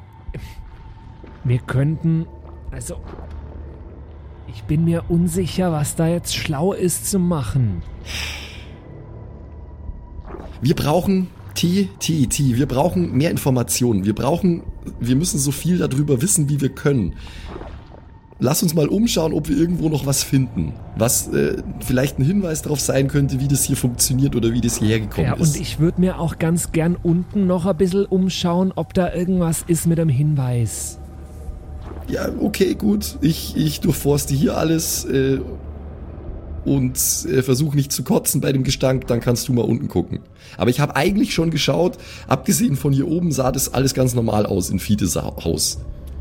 Wir 1.44 1.60
könnten. 1.60 2.26
Also. 2.72 2.98
Ich 4.48 4.64
bin 4.64 4.84
mir 4.86 5.06
unsicher, 5.10 5.72
was 5.72 5.96
da 5.96 6.08
jetzt 6.08 6.36
schlau 6.36 6.74
ist 6.74 7.10
zu 7.10 7.20
machen. 7.20 7.82
Wir 10.62 10.76
brauchen 10.76 11.28
T, 11.54 11.90
T, 12.00 12.28
T. 12.28 12.56
Wir 12.58 12.66
brauchen 12.66 13.12
mehr 13.18 13.32
Informationen. 13.32 14.06
Wir 14.06 14.16
brauchen, 14.16 14.64
wir 15.00 15.16
müssen 15.16 15.38
so 15.40 15.52
viel 15.52 15.78
darüber 15.78 16.22
wissen, 16.22 16.50
wie 16.50 16.62
wir 16.62 16.70
können. 16.70 17.14
Lass 18.44 18.64
uns 18.64 18.74
mal 18.74 18.88
umschauen, 18.88 19.34
ob 19.34 19.50
wir 19.50 19.56
irgendwo 19.58 19.88
noch 19.90 20.08
was 20.08 20.24
finden. 20.24 20.74
Was 20.98 21.28
äh, 21.28 21.62
vielleicht 21.80 22.18
ein 22.18 22.24
Hinweis 22.24 22.64
darauf 22.64 22.80
sein 22.80 23.08
könnte, 23.08 23.40
wie 23.40 23.48
das 23.48 23.64
hier 23.66 23.78
funktioniert 23.78 24.36
oder 24.36 24.52
wie 24.52 24.62
das 24.62 24.78
hierher 24.80 25.00
gekommen 25.02 25.28
Ja, 25.28 25.34
ist. 25.36 25.56
und 25.56 25.62
ich 25.62 25.80
würde 25.80 26.02
mir 26.02 26.20
auch 26.20 26.40
ganz 26.40 26.72
gern 26.72 26.98
unten 27.04 27.46
noch 27.46 27.68
ein 27.68 27.78
bisschen 27.78 28.06
umschauen, 28.06 28.72
ob 28.76 28.96
da 28.96 29.14
irgendwas 29.14 29.64
ist 29.68 29.86
mit 29.86 30.00
einem 30.00 30.10
Hinweis. 30.10 30.98
Ja, 32.08 32.30
okay, 32.40 32.74
gut. 32.74 33.18
Ich, 33.22 33.56
ich 33.56 33.80
durchforste 33.80 34.34
hier 34.34 34.58
alles 34.58 35.06
äh, 35.06 35.40
und 36.66 36.98
äh, 37.26 37.42
versuche 37.42 37.76
nicht 37.76 37.92
zu 37.92 38.04
kotzen 38.04 38.42
bei 38.42 38.52
dem 38.52 38.64
Gestank, 38.64 39.08
dann 39.08 39.20
kannst 39.20 39.48
du 39.48 39.54
mal 39.54 39.66
unten 39.66 39.88
gucken. 39.88 40.20
Aber 40.58 40.70
ich 40.70 40.80
habe 40.80 40.96
eigentlich 40.96 41.34
schon 41.34 41.52
geschaut, 41.52 41.98
abgesehen 42.28 42.76
von 42.76 42.94
hier 42.94 43.08
oben 43.08 43.32
sah 43.32 43.52
das 43.52 43.74
alles 43.74 43.94
ganz 43.94 44.14
normal 44.14 44.46
aus 44.46 44.70
in 44.70 44.80
Fides 44.80 45.16
Haus. 45.16 45.80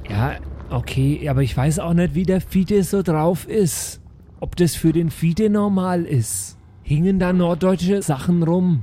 Ja, 0.08 0.32
okay, 0.70 1.28
aber 1.28 1.42
ich 1.42 1.56
weiß 1.56 1.78
auch 1.78 1.94
nicht, 1.94 2.14
wie 2.14 2.24
der 2.24 2.40
Fiete 2.40 2.82
so 2.82 3.02
drauf 3.02 3.46
ist. 3.48 4.00
Ob 4.40 4.56
das 4.56 4.74
für 4.74 4.92
den 4.92 5.10
Fiete 5.10 5.50
normal 5.50 6.04
ist. 6.04 6.56
Hingen 6.82 7.18
da 7.18 7.32
norddeutsche 7.32 8.02
Sachen 8.02 8.42
rum? 8.42 8.82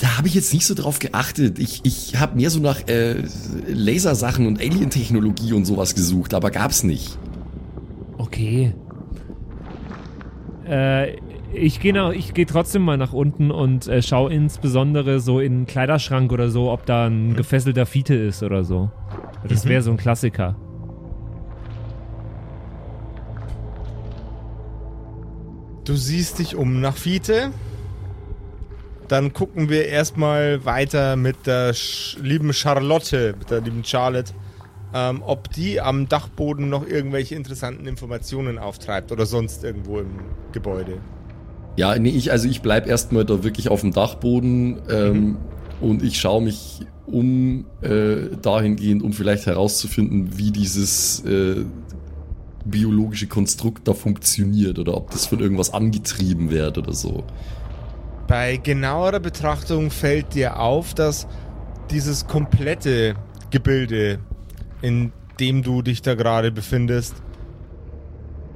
Da 0.00 0.16
habe 0.16 0.26
ich 0.26 0.34
jetzt 0.34 0.54
nicht 0.54 0.64
so 0.64 0.74
drauf 0.74 0.98
geachtet. 0.98 1.58
Ich, 1.58 1.82
ich 1.84 2.16
habe 2.18 2.36
mehr 2.36 2.48
so 2.48 2.58
nach 2.58 2.88
äh, 2.88 3.22
Lasersachen 3.68 4.46
und 4.46 4.58
Alien-Technologie 4.58 5.52
und 5.52 5.66
sowas 5.66 5.94
gesucht, 5.94 6.32
aber 6.32 6.50
gab's 6.50 6.82
nicht. 6.82 7.18
Okay. 8.16 8.72
Äh, 10.66 11.16
ich 11.52 11.80
gehe 11.80 11.92
geh 12.34 12.44
trotzdem 12.44 12.82
mal 12.82 12.96
nach 12.96 13.12
unten 13.12 13.50
und 13.50 13.86
äh, 13.86 14.02
schau 14.02 14.28
insbesondere 14.28 15.20
so 15.20 15.40
in 15.40 15.60
den 15.60 15.66
Kleiderschrank 15.66 16.32
oder 16.32 16.48
so, 16.48 16.70
ob 16.70 16.86
da 16.86 17.06
ein 17.06 17.34
gefesselter 17.34 17.86
Fiete 17.86 18.14
ist 18.14 18.42
oder 18.42 18.64
so. 18.64 18.90
Das 19.46 19.66
wäre 19.66 19.82
so 19.82 19.90
ein 19.90 19.96
Klassiker. 19.96 20.56
Du 25.84 25.94
siehst 25.94 26.38
dich 26.38 26.56
um 26.56 26.80
nach 26.80 26.96
Fiete. 26.96 27.50
Dann 29.08 29.34
gucken 29.34 29.68
wir 29.68 29.86
erstmal 29.86 30.64
weiter 30.64 31.16
mit 31.16 31.46
der 31.46 31.74
Sch 31.74 32.16
lieben 32.22 32.54
Charlotte, 32.54 33.34
mit 33.38 33.50
der 33.50 33.60
lieben 33.60 33.84
Charlotte, 33.84 34.32
ähm, 34.94 35.22
ob 35.26 35.50
die 35.50 35.80
am 35.80 36.08
Dachboden 36.08 36.68
noch 36.68 36.86
irgendwelche 36.86 37.34
interessanten 37.34 37.86
Informationen 37.86 38.58
auftreibt 38.58 39.10
oder 39.10 39.26
sonst 39.26 39.64
irgendwo 39.64 39.98
im 39.98 40.10
Gebäude. 40.52 40.98
Ja, 41.76 41.98
nee, 41.98 42.10
ich, 42.10 42.30
also 42.30 42.48
ich 42.48 42.62
bleib 42.62 42.86
erstmal 42.86 43.24
da 43.24 43.42
wirklich 43.42 43.68
auf 43.68 43.80
dem 43.80 43.92
Dachboden 43.92 44.80
ähm, 44.88 45.36
und 45.80 46.04
ich 46.04 46.20
schaue 46.20 46.42
mich 46.42 46.82
um 47.06 47.66
äh, 47.82 48.36
dahingehend, 48.40 49.02
um 49.02 49.12
vielleicht 49.12 49.46
herauszufinden, 49.46 50.38
wie 50.38 50.52
dieses 50.52 51.24
äh, 51.24 51.64
biologische 52.64 53.26
Konstrukt 53.26 53.88
da 53.88 53.92
funktioniert 53.92 54.78
oder 54.78 54.96
ob 54.96 55.10
das 55.10 55.26
von 55.26 55.40
irgendwas 55.40 55.74
angetrieben 55.74 56.50
wird 56.50 56.78
oder 56.78 56.92
so. 56.92 57.24
Bei 58.28 58.56
genauerer 58.56 59.20
Betrachtung 59.20 59.90
fällt 59.90 60.34
dir 60.34 60.60
auf, 60.60 60.94
dass 60.94 61.26
dieses 61.90 62.26
komplette 62.26 63.16
Gebilde, 63.50 64.20
in 64.84 65.12
dem 65.40 65.62
du 65.62 65.80
dich 65.80 66.02
da 66.02 66.14
gerade 66.14 66.52
befindest, 66.52 67.14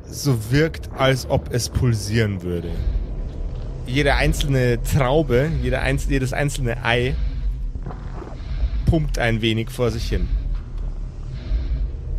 so 0.04 0.50
wirkt, 0.50 0.90
als 0.98 1.28
ob 1.30 1.54
es 1.54 1.70
pulsieren 1.70 2.42
würde. 2.42 2.68
Jede 3.86 4.14
einzelne 4.14 4.78
Traube, 4.82 5.50
jeder 5.62 5.80
einz 5.80 6.06
jedes 6.06 6.34
einzelne 6.34 6.84
Ei 6.84 7.16
pumpt 8.84 9.18
ein 9.18 9.40
wenig 9.40 9.70
vor 9.70 9.90
sich 9.90 10.06
hin. 10.06 10.28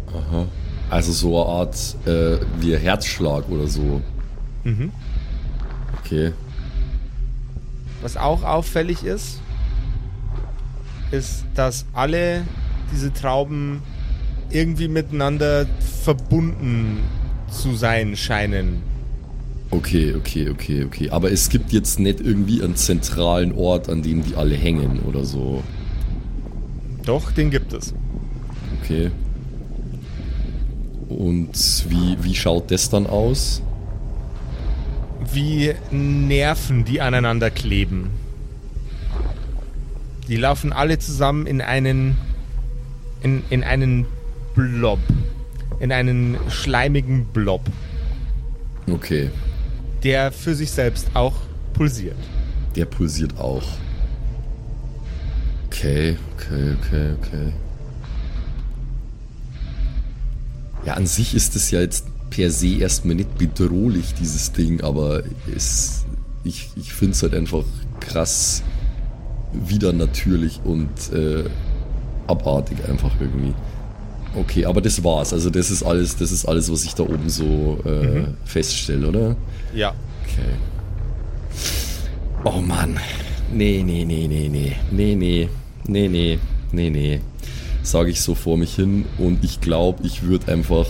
Aha. 0.08 0.48
Also 0.90 1.12
so 1.12 1.40
eine 1.40 1.60
Art 1.60 1.96
äh, 2.08 2.44
wie 2.60 2.76
ein 2.76 2.82
Herzschlag 2.82 3.48
oder 3.48 3.68
so. 3.68 4.02
Mhm. 4.64 4.92
Okay. 6.00 6.34
Was 8.02 8.18
auch 8.18 8.42
auffällig 8.42 9.04
ist, 9.04 9.40
ist, 11.12 11.46
dass 11.54 11.86
alle 11.94 12.44
diese 12.92 13.14
Trauben 13.14 13.84
irgendwie 14.52 14.88
miteinander 14.88 15.66
verbunden 16.04 17.00
zu 17.50 17.76
sein 17.76 18.16
scheinen. 18.16 18.82
Okay, 19.72 20.16
okay, 20.16 20.50
okay, 20.50 20.84
okay. 20.84 21.10
Aber 21.12 21.32
es 21.32 21.50
gibt 21.50 21.72
jetzt 21.72 22.00
nicht 22.00 22.20
irgendwie 22.20 22.64
einen 22.64 22.76
zentralen 22.76 23.52
Ort, 23.54 23.90
an 23.90 24.02
dem 24.02 24.24
die 24.24 24.36
alle 24.36 24.56
hängen 24.56 25.00
oder 25.08 25.26
so. 25.26 25.64
Doch, 27.06 27.32
den 27.32 27.52
gibt 27.52 27.74
es. 27.74 27.94
Okay. 28.82 29.12
Und 31.08 31.86
wie, 31.88 32.18
wie 32.22 32.36
schaut 32.36 32.72
das 32.72 32.90
dann 32.90 33.06
aus? 33.06 33.62
Wie 35.32 35.74
Nerven, 35.92 36.86
die 36.86 37.02
aneinander 37.02 37.52
kleben. 37.52 38.10
Die 40.28 40.36
laufen 40.36 40.74
alle 40.74 40.98
zusammen 41.00 41.46
in 41.46 41.62
einen 41.62 42.16
in, 43.22 43.44
in 43.50 43.64
einen 43.64 44.06
Blob. 44.68 45.00
In 45.80 45.92
einen 45.92 46.38
schleimigen 46.50 47.26
Blob, 47.26 47.62
Okay. 48.92 49.30
der 50.04 50.32
für 50.32 50.54
sich 50.56 50.72
selbst 50.72 51.08
auch 51.14 51.36
pulsiert. 51.74 52.18
Der 52.76 52.86
pulsiert 52.86 53.38
auch. 53.38 53.64
Okay, 55.68 56.18
okay, 56.36 56.76
okay, 56.82 57.14
okay. 57.18 57.54
Ja, 60.86 60.94
an 60.96 61.08
sich 61.08 61.34
ist 61.36 61.56
es 61.56 61.72
ja 61.72 61.80
jetzt 61.80 62.06
per 62.30 62.52
se 62.52 62.76
erstmal 62.80 63.16
nicht 63.16 63.38
bedrohlich, 63.38 64.14
dieses 64.16 64.52
Ding, 64.52 64.82
aber 64.82 65.24
es, 65.56 66.06
ich, 66.44 66.70
ich 66.76 66.94
finde 66.94 67.14
es 67.14 67.24
halt 67.24 67.34
einfach 67.34 67.64
krass 68.00 68.64
wieder 69.54 69.94
natürlich 69.94 70.60
und 70.64 70.90
äh, 71.14 71.46
abartig 72.28 72.78
einfach 72.88 73.12
irgendwie. 73.20 73.54
Okay, 74.36 74.66
aber 74.66 74.82
das 74.82 75.04
war's. 75.04 75.34
Also 75.34 75.50
das 75.50 75.72
ist 75.72 75.84
alles, 75.84 76.16
das 76.18 76.32
ist 76.32 76.46
alles, 76.46 76.72
was 76.72 76.84
ich 76.84 76.94
da 76.94 77.04
oben 77.04 77.30
so 77.30 77.80
äh, 77.86 77.90
Mhm. 78.20 78.28
feststelle, 78.46 79.08
oder? 79.08 79.36
Ja. 79.74 79.94
Okay. 80.24 80.56
Oh 82.46 82.62
Mann. 82.62 82.98
Nee, 83.52 83.84
nee, 83.86 84.06
nee, 84.06 84.28
nee, 84.28 84.48
nee. 84.48 84.76
Nee, 84.92 85.16
nee. 85.16 85.50
Nee, 85.88 86.08
nee. 86.08 86.40
Nee, 86.72 86.90
nee. 86.90 87.20
Sage 87.82 88.12
ich 88.12 88.22
so 88.22 88.36
vor 88.36 88.58
mich 88.58 88.76
hin 88.76 89.06
und 89.18 89.44
ich 89.44 89.62
glaube, 89.62 90.06
ich 90.06 90.24
würde 90.24 90.52
einfach 90.52 90.88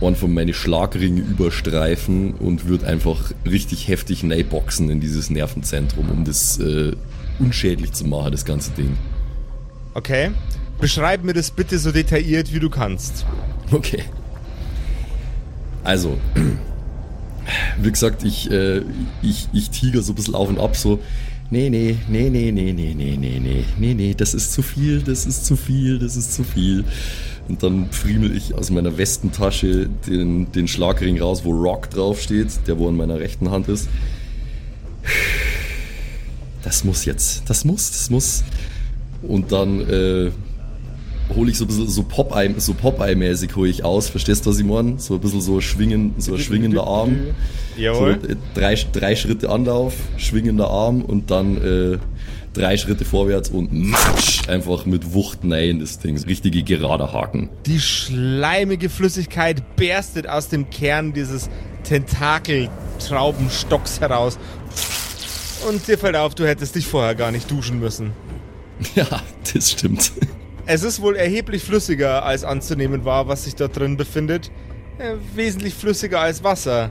einen 0.00 0.16
von 0.16 0.32
meine 0.34 0.52
Schlagringe 0.52 1.20
überstreifen 1.20 2.34
und 2.34 2.66
würde 2.66 2.86
einfach 2.86 3.32
richtig 3.48 3.88
heftig 3.88 4.22
boxen 4.50 4.90
in 4.90 5.00
dieses 5.00 5.30
Nervenzentrum, 5.30 6.10
um 6.10 6.24
das 6.24 6.58
äh, 6.58 6.92
unschädlich 7.38 7.92
zu 7.92 8.04
machen, 8.06 8.30
das 8.32 8.44
ganze 8.44 8.70
Ding. 8.72 8.96
Okay. 9.94 10.30
Beschreib 10.80 11.24
mir 11.24 11.32
das 11.32 11.50
bitte 11.50 11.78
so 11.78 11.92
detailliert, 11.92 12.52
wie 12.52 12.60
du 12.60 12.70
kannst. 12.70 13.24
Okay. 13.70 14.02
Also, 15.82 16.18
wie 17.80 17.90
gesagt, 17.90 18.24
ich, 18.24 18.50
äh, 18.50 18.82
ich, 19.22 19.48
ich 19.52 19.70
tiger 19.70 20.02
so 20.02 20.12
ein 20.12 20.14
bisschen 20.16 20.34
auf 20.34 20.48
und 20.48 20.58
ab, 20.58 20.76
so, 20.76 21.00
nee, 21.50 21.68
nee, 21.68 21.96
nee, 22.08 22.30
nee, 22.30 22.50
nee, 22.50 22.72
nee, 22.72 22.94
nee, 22.94 23.16
nee, 23.16 23.38
nee, 23.38 23.64
nee, 23.78 23.94
nee, 23.94 24.14
das 24.14 24.34
ist 24.34 24.52
zu 24.52 24.62
viel, 24.62 25.02
das 25.02 25.26
ist 25.26 25.44
zu 25.44 25.56
viel, 25.56 25.98
das 25.98 26.16
ist 26.16 26.34
zu 26.34 26.42
viel. 26.42 26.84
Und 27.48 27.62
dann 27.62 27.90
friemel 27.90 28.34
ich 28.34 28.54
aus 28.54 28.70
meiner 28.70 28.96
Westentasche 28.96 29.90
den, 30.06 30.50
den 30.52 30.66
Schlagring 30.66 31.20
raus, 31.20 31.44
wo 31.44 31.50
Rock 31.52 31.90
draufsteht, 31.90 32.48
der 32.66 32.78
wo 32.78 32.88
in 32.88 32.96
meiner 32.96 33.18
rechten 33.18 33.50
Hand 33.50 33.68
ist. 33.68 33.88
Das 36.62 36.84
muss 36.84 37.04
jetzt, 37.04 37.42
das 37.50 37.66
muss, 37.66 37.90
das 37.90 38.08
muss. 38.08 38.44
Und 39.22 39.52
dann 39.52 39.80
äh, 39.80 40.30
hole 41.34 41.50
ich 41.50 41.58
so 41.58 41.64
ein 41.64 41.68
bisschen 41.68 41.88
so 41.88 42.02
Popeye, 42.02 42.54
so 42.58 42.74
Popeye-mäßig 42.74 43.54
hole 43.56 43.68
ich 43.68 43.84
aus, 43.84 44.08
verstehst 44.08 44.46
du, 44.46 44.50
was 44.50 44.58
ich 44.58 44.64
meine? 44.64 44.98
So 44.98 45.14
ein 45.14 45.20
bisschen 45.20 45.40
so 45.40 45.60
schwingen, 45.60 46.14
so 46.18 46.34
ein 46.34 46.40
schwingender 46.40 46.86
Arm. 46.86 47.18
Jawohl. 47.76 48.18
So, 48.20 48.28
äh, 48.28 48.36
drei, 48.54 48.78
drei 48.92 49.16
Schritte 49.16 49.50
Anlauf, 49.50 49.94
schwingender 50.16 50.68
Arm 50.68 51.02
und 51.02 51.30
dann 51.30 51.56
äh, 51.56 51.98
drei 52.52 52.76
Schritte 52.76 53.04
vorwärts 53.04 53.50
und 53.50 53.72
matsch, 53.72 54.48
einfach 54.48 54.86
mit 54.86 55.12
Wucht 55.12 55.44
nein 55.44 55.80
das 55.80 55.98
Ding. 55.98 56.16
Richtige 56.18 56.62
gerade 56.62 57.12
Haken. 57.12 57.48
Die 57.66 57.80
schleimige 57.80 58.88
Flüssigkeit 58.88 59.76
berstet 59.76 60.28
aus 60.28 60.48
dem 60.48 60.70
Kern 60.70 61.12
dieses 61.12 61.48
Tentakeltraubenstocks 61.84 64.00
heraus. 64.00 64.38
Und 65.68 65.86
dir 65.88 65.98
fällt 65.98 66.16
auf, 66.16 66.34
du 66.34 66.46
hättest 66.46 66.74
dich 66.74 66.86
vorher 66.86 67.14
gar 67.14 67.30
nicht 67.30 67.50
duschen 67.50 67.80
müssen. 67.80 68.12
Ja, 68.96 69.06
das 69.52 69.70
stimmt. 69.70 70.10
Es 70.66 70.82
ist 70.82 71.02
wohl 71.02 71.16
erheblich 71.16 71.62
flüssiger 71.62 72.24
als 72.24 72.44
anzunehmen 72.44 73.04
war, 73.04 73.28
was 73.28 73.44
sich 73.44 73.54
dort 73.54 73.78
drin 73.78 73.96
befindet. 73.96 74.50
Äh, 74.98 75.16
wesentlich 75.34 75.74
flüssiger 75.74 76.20
als 76.20 76.42
Wasser. 76.42 76.90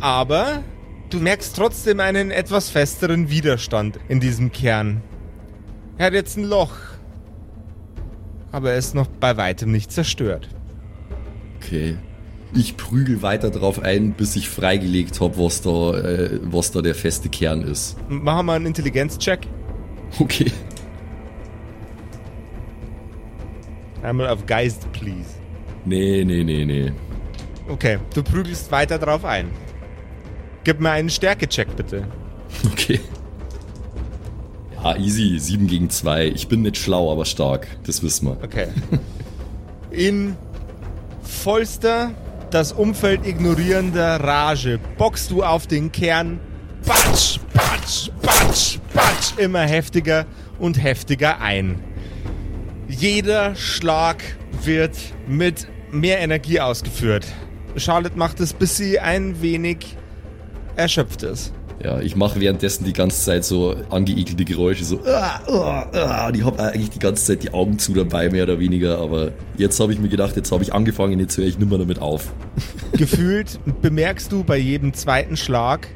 Aber 0.00 0.64
du 1.10 1.18
merkst 1.18 1.54
trotzdem 1.54 2.00
einen 2.00 2.30
etwas 2.30 2.70
festeren 2.70 3.30
Widerstand 3.30 4.00
in 4.08 4.18
diesem 4.18 4.50
Kern. 4.50 5.02
Er 5.98 6.06
hat 6.06 6.14
jetzt 6.14 6.36
ein 6.36 6.44
Loch. 6.44 6.72
Aber 8.52 8.72
er 8.72 8.78
ist 8.78 8.94
noch 8.94 9.06
bei 9.06 9.36
weitem 9.36 9.70
nicht 9.70 9.92
zerstört. 9.92 10.48
Okay. 11.58 11.96
Ich 12.52 12.76
prügel 12.76 13.22
weiter 13.22 13.50
drauf 13.50 13.80
ein, 13.80 14.12
bis 14.12 14.34
ich 14.34 14.48
freigelegt 14.48 15.20
habe, 15.20 15.38
was 15.38 15.62
da, 15.62 15.94
äh, 15.94 16.40
was 16.42 16.72
da 16.72 16.82
der 16.82 16.96
feste 16.96 17.28
Kern 17.28 17.62
ist. 17.62 17.96
Machen 18.08 18.46
wir 18.46 18.54
einen 18.54 18.66
Intelligenzcheck. 18.66 19.46
Okay. 20.18 20.50
Einmal 24.02 24.28
auf 24.28 24.46
Geist, 24.46 24.90
please. 24.92 25.28
Nee, 25.84 26.24
nee, 26.24 26.44
nee, 26.44 26.64
nee. 26.64 26.92
Okay, 27.68 27.98
du 28.14 28.22
prügelst 28.22 28.70
weiter 28.72 28.98
drauf 28.98 29.24
ein. 29.24 29.50
Gib 30.64 30.80
mir 30.80 30.90
einen 30.90 31.10
Stärke-Check, 31.10 31.76
bitte. 31.76 32.06
Okay. 32.72 33.00
Ja, 34.82 34.96
easy. 34.96 35.38
7 35.38 35.66
gegen 35.66 35.90
2. 35.90 36.26
Ich 36.28 36.48
bin 36.48 36.62
nicht 36.62 36.76
schlau, 36.78 37.12
aber 37.12 37.24
stark. 37.24 37.66
Das 37.84 38.02
wissen 38.02 38.28
wir. 38.28 38.38
Okay. 38.42 38.68
In 39.90 40.36
vollster, 41.22 42.12
das 42.50 42.72
Umfeld 42.72 43.26
ignorierender 43.26 44.16
Rage 44.22 44.80
bockst 44.98 45.30
du 45.30 45.42
auf 45.42 45.66
den 45.66 45.92
Kern. 45.92 46.40
Batsch, 46.86 47.38
batsch, 47.52 48.10
batsch, 48.22 48.78
batsch. 48.94 49.38
Immer 49.38 49.60
heftiger 49.60 50.26
und 50.58 50.82
heftiger 50.82 51.40
ein. 51.40 51.82
Jeder 53.00 53.56
Schlag 53.56 54.22
wird 54.62 54.94
mit 55.26 55.66
mehr 55.90 56.18
Energie 56.18 56.60
ausgeführt. 56.60 57.26
Charlotte 57.76 58.18
macht 58.18 58.40
es, 58.40 58.52
bis 58.52 58.76
sie 58.76 59.00
ein 59.00 59.40
wenig 59.40 59.96
erschöpft 60.76 61.22
ist. 61.22 61.54
Ja, 61.82 61.98
ich 62.00 62.14
mache 62.14 62.40
währenddessen 62.40 62.84
die 62.84 62.92
ganze 62.92 63.24
Zeit 63.24 63.46
so 63.46 63.74
angeekelte 63.88 64.44
Geräusche, 64.44 64.84
so, 64.84 65.00
ah, 65.06 65.40
ah, 65.46 65.86
ah, 65.94 66.28
und 66.28 66.36
ich 66.36 66.44
habe 66.44 66.62
eigentlich 66.62 66.90
die 66.90 66.98
ganze 66.98 67.24
Zeit 67.24 67.42
die 67.42 67.54
Augen 67.54 67.78
zu 67.78 67.94
dabei, 67.94 68.28
mehr 68.28 68.44
oder 68.44 68.58
weniger, 68.58 68.98
aber 68.98 69.32
jetzt 69.56 69.80
habe 69.80 69.94
ich 69.94 69.98
mir 69.98 70.10
gedacht, 70.10 70.36
jetzt 70.36 70.52
habe 70.52 70.62
ich 70.62 70.74
angefangen, 70.74 71.18
jetzt 71.20 71.38
höre 71.38 71.46
ich 71.46 71.58
nimmer 71.58 71.78
damit 71.78 72.00
auf. 72.00 72.34
Gefühlt 72.92 73.60
bemerkst 73.80 74.30
du 74.30 74.44
bei 74.44 74.58
jedem 74.58 74.92
zweiten 74.92 75.38
Schlag 75.38 75.88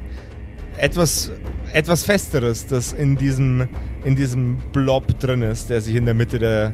etwas, 0.79 1.31
etwas 1.71 2.03
Festeres, 2.03 2.65
das 2.65 2.93
in 2.93 3.15
diesem, 3.15 3.69
in 4.03 4.15
diesem 4.15 4.57
Blob 4.73 5.19
drin 5.19 5.43
ist, 5.43 5.69
der 5.69 5.81
sich 5.81 5.93
in 5.93 6.05
der 6.05 6.15
Mitte 6.15 6.39
der 6.39 6.73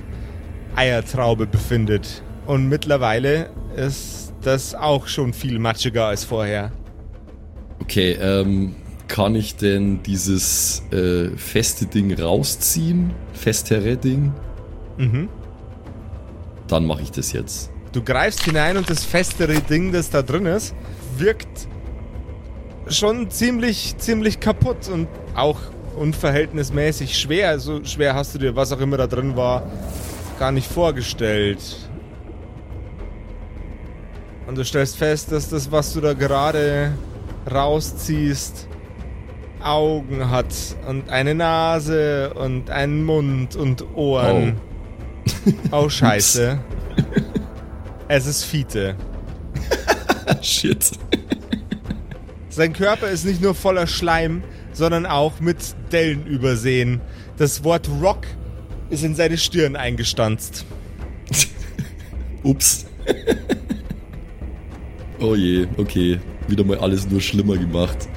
Eiertraube 0.76 1.48
befindet. 1.48 2.22
Und 2.46 2.70
mittlerweile 2.70 3.50
ist 3.76 4.34
das 4.42 4.76
auch 4.76 5.08
schon 5.08 5.34
viel 5.34 5.60
matschiger 5.60 6.06
als 6.08 6.24
vorher. 6.24 6.72
Okay, 7.82 8.14
ähm, 8.14 8.76
kann 9.08 9.36
ich 9.36 9.56
denn 9.56 10.02
dieses 10.04 10.84
äh, 10.92 11.30
feste 11.36 11.86
Ding 11.86 12.14
rausziehen? 12.18 13.12
Festere 13.34 13.98
Ding? 13.98 14.32
Mhm. 14.98 15.30
Dann 16.68 16.86
mache 16.86 17.02
ich 17.02 17.12
das 17.12 17.34
jetzt. 17.34 17.70
Du 17.92 18.02
greifst 18.02 18.44
hinein 18.44 18.78
und 18.78 18.90
das 18.90 19.04
festere 19.04 19.60
Ding, 19.60 19.92
das 19.92 20.10
da 20.10 20.22
drin 20.22 20.46
ist, 20.46 20.74
wirkt 21.18 21.68
schon 22.88 23.30
ziemlich, 23.30 23.96
ziemlich 23.98 24.40
kaputt 24.40 24.88
und 24.88 25.08
auch 25.36 25.60
unverhältnismäßig 25.98 27.18
schwer. 27.18 27.60
So 27.60 27.84
schwer 27.84 28.16
hast 28.16 28.34
du 28.34 28.40
dir, 28.40 28.56
was 28.56 28.72
auch 28.72 28.80
immer 28.80 28.98
da 28.98 29.08
drin 29.08 29.36
war, 29.36 29.64
gar 30.42 30.52
nicht 30.52 30.72
vorgestellt. 30.72 31.60
Und 34.48 34.58
du 34.58 34.66
stellst 34.66 34.98
fest, 34.98 35.32
dass 35.32 35.50
das, 35.50 35.72
was 35.72 35.94
du 35.94 36.02
da 36.02 36.14
gerade 36.14 36.94
rausziehst, 37.54 38.68
Augen 39.64 40.32
hat 40.32 40.48
und 40.88 41.12
eine 41.12 41.36
Nase 41.36 42.34
und 42.34 42.72
einen 42.72 43.06
Mund 43.06 43.56
und 43.56 43.86
Ohren. 43.96 44.60
Oh, 45.70 45.88
scheiße. 45.90 46.58
es 48.08 48.26
ist 48.26 48.44
Fiete. 48.44 48.96
Shit. 50.42 50.90
Sein 52.50 52.74
Körper 52.74 53.10
ist 53.10 53.26
nicht 53.26 53.44
nur 53.44 53.54
voller 53.54 53.86
Schleim, 53.86 54.42
sondern 54.74 55.06
auch 55.06 55.40
mit 55.40 55.58
Dellen 55.92 56.26
übersehen. 56.26 57.00
Das 57.38 57.64
Wort 57.64 57.88
Rock 58.02 58.26
ist 58.92 59.04
in 59.04 59.16
seine 59.16 59.38
Stirn 59.38 59.76
eingestanzt. 59.76 60.66
Ups. 62.44 62.86
oh 65.20 65.36
je, 65.36 65.68
okay. 65.78 66.20
Wieder 66.48 66.64
mal 66.64 66.78
alles 66.80 67.10
nur 67.10 67.22
schlimmer 67.22 67.58
gemacht. 67.58 68.10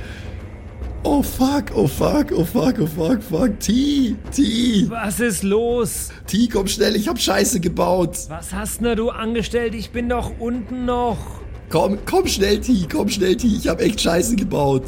Oh 1.05 1.23
fuck, 1.23 1.67
oh 1.75 1.87
fuck, 1.87 2.33
oh 2.33 2.45
fuck, 2.45 2.77
oh 2.81 2.87
fuck, 2.87 3.23
fuck. 3.23 3.61
T, 3.61 4.17
T, 4.33 4.87
Was 4.89 5.21
ist 5.21 5.43
los? 5.43 6.09
T, 6.27 6.49
komm 6.49 6.67
schnell, 6.67 6.97
ich 6.97 7.09
hab 7.09 7.21
Scheiße 7.21 7.61
gebaut. 7.61 8.17
Was 8.29 8.53
hast 8.53 8.81
denn 8.81 8.97
du 8.97 9.11
angestellt? 9.11 9.75
Ich 9.75 9.91
bin 9.91 10.09
doch 10.09 10.33
unten 10.39 10.87
noch. 10.87 11.44
Komm, 11.69 11.99
komm 12.07 12.27
schnell, 12.27 12.61
T, 12.61 12.87
komm 12.91 13.09
schnell, 13.09 13.37
T, 13.37 13.47
ich 13.47 13.69
hab 13.69 13.81
echt 13.81 14.01
Scheiße 14.01 14.37
gebaut. 14.37 14.83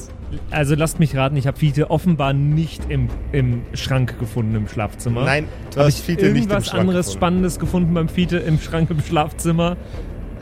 Also 0.51 0.75
lasst 0.75 0.99
mich 0.99 1.17
raten, 1.17 1.37
ich 1.37 1.47
habe 1.47 1.59
Fiete 1.59 1.91
offenbar 1.91 2.33
nicht 2.33 2.91
im, 2.91 3.09
im 3.33 3.63
Schrank 3.75 4.19
gefunden 4.19 4.55
im 4.55 4.69
Schlafzimmer. 4.69 5.25
Nein, 5.25 5.49
du 5.71 5.77
Habe 5.77 5.87
hast 5.87 5.99
ich 5.99 6.05
Fiete 6.05 6.25
nicht 6.25 6.31
im 6.31 6.37
irgendwas 6.37 6.67
Schrank 6.67 6.81
anderes 6.81 7.07
gefunden. 7.07 7.19
Spannendes 7.19 7.59
gefunden 7.59 7.95
beim 7.95 8.09
Fiete 8.09 8.39
im 8.39 8.61
Schrank 8.61 8.91
im 8.91 9.01
Schlafzimmer? 9.01 9.77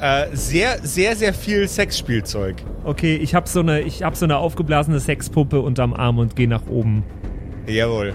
Äh, 0.01 0.27
sehr, 0.33 0.79
sehr, 0.83 1.17
sehr 1.17 1.33
viel 1.33 1.69
Sexspielzeug. 1.69 2.57
Okay, 2.85 3.17
ich 3.17 3.35
habe 3.35 3.49
so 3.49 3.61
eine, 3.61 3.83
ich 3.83 4.03
habe 4.03 4.17
so 4.17 4.25
eine 4.25 4.39
aufgeblasene 4.39 5.01
Sexpuppe 5.01 5.61
unterm 5.61 5.95
Arm 5.95 6.19
und 6.19 6.35
gehe 6.35 6.49
nach 6.49 6.67
oben, 6.67 7.05
Jawohl. 7.67 8.15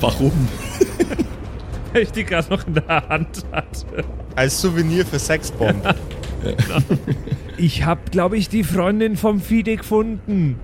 Warum? 0.00 0.32
weil 1.92 2.02
ich 2.02 2.12
die 2.12 2.24
gerade 2.24 2.50
noch 2.50 2.66
in 2.66 2.74
der 2.74 3.08
Hand 3.08 3.44
hatte. 3.52 4.04
Als 4.34 4.60
Souvenir 4.60 5.06
für 5.06 5.18
Ich 7.56 7.84
habe, 7.84 8.00
glaube 8.10 8.36
ich, 8.36 8.48
die 8.48 8.64
Freundin 8.64 9.16
vom 9.16 9.40
Fide 9.40 9.76
gefunden. 9.76 10.58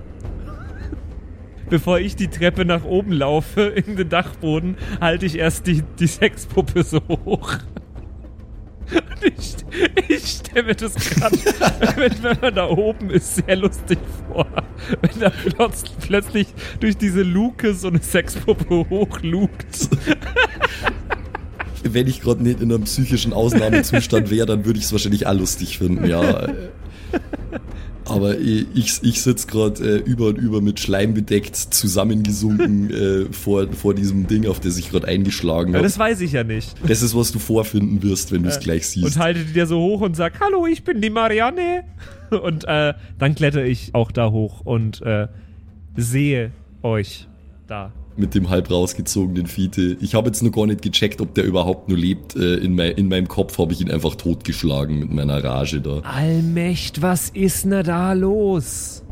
Bevor 1.69 1.99
ich 1.99 2.15
die 2.15 2.27
Treppe 2.27 2.65
nach 2.65 2.83
oben 2.83 3.11
laufe 3.11 3.61
in 3.61 3.95
den 3.95 4.09
Dachboden, 4.09 4.75
halte 4.99 5.25
ich 5.25 5.37
erst 5.37 5.67
die, 5.67 5.83
die 5.99 6.07
Sexpuppe 6.07 6.83
so 6.83 6.99
hoch. 7.07 7.59
Und 8.91 9.23
ich, 9.23 9.55
ich 10.07 10.25
stelle 10.25 10.65
mir 10.65 10.75
das 10.75 10.95
gerade, 10.95 11.37
wenn, 11.95 12.23
wenn 12.23 12.37
man 12.41 12.55
da 12.55 12.67
oben 12.67 13.11
ist, 13.11 13.35
sehr 13.35 13.55
lustig 13.55 13.99
vor. 14.27 14.47
Wenn 15.01 15.19
da 15.19 15.29
plötz, 15.29 15.83
plötzlich 16.01 16.47
durch 16.79 16.97
diese 16.97 17.21
Luke 17.21 17.75
so 17.75 17.89
eine 17.89 18.01
Sexpuppe 18.01 18.89
hochlugt. 18.89 19.89
Wenn 21.83 22.07
ich 22.07 22.21
gerade 22.21 22.43
nicht 22.43 22.61
in 22.61 22.71
einem 22.71 22.83
psychischen 22.83 23.33
Ausnahmezustand 23.33 24.29
wäre, 24.29 24.45
dann 24.45 24.65
würde 24.65 24.79
ich 24.79 24.85
es 24.85 24.91
wahrscheinlich 24.91 25.27
auch 25.27 25.33
lustig 25.33 25.77
finden, 25.77 26.07
ja. 26.07 26.47
Aber 28.05 28.39
ich, 28.39 29.03
ich, 29.03 29.21
sitze 29.21 29.47
gerade 29.47 29.83
äh, 29.83 29.97
über 29.99 30.27
und 30.27 30.37
über 30.37 30.61
mit 30.61 30.79
Schleim 30.79 31.13
bedeckt, 31.13 31.55
zusammengesunken 31.55 32.89
äh, 32.89 33.25
vor, 33.31 33.71
vor 33.71 33.93
diesem 33.93 34.25
Ding, 34.25 34.47
auf 34.47 34.59
das 34.59 34.77
ich 34.77 34.89
gerade 34.89 35.07
eingeschlagen 35.07 35.73
Ja, 35.73 35.75
habe. 35.77 35.83
das 35.83 35.99
weiß 35.99 36.21
ich 36.21 36.31
ja 36.31 36.43
nicht. 36.43 36.75
Das 36.87 37.03
ist, 37.03 37.15
was 37.15 37.31
du 37.31 37.37
vorfinden 37.37 38.01
wirst, 38.01 38.31
wenn 38.31 38.43
du 38.43 38.49
es 38.49 38.59
gleich 38.59 38.87
siehst. 38.87 39.05
Und 39.05 39.17
halte 39.19 39.45
dir 39.45 39.67
so 39.67 39.79
hoch 39.79 40.01
und 40.01 40.15
sag, 40.15 40.39
hallo, 40.39 40.65
ich 40.65 40.83
bin 40.83 41.01
die 41.01 41.09
Marianne. 41.11 41.83
Und 42.29 42.65
äh, 42.67 42.93
dann 43.17 43.33
kletter 43.33 43.65
ich 43.65 43.95
auch 43.95 44.11
da 44.11 44.29
hoch 44.29 44.61
und 44.63 45.01
äh, 45.01 45.27
sehe 45.97 46.51
euch 46.83 47.27
da. 47.65 47.91
Mit 48.19 48.35
dem 48.35 48.49
halb 48.49 48.69
rausgezogenen 48.69 49.47
Fiete. 49.47 49.97
Ich 50.01 50.13
habe 50.15 50.27
jetzt 50.27 50.43
noch 50.43 50.51
gar 50.51 50.65
nicht 50.67 50.81
gecheckt, 50.81 51.21
ob 51.21 51.33
der 51.33 51.45
überhaupt 51.45 51.89
nur 51.89 51.97
lebt. 51.97 52.35
Äh, 52.35 52.55
in, 52.55 52.75
mein, 52.75 52.91
in 52.91 53.07
meinem 53.07 53.27
Kopf 53.27 53.57
habe 53.57 53.73
ich 53.73 53.81
ihn 53.81 53.89
einfach 53.91 54.15
totgeschlagen 54.15 54.99
mit 54.99 55.11
meiner 55.13 55.43
Rage 55.43 55.81
da. 55.81 55.99
Allmächt, 56.01 57.01
was 57.01 57.29
ist 57.29 57.65
denn 57.65 57.83
da 57.83 58.13
los? 58.13 59.03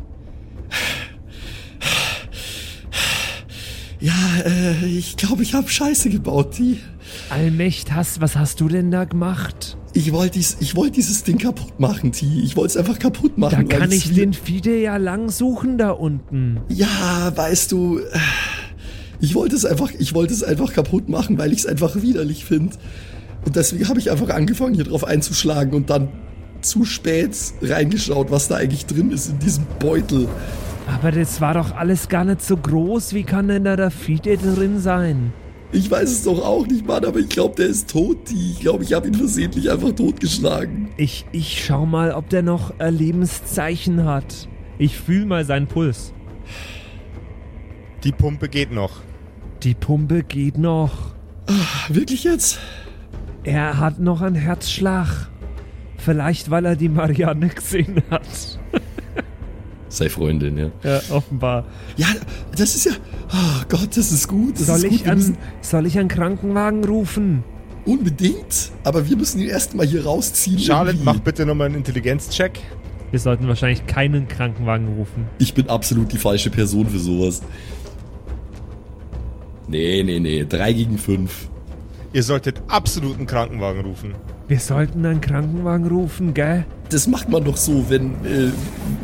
Ja, 4.00 4.12
äh, 4.44 4.86
ich 4.86 5.16
glaube, 5.16 5.42
ich 5.42 5.54
habe 5.54 5.68
Scheiße 5.68 6.08
gebaut, 6.10 6.56
die. 6.58 6.78
Allmächt, 7.30 7.92
hast, 7.92 8.20
was 8.20 8.36
hast 8.36 8.60
du 8.60 8.68
denn 8.68 8.90
da 8.90 9.04
gemacht? 9.04 9.76
Ich 9.92 10.12
wollte 10.12 10.34
dies, 10.38 10.58
ich 10.60 10.76
wollte 10.76 10.92
dieses 10.92 11.24
Ding 11.24 11.38
kaputt 11.38 11.80
machen, 11.80 12.12
T. 12.12 12.26
Ich 12.44 12.54
wollte 12.56 12.68
es 12.72 12.76
einfach 12.76 12.98
kaputt 12.98 13.32
Da 13.36 13.40
machen. 13.40 13.68
weil 13.68 13.78
kann 13.80 13.90
ich 13.90 14.12
den 14.14 14.32
Fide 14.34 14.78
ja 14.80 14.98
lang 14.98 15.30
suchen 15.30 15.78
da 15.78 15.90
unten. 15.90 16.60
Ja, 16.68 17.32
weißt 17.34 17.72
du, 17.72 17.98
äh, 17.98 18.18
ich 19.20 19.34
wollte 19.34 19.56
es 19.56 19.64
einfach, 19.64 19.90
ich 19.98 20.14
wollte 20.14 20.32
es 20.32 20.42
einfach 20.42 20.72
kaputt 20.72 21.08
machen, 21.08 21.38
weil 21.38 21.52
ich 21.52 21.60
es 21.60 21.66
einfach 21.66 22.00
widerlich 22.02 22.44
finde. 22.44 22.76
Und 23.44 23.56
deswegen 23.56 23.88
habe 23.88 23.98
ich 23.98 24.10
einfach 24.10 24.28
angefangen, 24.30 24.74
hier 24.74 24.84
drauf 24.84 25.04
einzuschlagen 25.04 25.74
und 25.74 25.90
dann 25.90 26.08
zu 26.60 26.84
spät 26.84 27.36
reingeschaut, 27.62 28.30
was 28.30 28.48
da 28.48 28.56
eigentlich 28.56 28.86
drin 28.86 29.10
ist 29.10 29.30
in 29.30 29.38
diesem 29.38 29.64
Beutel. 29.78 30.28
Aber 30.86 31.12
das 31.12 31.40
war 31.40 31.54
doch 31.54 31.76
alles 31.76 32.08
gar 32.08 32.24
nicht 32.24 32.42
so 32.42 32.56
groß. 32.56 33.12
Wie 33.12 33.22
kann 33.22 33.48
denn 33.48 33.64
da 33.64 33.76
der 33.76 33.90
Fide 33.90 34.36
drin 34.38 34.80
sein? 34.80 35.32
Ich 35.70 35.90
weiß 35.90 36.10
es 36.10 36.24
doch 36.24 36.42
auch 36.42 36.66
nicht, 36.66 36.86
Mann, 36.86 37.04
aber 37.04 37.18
ich 37.18 37.28
glaube, 37.28 37.56
der 37.56 37.66
ist 37.66 37.90
tot. 37.90 38.16
Ich 38.30 38.60
glaube, 38.60 38.84
ich 38.84 38.94
habe 38.94 39.06
ihn 39.06 39.14
versehentlich 39.14 39.70
einfach 39.70 39.92
totgeschlagen. 39.92 40.88
Ich, 40.96 41.26
ich 41.30 41.62
schau 41.62 41.84
mal, 41.84 42.12
ob 42.12 42.30
der 42.30 42.42
noch 42.42 42.72
äh, 42.78 42.88
Lebenszeichen 42.88 44.04
hat. 44.06 44.48
Ich 44.78 44.96
fühl 44.96 45.26
mal 45.26 45.44
seinen 45.44 45.66
Puls. 45.66 46.14
Die 48.02 48.12
Pumpe 48.12 48.48
geht 48.48 48.72
noch. 48.72 49.02
Die 49.62 49.74
Pumpe 49.74 50.22
geht 50.22 50.58
noch. 50.58 51.12
Wirklich 51.88 52.24
jetzt? 52.24 52.58
Er 53.44 53.78
hat 53.78 53.98
noch 53.98 54.20
einen 54.20 54.36
Herzschlag. 54.36 55.28
Vielleicht, 55.96 56.50
weil 56.50 56.64
er 56.64 56.76
die 56.76 56.88
Marianne 56.88 57.48
gesehen 57.48 58.02
hat. 58.10 58.58
Sei 59.88 60.08
Freundin, 60.08 60.58
ja. 60.58 60.70
Ja, 60.84 61.00
offenbar. 61.10 61.64
Ja, 61.96 62.06
das 62.56 62.76
ist 62.76 62.84
ja. 62.86 62.92
Oh 63.32 63.62
Gott, 63.68 63.96
das 63.96 64.12
ist 64.12 64.28
gut. 64.28 64.54
Das 64.60 64.66
Soll 64.66 64.76
ist 64.76 64.82
gut. 64.84 64.92
ich, 64.92 65.08
an, 65.08 65.36
soll 65.60 65.86
ich 65.86 65.98
einen 65.98 66.08
Krankenwagen 66.08 66.84
rufen? 66.84 67.42
unbedingt. 67.88 68.70
Aber 68.84 69.08
wir 69.08 69.16
müssen 69.16 69.40
ihn 69.40 69.48
erstmal 69.48 69.86
hier 69.86 70.04
rausziehen. 70.04 70.58
Charlotte, 70.58 70.90
irgendwie. 70.98 71.04
mach 71.04 71.20
bitte 71.20 71.46
nochmal 71.46 71.66
einen 71.66 71.76
Intelligenzcheck. 71.76 72.60
Wir 73.10 73.18
sollten 73.18 73.48
wahrscheinlich 73.48 73.86
keinen 73.86 74.28
Krankenwagen 74.28 74.88
rufen. 74.88 75.26
Ich 75.38 75.54
bin 75.54 75.68
absolut 75.70 76.12
die 76.12 76.18
falsche 76.18 76.50
Person 76.50 76.86
für 76.86 76.98
sowas. 76.98 77.40
Nee, 79.68 80.02
nee, 80.02 80.18
nee. 80.18 80.44
Drei 80.48 80.72
gegen 80.72 80.98
fünf. 80.98 81.48
Ihr 82.12 82.22
solltet 82.22 82.60
absolut 82.68 83.18
einen 83.18 83.26
Krankenwagen 83.26 83.82
rufen. 83.82 84.14
Wir 84.48 84.58
sollten 84.58 85.04
einen 85.04 85.20
Krankenwagen 85.20 85.86
rufen, 85.88 86.32
gell? 86.32 86.64
Das 86.88 87.06
macht 87.06 87.28
man 87.28 87.44
doch 87.44 87.58
so, 87.58 87.84
wenn, 87.90 88.12
äh, 88.24 88.50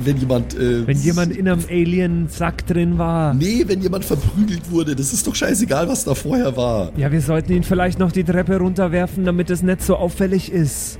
wenn 0.03 0.17
jemand. 0.17 0.55
Äh, 0.55 0.87
Wenn 0.87 0.97
jemand 0.97 1.37
in 1.37 1.47
einem 1.47 1.61
Alien-Sack 1.69 2.67
drin 2.67 2.97
war. 2.97 3.35
Nee, 3.35 3.65
wenn 3.67 3.83
jemand 3.83 4.07
verprügelt 4.07 4.71
wurde. 4.71 4.97
Das 4.97 5.12
ist 5.12 5.27
doch 5.27 5.35
scheißegal, 5.35 5.87
was 5.87 6.05
da 6.05 6.15
vorher 6.15 6.57
war. 6.57 6.93
Ja, 6.97 7.12
wir 7.12 7.21
sollten 7.21 7.53
ihn 7.53 7.62
vielleicht 7.62 7.99
noch 7.99 8.11
die 8.11 8.25
Treppe 8.25 8.57
runterwerfen, 8.57 9.27
damit 9.27 9.51
es 9.51 9.62
nicht 9.62 9.83
so 9.83 9.97
auffällig 9.97 10.51
ist. 10.51 10.99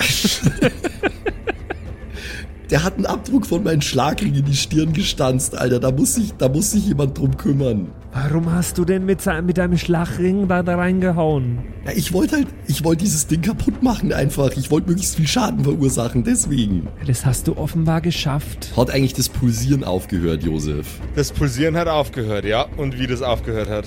Der 2.70 2.84
hat 2.84 2.96
einen 2.96 3.06
Abdruck 3.06 3.46
von 3.46 3.64
meinem 3.64 3.80
Schlagring 3.80 4.34
in 4.34 4.44
die 4.44 4.54
Stirn 4.54 4.92
gestanzt, 4.92 5.56
Alter. 5.56 5.80
Da 5.80 5.90
muss 5.90 6.16
sich, 6.16 6.34
da 6.36 6.50
muss 6.50 6.72
sich 6.72 6.86
jemand 6.86 7.16
drum 7.16 7.34
kümmern. 7.36 7.88
Warum 8.12 8.52
hast 8.52 8.76
du 8.76 8.84
denn 8.84 9.06
mit, 9.06 9.24
mit 9.44 9.56
deinem 9.56 9.78
Schlagring 9.78 10.48
da, 10.48 10.62
da 10.62 10.76
reingehauen? 10.76 11.60
Ja, 11.86 11.92
ich 11.94 12.12
wollte 12.12 12.36
halt, 12.36 12.48
ich 12.66 12.84
wollte 12.84 13.04
dieses 13.04 13.26
Ding 13.26 13.40
kaputt 13.40 13.82
machen 13.82 14.12
einfach. 14.12 14.54
Ich 14.56 14.70
wollte 14.70 14.88
möglichst 14.88 15.16
viel 15.16 15.26
Schaden 15.26 15.64
verursachen, 15.64 16.24
deswegen. 16.24 16.88
Das 17.06 17.24
hast 17.24 17.48
du 17.48 17.56
offenbar 17.56 18.02
geschafft. 18.02 18.72
Hat 18.76 18.90
eigentlich 18.90 19.14
das 19.14 19.30
Pulsieren 19.30 19.82
aufgehört, 19.82 20.42
Josef? 20.42 21.00
Das 21.16 21.32
Pulsieren 21.32 21.74
hat 21.76 21.88
aufgehört, 21.88 22.44
ja. 22.44 22.66
Und 22.76 22.98
wie 22.98 23.06
das 23.06 23.22
aufgehört 23.22 23.70
hat. 23.70 23.86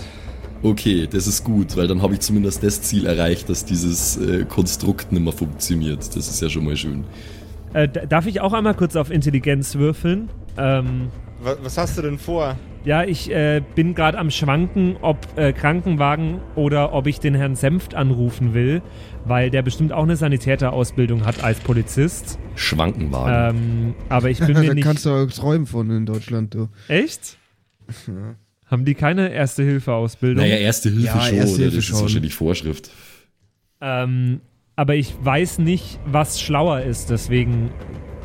Okay, 0.64 1.08
das 1.12 1.26
ist 1.28 1.44
gut, 1.44 1.76
weil 1.76 1.88
dann 1.88 2.02
habe 2.02 2.14
ich 2.14 2.20
zumindest 2.20 2.64
das 2.64 2.82
Ziel 2.84 3.08
erreicht, 3.08 3.50
dass 3.50 3.66
dieses 3.66 4.18
äh, 4.18 4.46
Konstrukt 4.46 5.12
nicht 5.12 5.24
mehr 5.24 5.34
funktioniert. 5.34 6.16
Das 6.16 6.28
ist 6.28 6.42
ja 6.42 6.50
schon 6.50 6.66
mal 6.66 6.78
schön. 6.78 7.04
Äh, 7.74 7.88
darf 7.88 8.26
ich 8.28 8.42
auch 8.42 8.54
einmal 8.54 8.74
kurz 8.74 8.96
auf 8.96 9.12
Intelligenz 9.12 9.76
würfeln? 9.76 10.30
Ähm, 10.58 11.08
Was, 11.42 11.58
was 11.64 11.78
hast 11.78 11.98
du 11.98 12.02
denn 12.02 12.18
vor? 12.20 12.58
ja, 12.84 13.04
ich 13.04 13.30
äh, 13.32 13.62
bin 13.76 13.94
gerade 13.96 14.18
am 14.18 14.32
Schwanken, 14.32 14.98
ob 15.02 15.18
äh, 15.38 15.54
Krankenwagen 15.54 16.40
oder 16.56 16.94
ob 16.94 17.06
ich 17.08 17.20
den 17.20 17.36
Herrn 17.36 17.56
Senft 17.56 17.94
anrufen 17.96 18.54
will, 18.56 18.82
weil 19.24 19.50
der 19.52 19.62
bestimmt 19.62 19.94
auch 19.94 20.04
eine 20.04 20.16
Sanitäterausbildung 20.16 21.26
hat 21.26 21.44
als 21.44 21.60
Polizist. 21.60 22.40
Schwankenwagen. 22.56 23.56
Ähm, 23.58 23.96
aber 24.10 24.30
ich 24.32 24.40
bin 24.40 24.54
da 24.56 24.62
mir 24.62 24.74
nicht. 24.74 24.84
kannst 24.84 25.06
du 25.06 25.12
auch 25.12 25.28
träumen 25.28 25.68
von 25.68 25.90
in 25.92 26.06
Deutschland, 26.06 26.54
du. 26.56 26.70
Echt? 26.88 27.38
Haben 28.66 28.86
die 28.86 28.96
keine 28.96 29.32
Erste-Hilfe-Ausbildung? 29.32 30.44
naja, 30.44 30.56
erste 30.58 30.90
Hilfe 30.90 31.06
Ja, 31.06 31.22
schon, 31.22 31.36
Erste? 31.38 31.62
Hilfe 31.62 31.76
das 31.76 31.86
schon. 31.86 31.96
ist 31.98 32.02
wahrscheinlich 32.04 32.34
Vorschrift. 32.36 32.90
Ähm, 33.82 34.42
aber 34.76 34.96
ich 34.96 35.14
weiß 35.24 35.60
nicht, 35.60 36.00
was 36.06 36.42
schlauer 36.42 36.82
ist, 36.82 37.10
deswegen, 37.10 37.72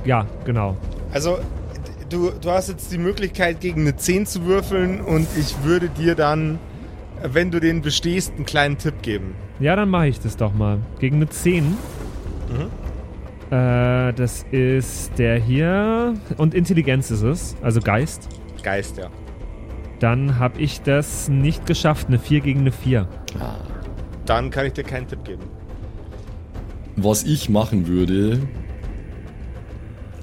ja, 0.04 0.26
genau. 0.44 0.76
Also, 1.12 1.38
du, 2.08 2.30
du 2.30 2.50
hast 2.50 2.68
jetzt 2.68 2.92
die 2.92 2.98
Möglichkeit, 2.98 3.60
gegen 3.60 3.82
eine 3.82 3.96
10 3.96 4.26
zu 4.26 4.44
würfeln 4.46 5.00
und 5.00 5.26
ich 5.38 5.62
würde 5.64 5.88
dir 5.88 6.14
dann, 6.14 6.58
wenn 7.22 7.50
du 7.50 7.60
den 7.60 7.82
bestehst, 7.82 8.32
einen 8.34 8.46
kleinen 8.46 8.78
Tipp 8.78 9.02
geben. 9.02 9.34
Ja, 9.58 9.74
dann 9.76 9.88
mache 9.88 10.08
ich 10.08 10.20
das 10.20 10.36
doch 10.36 10.54
mal. 10.54 10.78
Gegen 10.98 11.16
eine 11.16 11.28
10. 11.28 11.76
Äh, 13.50 14.12
das 14.12 14.44
ist 14.50 15.18
der 15.18 15.38
hier. 15.38 16.14
Und 16.36 16.54
Intelligenz 16.54 17.10
ist 17.10 17.22
es, 17.22 17.56
also 17.62 17.80
Geist. 17.80 18.28
Geist, 18.62 18.98
ja. 18.98 19.08
Dann 19.98 20.38
habe 20.38 20.60
ich 20.60 20.82
das 20.82 21.28
nicht 21.28 21.64
geschafft, 21.66 22.08
eine 22.08 22.18
4 22.18 22.40
gegen 22.40 22.60
eine 22.60 22.72
4. 22.72 23.08
Dann 24.26 24.50
kann 24.50 24.66
ich 24.66 24.74
dir 24.74 24.84
keinen 24.84 25.08
Tipp 25.08 25.24
geben. 25.24 25.42
Was 26.96 27.24
ich 27.24 27.48
machen 27.48 27.86
würde. 27.86 28.40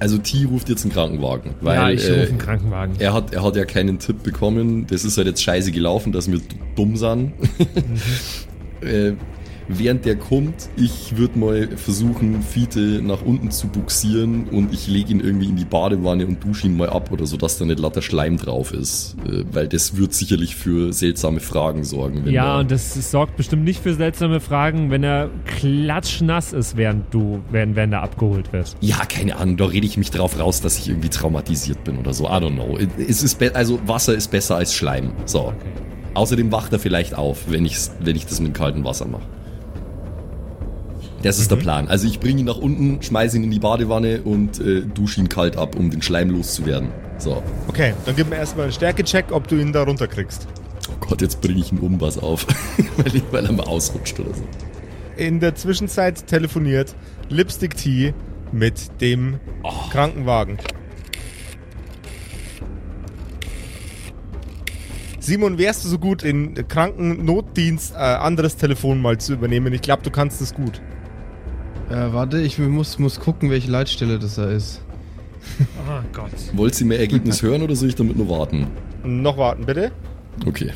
Also 0.00 0.18
T 0.18 0.44
ruft 0.44 0.68
jetzt 0.68 0.84
einen 0.84 0.92
Krankenwagen, 0.92 1.54
weil 1.60 1.76
ja, 1.76 1.90
ich 1.90 2.04
äh, 2.04 2.20
rufe 2.20 2.28
einen 2.30 2.38
Krankenwagen. 2.38 2.96
er 2.98 3.12
hat 3.14 3.32
er 3.32 3.42
hat 3.42 3.56
ja 3.56 3.64
keinen 3.64 3.98
Tipp 4.00 4.22
bekommen. 4.22 4.86
Das 4.88 5.04
ist 5.04 5.16
halt 5.16 5.28
jetzt 5.28 5.42
scheiße 5.42 5.70
gelaufen, 5.72 6.12
dass 6.12 6.30
wir 6.30 6.40
dumm 6.74 6.96
sind. 6.96 7.32
äh, 8.80 9.12
während 9.68 10.04
der 10.04 10.16
kommt, 10.16 10.68
ich 10.76 11.16
würde 11.16 11.38
mal 11.38 11.68
versuchen, 11.76 12.42
Fiete 12.42 13.00
nach 13.02 13.22
unten 13.22 13.50
zu 13.50 13.68
buxieren 13.68 14.48
und 14.48 14.72
ich 14.72 14.86
lege 14.86 15.12
ihn 15.12 15.20
irgendwie 15.20 15.48
in 15.48 15.56
die 15.56 15.64
Badewanne 15.64 16.26
und 16.26 16.44
dusche 16.44 16.66
ihn 16.66 16.76
mal 16.76 16.90
ab 16.90 17.10
oder 17.12 17.26
so, 17.26 17.36
dass 17.36 17.58
da 17.58 17.64
nicht 17.64 17.78
lauter 17.78 18.02
Schleim 18.02 18.36
drauf 18.36 18.72
ist. 18.72 19.16
Äh, 19.26 19.44
weil 19.52 19.68
das 19.68 19.96
wird 19.96 20.12
sicherlich 20.14 20.56
für 20.56 20.92
seltsame 20.92 21.40
Fragen 21.40 21.84
sorgen. 21.84 22.24
wenn 22.24 22.32
Ja, 22.32 22.60
und 22.60 22.70
das 22.70 23.10
sorgt 23.10 23.36
bestimmt 23.36 23.64
nicht 23.64 23.82
für 23.82 23.94
seltsame 23.94 24.40
Fragen, 24.40 24.90
wenn 24.90 25.02
er 25.02 25.30
klatschnass 25.46 26.52
ist, 26.52 26.76
während 26.76 27.12
du, 27.12 27.42
während, 27.50 27.76
während 27.76 27.92
er 27.92 28.02
abgeholt 28.02 28.52
wird. 28.52 28.76
Ja, 28.80 29.04
keine 29.06 29.36
Ahnung, 29.36 29.56
da 29.56 29.66
rede 29.66 29.86
ich 29.86 29.96
mich 29.96 30.10
drauf 30.10 30.38
raus, 30.38 30.60
dass 30.60 30.78
ich 30.78 30.88
irgendwie 30.88 31.08
traumatisiert 31.08 31.84
bin 31.84 31.98
oder 31.98 32.12
so. 32.12 32.24
I 32.24 32.38
don't 32.38 32.54
know. 32.54 32.78
Es 32.98 33.22
ist 33.22 33.42
also 33.54 33.80
Wasser 33.86 34.14
ist 34.14 34.30
besser 34.30 34.56
als 34.56 34.74
Schleim. 34.74 35.12
So. 35.26 35.52
Außerdem 36.14 36.52
wacht 36.52 36.72
er 36.72 36.78
vielleicht 36.78 37.16
auf, 37.16 37.50
wenn, 37.50 37.64
ich's, 37.64 37.92
wenn 38.00 38.14
ich 38.14 38.26
das 38.26 38.40
mit 38.40 38.54
kaltem 38.54 38.84
Wasser 38.84 39.06
mache. 39.06 39.22
Das 41.24 41.38
ist 41.38 41.50
der 41.50 41.56
Plan. 41.56 41.88
Also 41.88 42.06
ich 42.06 42.20
bringe 42.20 42.40
ihn 42.40 42.44
nach 42.44 42.58
unten, 42.58 43.00
schmeiße 43.00 43.38
ihn 43.38 43.44
in 43.44 43.50
die 43.50 43.58
Badewanne 43.58 44.20
und 44.20 44.60
äh, 44.60 44.82
dusche 44.82 45.20
ihn 45.20 45.30
kalt 45.30 45.56
ab, 45.56 45.74
um 45.74 45.88
den 45.90 46.02
Schleim 46.02 46.28
loszuwerden. 46.28 46.90
So. 47.16 47.42
Okay, 47.66 47.94
dann 48.04 48.14
gib 48.14 48.28
mir 48.28 48.36
erstmal 48.36 48.64
einen 48.64 48.74
Stärkecheck, 48.74 49.32
ob 49.32 49.48
du 49.48 49.56
ihn 49.56 49.72
da 49.72 49.84
runterkriegst. 49.84 50.46
Oh 50.90 50.96
Gott, 51.00 51.22
jetzt 51.22 51.40
bringe 51.40 51.60
ich 51.60 51.72
ihn 51.72 51.78
um 51.78 51.98
was 51.98 52.18
auf, 52.18 52.46
weil, 52.98 53.16
ich, 53.16 53.22
weil 53.30 53.46
er 53.46 53.52
mal 53.52 53.64
ausrutscht 53.64 54.20
oder 54.20 54.34
so. 54.34 54.42
In 55.16 55.40
der 55.40 55.54
Zwischenzeit 55.54 56.26
telefoniert 56.26 56.94
Lipstick 57.30 57.74
Tea 57.74 58.12
mit 58.52 59.00
dem 59.00 59.40
Krankenwagen. 59.90 60.58
Simon, 65.20 65.56
wärst 65.56 65.86
du 65.86 65.88
so 65.88 65.98
gut, 65.98 66.22
in 66.22 66.68
Krankennotdienst 66.68 67.94
äh, 67.94 67.96
anderes 67.96 68.58
Telefon 68.58 69.00
mal 69.00 69.16
zu 69.16 69.32
übernehmen? 69.32 69.72
Ich 69.72 69.80
glaube, 69.80 70.02
du 70.02 70.10
kannst 70.10 70.42
es 70.42 70.52
gut. 70.52 70.82
Äh, 71.90 72.12
warte, 72.12 72.40
ich 72.40 72.58
muss, 72.58 72.98
muss 72.98 73.20
gucken, 73.20 73.50
welche 73.50 73.70
Leitstelle 73.70 74.18
das 74.18 74.36
da 74.36 74.50
ist. 74.50 74.80
Oh 75.86 76.00
Gott. 76.12 76.30
Wollt 76.54 76.80
ihr 76.80 76.86
mir 76.86 76.98
Ergebnis 76.98 77.42
hören 77.42 77.62
oder 77.62 77.76
soll 77.76 77.88
ich 77.90 77.94
damit 77.94 78.16
nur 78.16 78.28
warten? 78.30 78.68
Noch 79.04 79.36
warten, 79.36 79.66
bitte. 79.66 79.92
Okay. 80.46 80.72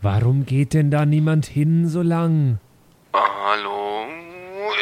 Warum 0.00 0.46
geht 0.46 0.74
denn 0.74 0.90
da 0.90 1.04
niemand 1.04 1.46
hin 1.46 1.88
so 1.88 2.02
lang? 2.02 2.58
Hallo, 3.12 4.06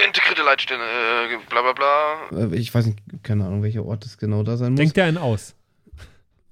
integrierte 0.06 0.42
Leitstelle, 0.42 0.82
äh, 0.82 1.38
bla 1.48 1.62
bla 1.62 1.72
bla. 1.72 2.44
Äh, 2.52 2.56
Ich 2.56 2.74
weiß 2.74 2.86
nicht, 2.86 2.98
keine 3.22 3.46
Ahnung, 3.46 3.62
welcher 3.62 3.84
Ort 3.84 4.04
es 4.04 4.18
genau 4.18 4.42
da 4.42 4.56
sein 4.56 4.72
muss. 4.72 4.78
Denkt 4.78 4.98
er 4.98 5.06
einen 5.06 5.18
aus? 5.18 5.54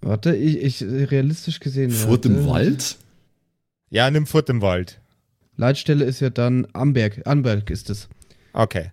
Warte, 0.05 0.37
ich, 0.37 0.59
ich 0.59 1.11
realistisch 1.11 1.61
gesehen. 1.61 1.91
Furt 1.91 2.27
warte. 2.27 2.29
im 2.29 2.47
Wald? 2.47 2.99
Ja, 3.89 4.11
nimm 4.11 4.27
Furt 4.27 4.51
im 4.51 4.61
Wald. 4.61 5.01
Leitstelle 5.57 6.05
ist 6.05 6.21
ja 6.21 6.29
dann 6.29 6.67
Amberg. 6.75 7.27
Amberg 7.27 7.71
ist 7.71 7.89
es. 7.89 8.09
Okay, 8.53 8.91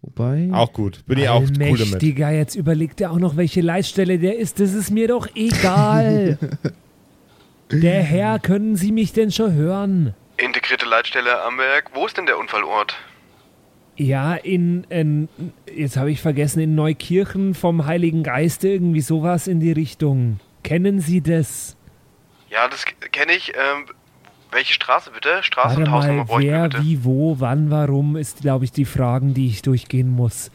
Wobei. 0.00 0.48
auch 0.52 0.72
gut. 0.72 1.04
Bin 1.06 1.18
ich 1.18 1.28
auch 1.28 1.40
cool 1.40 1.48
damit. 1.48 1.70
Allmächtiger, 1.80 2.30
jetzt 2.30 2.54
überlegt 2.54 3.00
er 3.00 3.10
auch 3.10 3.18
noch, 3.18 3.36
welche 3.36 3.62
Leitstelle 3.62 4.18
der 4.18 4.38
ist. 4.38 4.60
Das 4.60 4.74
ist 4.74 4.90
mir 4.90 5.08
doch 5.08 5.28
egal. 5.34 6.38
der 7.72 8.02
Herr, 8.04 8.38
können 8.38 8.76
Sie 8.76 8.92
mich 8.92 9.12
denn 9.12 9.32
schon 9.32 9.54
hören? 9.54 10.14
Integrierte 10.36 10.86
Leitstelle 10.86 11.42
Amberg. 11.42 11.90
Wo 11.94 12.06
ist 12.06 12.16
denn 12.16 12.26
der 12.26 12.38
Unfallort? 12.38 12.94
Ja, 13.98 14.34
in, 14.36 14.84
in 14.90 15.28
jetzt 15.74 15.96
habe 15.96 16.12
ich 16.12 16.20
vergessen, 16.20 16.60
in 16.60 16.76
Neukirchen 16.76 17.54
vom 17.54 17.84
Heiligen 17.84 18.22
Geist 18.22 18.62
irgendwie 18.62 19.00
sowas 19.00 19.48
in 19.48 19.58
die 19.58 19.72
Richtung. 19.72 20.38
Kennen 20.62 21.00
Sie 21.00 21.20
das? 21.20 21.76
Ja, 22.48 22.68
das 22.68 22.84
kenne 23.10 23.32
ich. 23.32 23.52
Ähm, 23.54 23.86
welche 24.52 24.72
Straße 24.72 25.10
bitte? 25.10 25.42
Straße 25.42 25.76
Warte 25.76 25.80
und 25.80 25.90
Hausnummer 25.90 26.24
mal, 26.26 26.40
wer, 26.40 26.68
bitte. 26.68 26.84
wie, 26.84 27.04
wo, 27.04 27.40
wann, 27.40 27.72
warum, 27.72 28.16
ist, 28.16 28.40
glaube 28.40 28.64
ich, 28.64 28.70
die 28.70 28.84
Fragen, 28.84 29.34
die 29.34 29.48
ich 29.48 29.62
durchgehen 29.62 30.08
muss. 30.08 30.52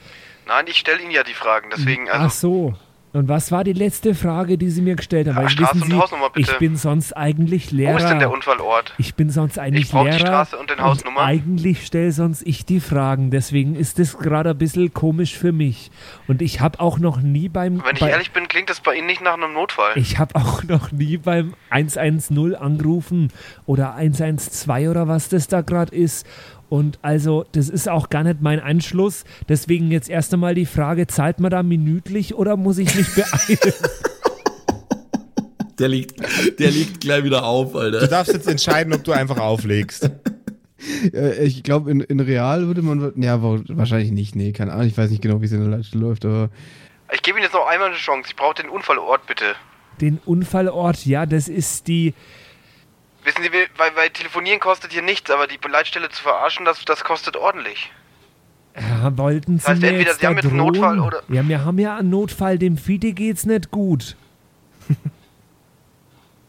Nein, 0.47 0.65
ich 0.67 0.77
stelle 0.77 1.01
Ihnen 1.01 1.11
ja 1.11 1.23
die 1.23 1.33
Fragen, 1.33 1.69
deswegen, 1.69 2.07
Ach 2.09 2.21
also. 2.21 2.71
so. 2.71 2.73
Und 3.13 3.29
was 3.29 3.51
war 3.51 3.63
die 3.63 3.73
letzte 3.73 4.15
Frage, 4.15 4.57
die 4.57 4.71
Sie 4.71 4.81
mir 4.81 4.95
gestellt 4.95 5.27
haben? 5.27 5.43
Ja, 5.43 5.49
Straße 5.49 5.75
wissen 5.75 5.83
und 5.83 5.91
Sie, 5.91 5.97
Hausnummer, 5.97 6.29
bitte. 6.31 6.51
ich 6.51 6.57
bin 6.57 6.75
sonst 6.75 7.15
eigentlich 7.15 7.69
Lehrer. 7.69 7.93
Wo 7.93 7.97
ist 7.97 8.09
denn 8.09 8.17
der 8.17 8.31
Unfallort? 8.31 8.93
Ich 8.97 9.13
bin 9.13 9.29
sonst 9.29 9.59
eigentlich 9.59 9.85
Ich 9.85 9.91
brauch 9.91 10.05
die 10.05 10.09
Lehrer. 10.09 10.19
Straße 10.19 10.57
und 10.57 10.71
den 10.71 10.81
Hausnummer. 10.81 11.21
eigentlich 11.21 11.85
stelle 11.85 12.11
sonst 12.11 12.41
ich 12.41 12.65
die 12.65 12.79
Fragen. 12.79 13.29
Deswegen 13.29 13.75
ist 13.75 13.99
das 13.99 14.17
gerade 14.17 14.49
ein 14.49 14.57
bisschen 14.57 14.95
komisch 14.95 15.37
für 15.37 15.51
mich. 15.51 15.91
Und 16.27 16.41
ich 16.41 16.59
habe 16.59 16.79
auch 16.79 16.97
noch 16.97 17.21
nie 17.21 17.49
beim. 17.49 17.83
Wenn 17.85 17.93
ich 17.93 18.01
bei, 18.01 18.09
ehrlich 18.09 18.31
bin, 18.31 18.47
klingt 18.47 18.71
das 18.71 18.81
bei 18.81 18.95
Ihnen 18.95 19.05
nicht 19.05 19.21
nach 19.21 19.35
einem 19.35 19.53
Notfall. 19.53 19.91
ich 19.95 20.17
habe 20.17 20.35
auch 20.35 20.63
noch 20.63 20.91
nie 20.91 21.17
beim 21.17 21.53
110 21.69 22.55
angerufen 22.55 23.31
oder 23.67 23.93
112 23.93 24.89
oder 24.89 25.07
was 25.07 25.29
das 25.29 25.47
da 25.47 25.61
gerade 25.61 25.95
ist. 25.95 26.25
Und 26.69 26.97
also, 27.03 27.45
das 27.51 27.69
ist 27.69 27.87
auch 27.87 28.09
gar 28.09 28.23
nicht 28.23 28.41
mein 28.41 28.59
Anschluss. 28.59 29.25
Deswegen 29.47 29.91
jetzt 29.91 30.09
erst 30.09 30.33
einmal 30.33 30.55
die 30.55 30.65
Frage, 30.65 31.05
zahlt 31.07 31.39
man 31.39 31.51
da 31.51 31.61
minütlich 31.63 32.33
oder 32.35 32.57
muss 32.57 32.77
ich 32.79 32.93
mich 32.95 33.07
beeilen? 33.13 33.59
Der 35.79 35.87
liegt, 35.87 36.59
der 36.59 36.69
liegt 36.69 37.01
gleich 37.01 37.23
wieder 37.23 37.45
auf, 37.45 37.71
Du 37.71 37.79
Alter. 37.79 38.07
darfst 38.07 38.31
jetzt 38.31 38.47
entscheiden, 38.47 38.93
ob 38.93 39.03
du 39.03 39.11
einfach 39.11 39.37
auflegst. 39.39 40.09
Ich 41.41 41.63
glaube, 41.63 41.89
in, 41.91 42.01
in 42.01 42.19
Real 42.19 42.67
würde 42.67 42.81
man. 42.81 43.13
Ja, 43.15 43.41
wa- 43.41 43.61
wahrscheinlich 43.69 44.11
nicht. 44.11 44.35
Nee, 44.35 44.51
keine 44.51 44.73
Ahnung. 44.73 44.85
Ich 44.87 44.97
weiß 44.97 45.09
nicht 45.11 45.21
genau, 45.21 45.39
wie 45.39 45.45
es 45.45 45.53
in 45.53 45.61
der 45.61 45.69
Leitstelle 45.77 46.03
läuft, 46.03 46.25
aber. 46.25 46.49
Ich 47.13 47.21
gebe 47.21 47.37
Ihnen 47.37 47.45
jetzt 47.45 47.53
noch 47.53 47.65
einmal 47.65 47.87
eine 47.87 47.95
Chance. 47.95 48.27
Ich 48.27 48.35
brauche 48.35 48.55
den 48.61 48.69
Unfallort 48.69 49.25
bitte. 49.25 49.45
Den 50.01 50.19
Unfallort, 50.25 51.05
ja, 51.05 51.25
das 51.25 51.47
ist 51.47 51.87
die. 51.87 52.13
Wissen 53.23 53.41
Sie, 53.43 53.49
weil, 53.51 53.95
weil 53.95 54.09
telefonieren 54.09 54.59
kostet 54.59 54.91
hier 54.91 55.01
nichts, 55.01 55.31
aber 55.31 55.47
die 55.47 55.57
Leitstelle 55.69 56.09
zu 56.09 56.21
verarschen, 56.21 56.65
das, 56.65 56.83
das 56.85 57.03
kostet 57.03 57.37
ordentlich. 57.37 57.91
Ja, 58.75 59.15
wollten 59.17 59.59
Sie 59.59 59.67
heißt, 59.67 59.81
mir 59.81 59.87
entweder 59.89 60.09
jetzt 60.09 60.19
Sie 60.19 60.27
haben 60.27 60.35
jetzt 60.35 60.45
einen? 60.47 60.57
Notfall 60.57 60.99
oder- 60.99 61.23
Ja, 61.29 61.47
wir 61.47 61.63
haben 61.63 61.79
ja 61.79 61.97
einen 61.97 62.09
Notfall, 62.09 62.57
dem 62.57 62.77
Fide 62.77 63.13
geht's 63.13 63.45
nicht 63.45 63.71
gut. 63.71 64.15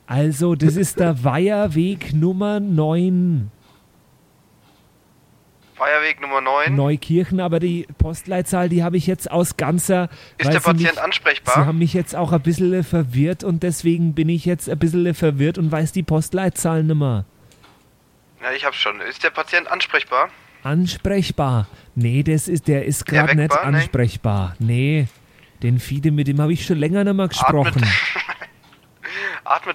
also, 0.07 0.55
das 0.55 0.77
ist 0.77 0.99
der 1.01 1.22
Weiherweg 1.25 2.12
Nummer 2.14 2.61
9, 2.61 3.51
Feierweg 5.75 6.20
Nummer 6.20 6.41
9. 6.41 6.75
Neukirchen, 6.75 7.41
aber 7.41 7.59
die 7.59 7.87
Postleitzahl, 7.99 8.68
die 8.68 8.85
habe 8.85 8.97
ich 8.97 9.07
jetzt 9.07 9.31
aus 9.31 9.57
ganzer... 9.57 10.09
Ist 10.39 10.53
der 10.53 10.61
Patient 10.61 10.95
mich, 10.95 11.03
ansprechbar? 11.03 11.55
Sie 11.55 11.61
haben 11.66 11.79
mich 11.79 11.95
jetzt 11.95 12.14
auch 12.14 12.31
ein 12.33 12.41
bisschen 12.43 12.85
verwirrt 12.85 13.43
und 13.43 13.62
deswegen 13.64 14.14
bin 14.14 14.29
ich 14.29 14.45
jetzt 14.45 14.70
ein 14.70 14.79
bisschen 14.79 15.12
verwirrt 15.14 15.59
und 15.59 15.72
weiß 15.72 15.91
die 15.91 16.05
Postleitzahl 16.05 16.85
nicht 16.85 16.97
mehr. 16.97 17.25
Ja, 18.41 18.53
ich 18.57 18.64
hab's 18.64 18.77
schon. 18.77 19.01
Ist 19.01 19.25
der 19.25 19.31
Patient 19.31 19.66
ansprechbar? 19.68 20.29
Ansprechbar. 20.62 21.66
Nee, 21.95 22.22
das 22.22 22.47
ist, 22.47 22.68
der 22.68 22.85
ist 22.85 23.05
gerade 23.07 23.35
nicht 23.35 23.51
war? 23.51 23.70
Nee. 23.70 23.77
ansprechbar. 23.79 24.55
Nee. 24.61 25.09
Den 25.62 25.79
Fide, 25.81 26.11
mit 26.11 26.29
dem 26.29 26.41
habe 26.41 26.53
ich 26.53 26.64
schon 26.64 26.79
länger 26.79 27.05
nicht 27.05 27.14
mehr 27.14 27.29
gesprochen. 27.29 27.83
Atmet 27.83 27.89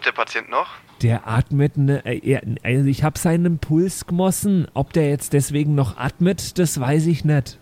der 0.05 0.11
Patient 0.11 0.49
noch? 0.49 0.67
Der 1.01 1.27
atmet, 1.27 1.77
ne, 1.77 2.03
äh, 2.05 2.39
also 2.63 2.85
ich 2.87 3.03
habe 3.03 3.17
seinen 3.17 3.59
Puls 3.59 4.05
gemossen. 4.05 4.67
Ob 4.73 4.93
der 4.93 5.09
jetzt 5.09 5.33
deswegen 5.33 5.75
noch 5.75 5.97
atmet, 5.97 6.57
das 6.59 6.79
weiß 6.79 7.07
ich 7.07 7.23
nicht. 7.23 7.57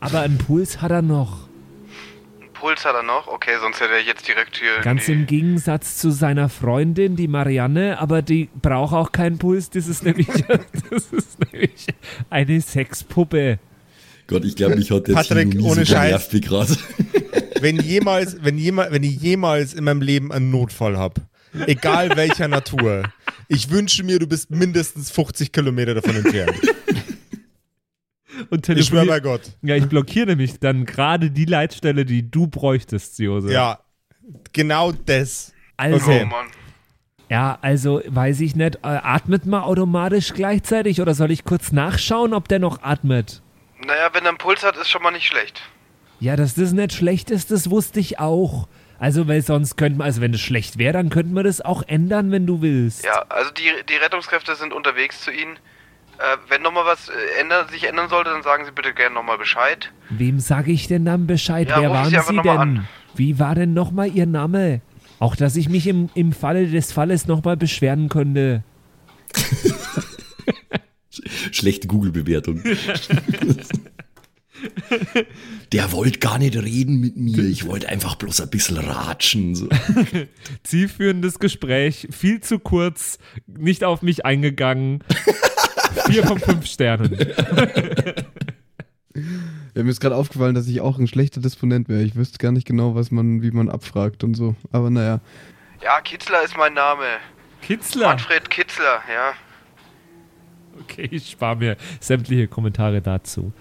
Aber 0.00 0.20
einen 0.20 0.38
Puls 0.38 0.80
hat 0.80 0.90
er 0.90 1.02
noch. 1.02 1.48
Einen 2.40 2.52
Puls 2.52 2.84
hat 2.84 2.94
er 2.94 3.02
noch? 3.02 3.26
Okay, 3.26 3.52
sonst 3.60 3.80
hätte 3.80 3.94
er 3.94 4.02
jetzt 4.02 4.26
direkt 4.28 4.56
hier. 4.56 4.80
Ganz 4.82 5.08
im 5.08 5.26
Gegensatz 5.26 5.98
zu 5.98 6.10
seiner 6.10 6.48
Freundin, 6.48 7.16
die 7.16 7.28
Marianne, 7.28 7.98
aber 7.98 8.22
die 8.22 8.48
braucht 8.62 8.94
auch 8.94 9.12
keinen 9.12 9.38
Puls. 9.38 9.70
Das 9.70 9.88
ist 9.88 10.04
nämlich, 10.04 10.28
das 10.90 11.12
ist 11.12 11.52
nämlich 11.52 11.86
eine 12.30 12.60
Sexpuppe. 12.60 13.58
Gott, 14.26 14.44
ich 14.44 14.56
glaube, 14.56 14.76
mich 14.76 14.90
hat 14.90 15.06
der 15.06 15.14
Patrick, 15.14 15.52
Tino 15.52 15.64
ohne 15.66 15.84
so 15.84 15.92
Scheiß. 15.92 16.32
wie 16.32 16.40
gerade. 16.40 16.76
Wenn 17.60 17.80
jemals, 17.80 18.36
wenn 18.42 18.58
jemals, 18.58 18.92
wenn 18.92 19.02
ich 19.02 19.18
jemals 19.22 19.72
in 19.72 19.84
meinem 19.84 20.02
Leben 20.02 20.30
einen 20.30 20.50
Notfall 20.50 20.98
habe, 20.98 21.22
egal 21.66 22.14
welcher 22.14 22.48
Natur, 22.48 23.04
ich 23.48 23.70
wünsche 23.70 24.04
mir, 24.04 24.18
du 24.18 24.26
bist 24.26 24.50
mindestens 24.50 25.10
50 25.10 25.52
Kilometer 25.52 25.94
davon 25.94 26.16
entfernt. 26.16 26.54
Und 28.50 28.68
Ich 28.68 28.86
schwöre 28.86 29.06
bei 29.06 29.20
Gott. 29.20 29.40
Ja, 29.62 29.74
ich 29.76 29.86
blockiere 29.86 30.26
nämlich 30.26 30.60
dann 30.60 30.84
gerade 30.84 31.30
die 31.30 31.46
Leitstelle, 31.46 32.04
die 32.04 32.30
du 32.30 32.46
bräuchtest, 32.46 33.18
Jose. 33.18 33.50
Ja, 33.50 33.78
genau 34.52 34.92
das. 34.92 35.52
Also, 35.78 35.96
Oh 35.96 36.10
Okay. 36.10 36.24
Mann. 36.26 36.46
ja, 37.30 37.58
also 37.62 38.02
weiß 38.06 38.40
ich 38.40 38.54
nicht, 38.54 38.76
äh, 38.76 38.78
atmet 38.82 39.46
man 39.46 39.62
automatisch 39.62 40.34
gleichzeitig 40.34 41.00
oder 41.00 41.14
soll 41.14 41.30
ich 41.30 41.44
kurz 41.44 41.72
nachschauen, 41.72 42.34
ob 42.34 42.48
der 42.48 42.58
noch 42.58 42.82
atmet? 42.82 43.40
Naja, 43.84 44.10
wenn 44.12 44.24
er 44.24 44.30
einen 44.30 44.38
Puls 44.38 44.64
hat, 44.64 44.76
ist 44.76 44.88
schon 44.88 45.02
mal 45.02 45.10
nicht 45.10 45.26
schlecht. 45.26 45.62
Ja, 46.18 46.36
dass 46.36 46.54
das 46.54 46.72
nicht 46.72 46.92
schlecht 46.92 47.30
ist, 47.30 47.50
das 47.50 47.70
wusste 47.70 48.00
ich 48.00 48.18
auch. 48.18 48.68
Also, 48.98 49.28
weil 49.28 49.42
sonst 49.42 49.76
könnte 49.76 49.98
man, 49.98 50.06
also 50.06 50.22
wenn 50.22 50.32
das 50.32 50.40
schlecht 50.40 50.78
wäre, 50.78 50.94
dann 50.94 51.10
könnte 51.10 51.34
man 51.34 51.44
das 51.44 51.60
auch 51.60 51.82
ändern, 51.86 52.30
wenn 52.32 52.46
du 52.46 52.62
willst. 52.62 53.04
Ja, 53.04 53.24
also 53.28 53.50
die, 53.50 53.70
die 53.88 53.96
Rettungskräfte 53.96 54.54
sind 54.56 54.72
unterwegs 54.72 55.20
zu 55.20 55.30
Ihnen. 55.30 55.56
Äh, 56.18 56.36
wenn 56.48 56.62
nochmal 56.62 56.86
was 56.86 57.10
äh, 57.10 57.12
ändern, 57.40 57.68
sich 57.68 57.84
ändern 57.86 58.08
sollte, 58.08 58.30
dann 58.30 58.42
sagen 58.42 58.64
Sie 58.64 58.70
bitte 58.72 58.94
gerne 58.94 59.14
nochmal 59.14 59.36
Bescheid. 59.36 59.92
Wem 60.08 60.40
sage 60.40 60.72
ich 60.72 60.88
denn 60.88 61.04
dann 61.04 61.26
Bescheid? 61.26 61.68
Ja, 61.68 61.82
Wer 61.82 61.90
waren 61.90 62.08
Sie 62.08 62.18
Sie 62.18 62.36
denn? 62.40 62.58
an. 62.58 62.88
Wie 63.14 63.38
war 63.38 63.54
denn 63.54 63.74
nochmal 63.74 64.08
Ihr 64.08 64.24
Name? 64.24 64.80
Auch, 65.18 65.36
dass 65.36 65.56
ich 65.56 65.68
mich 65.68 65.86
im, 65.86 66.08
im 66.14 66.32
Falle 66.32 66.66
des 66.66 66.92
Falles 66.92 67.26
nochmal 67.26 67.58
beschweren 67.58 68.08
könnte. 68.08 68.62
Schlechte 71.52 71.88
Google-Bewertung. 71.88 72.62
Der 75.72 75.92
wollte 75.92 76.18
gar 76.18 76.38
nicht 76.38 76.56
reden 76.56 77.00
mit 77.00 77.16
mir. 77.16 77.44
Ich 77.44 77.66
wollte 77.66 77.88
einfach 77.88 78.14
bloß 78.16 78.40
ein 78.40 78.50
bisschen 78.50 78.78
ratschen. 78.78 79.54
So. 79.54 79.68
Zielführendes 80.62 81.38
Gespräch, 81.38 82.08
viel 82.10 82.40
zu 82.40 82.58
kurz, 82.58 83.18
nicht 83.46 83.84
auf 83.84 84.02
mich 84.02 84.24
eingegangen. 84.24 85.04
Vier 86.06 86.26
von 86.26 86.38
fünf 86.38 86.66
Sternen. 86.66 87.18
Ja, 89.74 89.82
mir 89.82 89.90
ist 89.90 90.00
gerade 90.00 90.16
aufgefallen, 90.16 90.54
dass 90.54 90.68
ich 90.68 90.80
auch 90.80 90.98
ein 90.98 91.06
schlechter 91.06 91.40
Disponent 91.40 91.88
wäre. 91.88 92.02
Ich 92.02 92.16
wüsste 92.16 92.38
gar 92.38 92.52
nicht 92.52 92.66
genau, 92.66 92.94
was 92.94 93.10
man, 93.10 93.42
wie 93.42 93.50
man 93.50 93.68
abfragt 93.68 94.24
und 94.24 94.34
so. 94.34 94.54
Aber 94.72 94.90
naja. 94.90 95.20
Ja, 95.82 96.00
Kitzler 96.00 96.42
ist 96.44 96.56
mein 96.56 96.74
Name. 96.74 97.04
Kitzler. 97.62 98.08
Manfred 98.08 98.48
Kitzler, 98.48 99.02
ja. 99.12 99.34
Okay, 100.82 101.08
ich 101.10 101.30
spare 101.30 101.56
mir 101.56 101.76
sämtliche 102.00 102.48
Kommentare 102.48 103.00
dazu. 103.02 103.52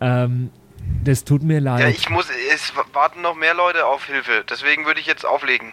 Ähm, 0.00 0.50
das 1.04 1.24
tut 1.24 1.42
mir 1.42 1.60
leid. 1.60 1.80
Ja, 1.80 1.88
ich 1.88 2.10
muss, 2.10 2.26
es 2.52 2.72
warten 2.92 3.22
noch 3.22 3.34
mehr 3.36 3.54
Leute 3.54 3.86
auf 3.86 4.04
Hilfe. 4.06 4.44
Deswegen 4.48 4.84
würde 4.86 5.00
ich 5.00 5.06
jetzt 5.06 5.24
auflegen. 5.24 5.72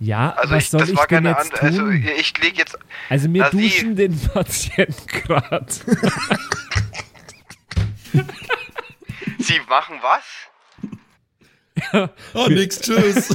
Ja, 0.00 0.30
Also 0.30 0.54
was 0.54 0.64
ich, 0.64 0.70
soll 0.70 0.80
das 0.80 0.88
ich 0.88 0.96
war 0.96 1.06
denn 1.06 1.24
keine 1.24 1.36
jetzt 1.38 1.62
also 1.62 1.78
tun? 1.80 2.08
ich 2.18 2.38
lege 2.42 2.56
jetzt. 2.58 2.78
Also 3.10 3.32
wir 3.32 3.44
duschen 3.50 3.96
den 3.96 4.18
Patienten 4.18 5.06
gerade. 5.06 5.66
Sie 9.38 9.60
machen 9.68 9.96
was? 10.02 10.24
Oh, 12.34 12.46
nix, 12.48 12.78
tschüss. 12.80 13.34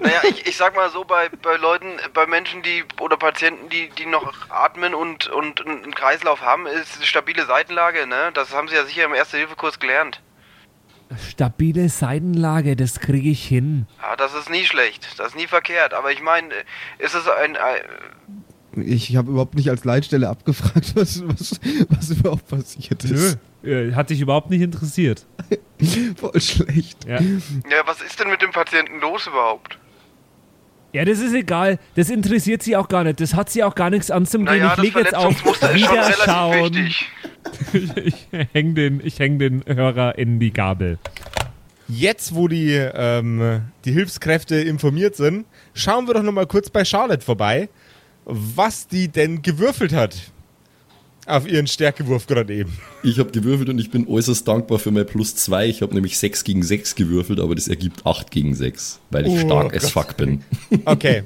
Naja, 0.00 0.20
ich, 0.28 0.46
ich 0.46 0.56
sag 0.56 0.74
mal 0.74 0.90
so, 0.90 1.04
bei, 1.04 1.28
bei 1.28 1.56
Leuten, 1.56 1.96
bei 2.14 2.26
Menschen, 2.26 2.62
die 2.62 2.84
oder 3.00 3.16
Patienten, 3.16 3.68
die, 3.68 3.90
die 3.90 4.06
noch 4.06 4.32
atmen 4.48 4.94
und, 4.94 5.28
und 5.28 5.66
einen 5.66 5.94
Kreislauf 5.94 6.40
haben, 6.40 6.66
ist 6.66 6.96
eine 6.96 7.06
stabile 7.06 7.44
Seitenlage, 7.46 8.06
ne? 8.06 8.30
Das 8.34 8.54
haben 8.54 8.68
sie 8.68 8.74
ja 8.74 8.84
sicher 8.84 9.04
im 9.04 9.14
Erste-Hilfe-Kurs 9.14 9.78
gelernt. 9.78 10.22
Stabile 11.28 11.88
Seitenlage, 11.88 12.76
das 12.76 13.00
kriege 13.00 13.30
ich 13.30 13.44
hin. 13.44 13.86
Ja, 14.00 14.16
das 14.16 14.32
ist 14.34 14.48
nie 14.48 14.64
schlecht, 14.64 15.18
das 15.18 15.28
ist 15.28 15.36
nie 15.36 15.48
verkehrt. 15.48 15.92
Aber 15.92 16.12
ich 16.12 16.22
meine, 16.22 16.48
ist 16.98 17.14
es 17.14 17.26
ein, 17.28 17.56
ein 17.56 17.80
Ich 18.86 19.16
habe 19.16 19.32
überhaupt 19.32 19.56
nicht 19.56 19.68
als 19.70 19.84
Leitstelle 19.84 20.28
abgefragt, 20.28 20.92
was, 20.94 21.26
was, 21.26 21.60
was 21.88 22.10
überhaupt 22.10 22.48
passiert 22.48 23.04
ist. 23.04 23.38
Äh, 23.64 23.92
Hat 23.92 24.10
dich 24.10 24.20
überhaupt 24.20 24.50
nicht 24.50 24.62
interessiert. 24.62 25.26
Voll 26.16 26.40
schlecht. 26.40 27.04
Ja. 27.06 27.20
Ja, 27.20 27.86
was 27.86 28.00
ist 28.00 28.20
denn 28.20 28.30
mit 28.30 28.40
dem 28.40 28.52
Patienten 28.52 29.00
los 29.00 29.26
überhaupt? 29.26 29.79
Ja, 30.92 31.04
das 31.04 31.20
ist 31.20 31.34
egal. 31.34 31.78
Das 31.94 32.10
interessiert 32.10 32.62
sie 32.62 32.76
auch 32.76 32.88
gar 32.88 33.04
nicht. 33.04 33.20
Das 33.20 33.34
hat 33.34 33.50
sie 33.50 33.62
auch 33.62 33.74
gar 33.74 33.90
nichts 33.90 34.10
anzugehen. 34.10 34.46
Naja, 34.46 34.70
ich 34.70 34.74
das 34.74 34.84
lege 34.84 34.98
jetzt 35.00 35.14
auf 35.14 35.62
relativ 35.62 35.90
Wiederschauen. 35.90 36.74
wichtig. 36.74 37.08
ich 38.04 38.26
häng 38.52 38.74
den, 38.74 39.00
ich 39.04 39.18
häng 39.18 39.38
den 39.38 39.64
Hörer 39.66 40.18
in 40.18 40.40
die 40.40 40.52
Gabel. 40.52 40.98
Jetzt, 41.88 42.34
wo 42.34 42.46
die, 42.46 42.72
ähm, 42.74 43.62
die 43.84 43.92
Hilfskräfte 43.92 44.56
informiert 44.56 45.16
sind, 45.16 45.44
schauen 45.74 46.06
wir 46.06 46.14
doch 46.14 46.22
nochmal 46.22 46.46
kurz 46.46 46.70
bei 46.70 46.84
Charlotte 46.84 47.24
vorbei, 47.24 47.68
was 48.24 48.86
die 48.86 49.08
denn 49.08 49.42
gewürfelt 49.42 49.92
hat. 49.92 50.16
Auf 51.30 51.46
ihren 51.46 51.66
Stärkewurf 51.66 52.26
gerade 52.26 52.52
eben. 52.54 52.76
Ich 53.02 53.18
habe 53.18 53.30
gewürfelt 53.30 53.68
und 53.68 53.78
ich 53.78 53.90
bin 53.90 54.06
äußerst 54.08 54.46
dankbar 54.48 54.78
für 54.78 54.90
mein 54.90 55.06
Plus 55.06 55.36
2. 55.36 55.68
Ich 55.68 55.82
habe 55.82 55.94
nämlich 55.94 56.18
6 56.18 56.44
gegen 56.44 56.62
6 56.62 56.94
gewürfelt, 56.96 57.38
aber 57.40 57.54
das 57.54 57.68
ergibt 57.68 58.04
8 58.04 58.30
gegen 58.30 58.54
6, 58.54 59.00
weil 59.10 59.26
ich 59.26 59.32
Oh 59.32 59.38
stark 59.46 59.74
as 59.76 59.82
Gott. 59.82 59.92
fuck 59.92 60.16
bin. 60.16 60.42
Okay. 60.84 61.22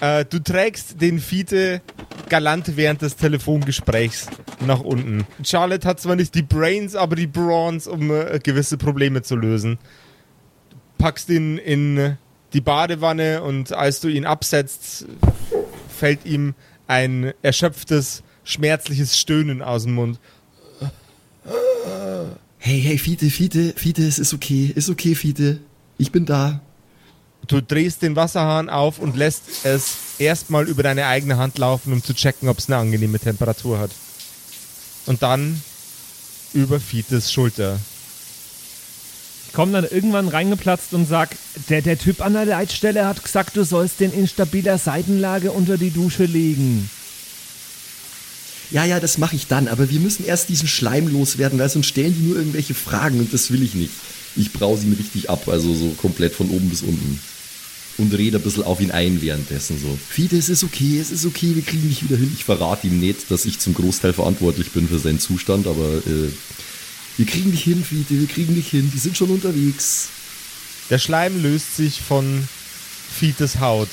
äh, 0.00 0.24
du 0.24 0.38
trägst 0.40 1.00
den 1.00 1.18
Fiete 1.20 1.80
galant 2.28 2.76
während 2.76 3.00
des 3.02 3.16
Telefongesprächs 3.16 4.26
nach 4.66 4.80
unten. 4.80 5.24
Charlotte 5.44 5.86
hat 5.86 6.00
zwar 6.00 6.16
nicht 6.16 6.34
die 6.34 6.42
Brains, 6.42 6.94
aber 6.96 7.14
die 7.16 7.26
Brawns, 7.26 7.86
um 7.86 8.10
äh, 8.10 8.38
gewisse 8.42 8.76
Probleme 8.76 9.22
zu 9.22 9.36
lösen. 9.36 9.78
Packst 10.98 11.30
ihn 11.30 11.58
in 11.58 12.16
die 12.52 12.60
Badewanne 12.60 13.42
und 13.42 13.72
als 13.72 14.00
du 14.00 14.08
ihn 14.08 14.26
absetzt, 14.26 15.06
fällt 15.96 16.24
ihm 16.26 16.54
ein 16.88 17.32
erschöpftes, 17.42 18.22
schmerzliches 18.48 19.18
Stöhnen 19.18 19.62
aus 19.62 19.84
dem 19.84 19.94
Mund. 19.94 20.18
Hey, 22.58 22.80
hey, 22.80 22.98
Fiete, 22.98 23.30
Fiete, 23.30 23.74
Fiete, 23.76 24.06
es 24.06 24.18
ist 24.18 24.34
okay, 24.34 24.72
ist 24.74 24.88
okay, 24.88 25.14
Fiete. 25.14 25.60
Ich 25.98 26.10
bin 26.10 26.26
da. 26.26 26.60
Du 27.46 27.62
drehst 27.62 28.02
den 28.02 28.16
Wasserhahn 28.16 28.68
auf 28.68 28.98
und 28.98 29.16
lässt 29.16 29.64
es 29.64 29.96
erstmal 30.18 30.66
über 30.66 30.82
deine 30.82 31.06
eigene 31.06 31.36
Hand 31.36 31.58
laufen, 31.58 31.92
um 31.92 32.02
zu 32.02 32.14
checken, 32.14 32.48
ob 32.48 32.58
es 32.58 32.68
eine 32.68 32.78
angenehme 32.78 33.18
Temperatur 33.18 33.78
hat. 33.78 33.90
Und 35.06 35.22
dann 35.22 35.62
über 36.52 36.80
Fietes 36.80 37.32
Schulter. 37.32 37.78
Ich 39.46 39.52
komme 39.54 39.72
dann 39.72 39.84
irgendwann 39.84 40.28
reingeplatzt 40.28 40.92
und 40.92 41.06
sag, 41.06 41.36
der, 41.68 41.80
der 41.80 41.98
Typ 41.98 42.20
an 42.20 42.34
der 42.34 42.44
Leitstelle 42.44 43.06
hat 43.06 43.22
gesagt, 43.22 43.56
du 43.56 43.64
sollst 43.64 44.00
den 44.00 44.12
in 44.12 44.28
stabiler 44.28 44.76
Seitenlage 44.76 45.52
unter 45.52 45.78
die 45.78 45.90
Dusche 45.90 46.24
legen. 46.24 46.90
Ja, 48.70 48.84
ja, 48.84 49.00
das 49.00 49.16
mache 49.16 49.36
ich 49.36 49.46
dann, 49.46 49.66
aber 49.66 49.88
wir 49.90 50.00
müssen 50.00 50.26
erst 50.26 50.48
diesen 50.50 50.68
Schleim 50.68 51.08
loswerden, 51.08 51.58
weil 51.58 51.70
sonst 51.70 51.86
stellen 51.86 52.14
die 52.14 52.26
nur 52.26 52.36
irgendwelche 52.36 52.74
Fragen 52.74 53.18
und 53.18 53.32
das 53.32 53.50
will 53.50 53.62
ich 53.62 53.74
nicht. 53.74 53.92
Ich 54.36 54.52
brause 54.52 54.86
ihn 54.86 54.92
richtig 54.92 55.30
ab, 55.30 55.48
also 55.48 55.74
so 55.74 55.88
komplett 56.00 56.34
von 56.34 56.50
oben 56.50 56.68
bis 56.68 56.82
unten. 56.82 57.18
Und 57.96 58.14
rede 58.14 58.36
ein 58.36 58.42
bisschen 58.42 58.62
auf 58.62 58.80
ihn 58.80 58.92
ein 58.92 59.20
währenddessen 59.22 59.80
so. 59.80 59.98
Fiete, 60.08 60.36
es 60.36 60.48
ist 60.48 60.62
okay, 60.62 61.00
es 61.00 61.10
ist 61.10 61.26
okay, 61.26 61.56
wir 61.56 61.62
kriegen 61.62 61.88
dich 61.88 62.04
wieder 62.04 62.16
hin. 62.16 62.30
Ich 62.32 62.44
verrate 62.44 62.86
ihm 62.86 63.00
nicht, 63.00 63.30
dass 63.30 63.44
ich 63.44 63.58
zum 63.58 63.74
Großteil 63.74 64.12
verantwortlich 64.12 64.70
bin 64.70 64.86
für 64.86 65.00
seinen 65.00 65.18
Zustand, 65.18 65.66
aber 65.66 65.96
äh, 66.06 66.30
wir 67.16 67.26
kriegen 67.26 67.50
dich 67.50 67.64
hin, 67.64 67.82
Fiete, 67.82 68.20
wir 68.20 68.28
kriegen 68.28 68.54
dich 68.54 68.68
hin, 68.68 68.92
die 68.94 68.98
sind 68.98 69.16
schon 69.16 69.30
unterwegs. 69.30 70.10
Der 70.90 70.98
Schleim 70.98 71.42
löst 71.42 71.76
sich 71.76 72.00
von 72.00 72.46
Fietes 73.18 73.58
Haut. 73.58 73.88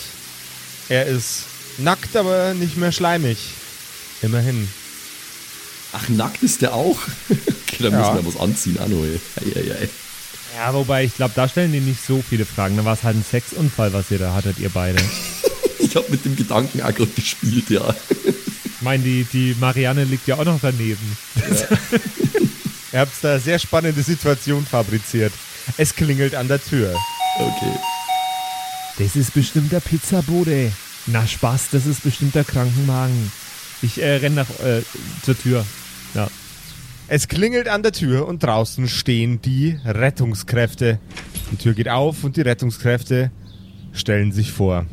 Er 0.88 1.07
ist 1.07 1.45
nackt, 1.80 2.15
aber 2.15 2.53
nicht 2.53 2.78
mehr 2.78 2.91
schleimig. 2.91 3.38
Immerhin. 4.26 4.67
Ach, 5.93 6.09
nackt 6.09 6.41
ist 6.43 6.61
der 6.63 6.73
auch? 6.73 6.97
okay, 7.30 7.84
dann 7.84 7.93
Ja. 7.93 7.99
müssen 8.11 8.26
wir 8.26 8.34
was 8.34 8.41
anziehen, 8.41 8.80
Anno. 8.80 9.05
Ja, 10.55 10.73
wobei 10.73 11.03
ich 11.03 11.15
glaube, 11.15 11.34
da 11.36 11.47
stellen 11.47 11.71
die 11.71 11.80
nicht 11.80 12.03
so 12.05 12.23
viele 12.28 12.45
Fragen. 12.45 12.76
Da 12.76 12.86
war 12.86 12.93
es 12.95 13.03
halt 13.03 13.15
ein 13.17 13.23
Sexunfall, 13.30 13.93
was 13.93 14.09
ihr 14.09 14.17
da 14.19 14.34
hattet, 14.34 14.57
ihr 14.59 14.69
beide. 14.69 14.97
Ich 15.78 15.95
habe 15.95 16.09
mit 16.09 16.26
dem 16.26 16.36
Gedanken 16.36 16.82
auch 16.82 16.93
gerade 16.93 17.11
gespielt, 17.11 17.69
ja. 17.69 17.93
Ich 18.26 18.82
meine, 18.82 19.03
die, 19.03 19.23
die 19.32 19.55
Marianne 19.59 20.03
liegt 20.05 20.28
ja 20.28 20.36
auch 20.38 20.43
noch 20.43 20.59
daneben. 20.61 21.17
Ihr 22.91 22.99
habt 22.99 23.11
da 23.21 23.32
eine 23.34 23.39
sehr 23.39 23.59
spannende 23.59 24.01
Situation 24.01 24.65
fabriziert. 24.65 25.32
Es 25.78 25.93
klingelt 25.95 26.34
an 26.36 26.47
der 26.47 26.61
Tür. 26.63 26.95
Okay. 27.38 27.78
Das 28.97 29.15
ist 29.15 29.34
bestimmt 29.34 29.71
der 29.71 29.80
Pizzabote. 29.80 30.71
Na 31.05 31.26
Spaß, 31.28 31.67
das 31.71 31.86
ist 31.86 32.03
bestimmt 32.03 32.36
der 32.36 32.45
Krankenwagen. 32.45 33.32
Ich 33.86 34.01
äh, 34.01 34.15
renn 34.17 34.33
nach 34.36 34.49
äh, 34.61 34.81
zur 35.23 35.38
Tür. 35.38 35.65
Ja. 36.15 36.27
Es 37.07 37.27
klingelt 37.27 37.67
an 37.67 37.83
der 37.83 37.91
Tür 37.91 38.27
und 38.27 38.41
draußen 38.43 38.88
stehen 38.88 39.39
die 39.41 39.77
Rettungskräfte. 39.86 40.99
Die 41.51 41.57
Tür 41.57 41.73
geht 41.73 41.88
auf 41.89 42.23
und 42.23 42.36
die 42.36 42.41
Rettungskräfte 42.41 43.29
stellen 43.93 44.31
sich 44.31 44.51
vor. 44.51 44.86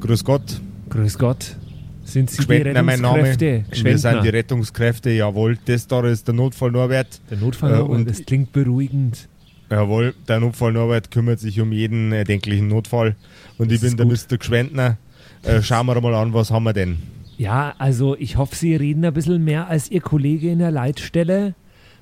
Grüß 0.00 0.24
Gott, 0.24 0.60
Grüß 0.90 1.16
Gott. 1.18 1.56
Sind 2.04 2.28
Sie 2.30 2.36
die 2.36 2.42
Gschwendner 2.42 2.82
mein 2.82 3.00
Name. 3.00 3.22
Rettungskräfte? 3.24 3.84
Wir 3.84 3.98
sind 3.98 4.24
die. 4.24 4.28
Rettungskräfte, 4.28 5.10
jawohl. 5.10 5.56
Das 5.64 5.86
da 5.86 6.06
ist 6.06 6.26
der 6.28 6.34
Notfall 6.34 6.70
Norbert. 6.70 7.20
Der 7.30 7.38
Notfall, 7.38 7.72
Äh, 7.72 7.80
und 7.80 7.90
und- 8.00 8.10
das 8.10 8.24
klingt 8.26 8.52
beruhigend. 8.52 9.26
Jawohl, 9.70 10.14
der 10.28 10.40
Notfall 10.40 10.72
Norbert 10.72 11.10
kümmert 11.10 11.40
sich 11.40 11.58
um 11.62 11.72
jeden 11.72 12.12
erdenklichen 12.12 12.68
Notfall. 12.68 13.16
Und 13.56 13.72
ich 13.72 13.80
Das 13.80 13.96
bin 13.96 14.10
ist 14.10 14.30
der 14.30 14.36
Mr. 14.36 14.38
Gschwendner. 14.38 14.98
Äh, 15.42 15.62
schauen 15.62 15.86
wir 15.86 15.98
mal 15.98 16.14
an, 16.14 16.34
was 16.34 16.50
haben 16.50 16.64
wir 16.64 16.74
denn? 16.74 16.98
Ja, 17.44 17.74
also 17.78 18.16
ich 18.18 18.36
hoffe, 18.36 18.56
Sie 18.56 18.74
reden 18.74 19.04
ein 19.04 19.12
bisschen 19.12 19.44
mehr 19.44 19.68
als 19.68 19.90
Ihr 19.90 20.00
Kollege 20.00 20.50
in 20.50 20.58
der 20.58 20.70
Leitstelle, 20.70 21.54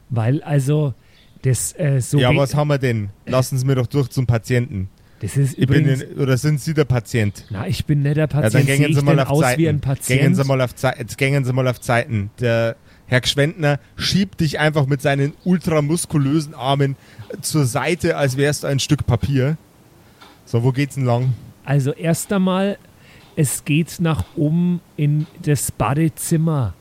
weil 0.08 0.42
also 0.42 0.94
das 1.42 1.76
äh, 1.78 2.00
so 2.00 2.18
ja, 2.18 2.34
was 2.36 2.54
haben 2.54 2.68
wir 2.68 2.78
denn? 2.78 3.10
Lassen 3.26 3.58
Sie 3.58 3.66
mir 3.66 3.74
doch 3.74 3.86
durch 3.88 4.08
zum 4.10 4.26
Patienten. 4.26 4.88
das 5.20 5.36
ist 5.36 5.58
Ich 5.58 5.66
bin 5.66 5.86
in, 5.88 6.02
oder 6.18 6.36
sind 6.36 6.60
Sie 6.60 6.74
der 6.74 6.84
Patient? 6.84 7.44
na, 7.50 7.66
ich 7.66 7.84
bin 7.84 8.02
nicht 8.02 8.16
der 8.16 8.24
Ja, 8.24 8.26
dann 8.28 8.42
Patient, 8.42 8.66
gängen 8.66 8.94
Sie 8.94 9.02
mal 9.02 9.18
auf 9.20 9.30
aus 9.30 9.40
Zeiten. 9.40 9.60
wie 9.60 9.68
ein 9.68 9.80
Gängen 9.80 9.80
Patient? 9.80 10.36
Sie 10.36 10.44
mal 10.44 10.60
auf 10.60 10.70
jetzt 10.98 11.18
gängen 11.18 11.44
Sie 11.44 11.52
mal 11.52 11.66
auf 11.68 11.80
Zeiten. 11.80 12.30
Der 12.38 12.76
Herr 13.06 13.20
Gschwendner 13.20 13.80
schiebt 13.96 14.40
dich 14.40 14.60
einfach 14.60 14.86
mit 14.86 15.02
seinen 15.02 15.32
ultramuskulösen 15.44 16.54
Armen 16.54 16.94
zur 17.40 17.66
Seite, 17.66 18.16
als 18.16 18.36
wärst 18.36 18.62
du 18.62 18.68
ein 18.68 18.78
Stück 18.78 19.06
Papier. 19.06 19.56
So, 20.46 20.62
wo 20.62 20.70
geht's 20.72 20.94
denn 20.94 21.04
lang? 21.04 21.32
Also 21.64 21.92
erst 21.92 22.32
einmal, 22.32 22.78
es 23.36 23.64
geht 23.64 23.96
nach 24.00 24.24
oben 24.36 24.80
in 24.96 25.26
das 25.42 25.70
Badezimmer. 25.70 26.74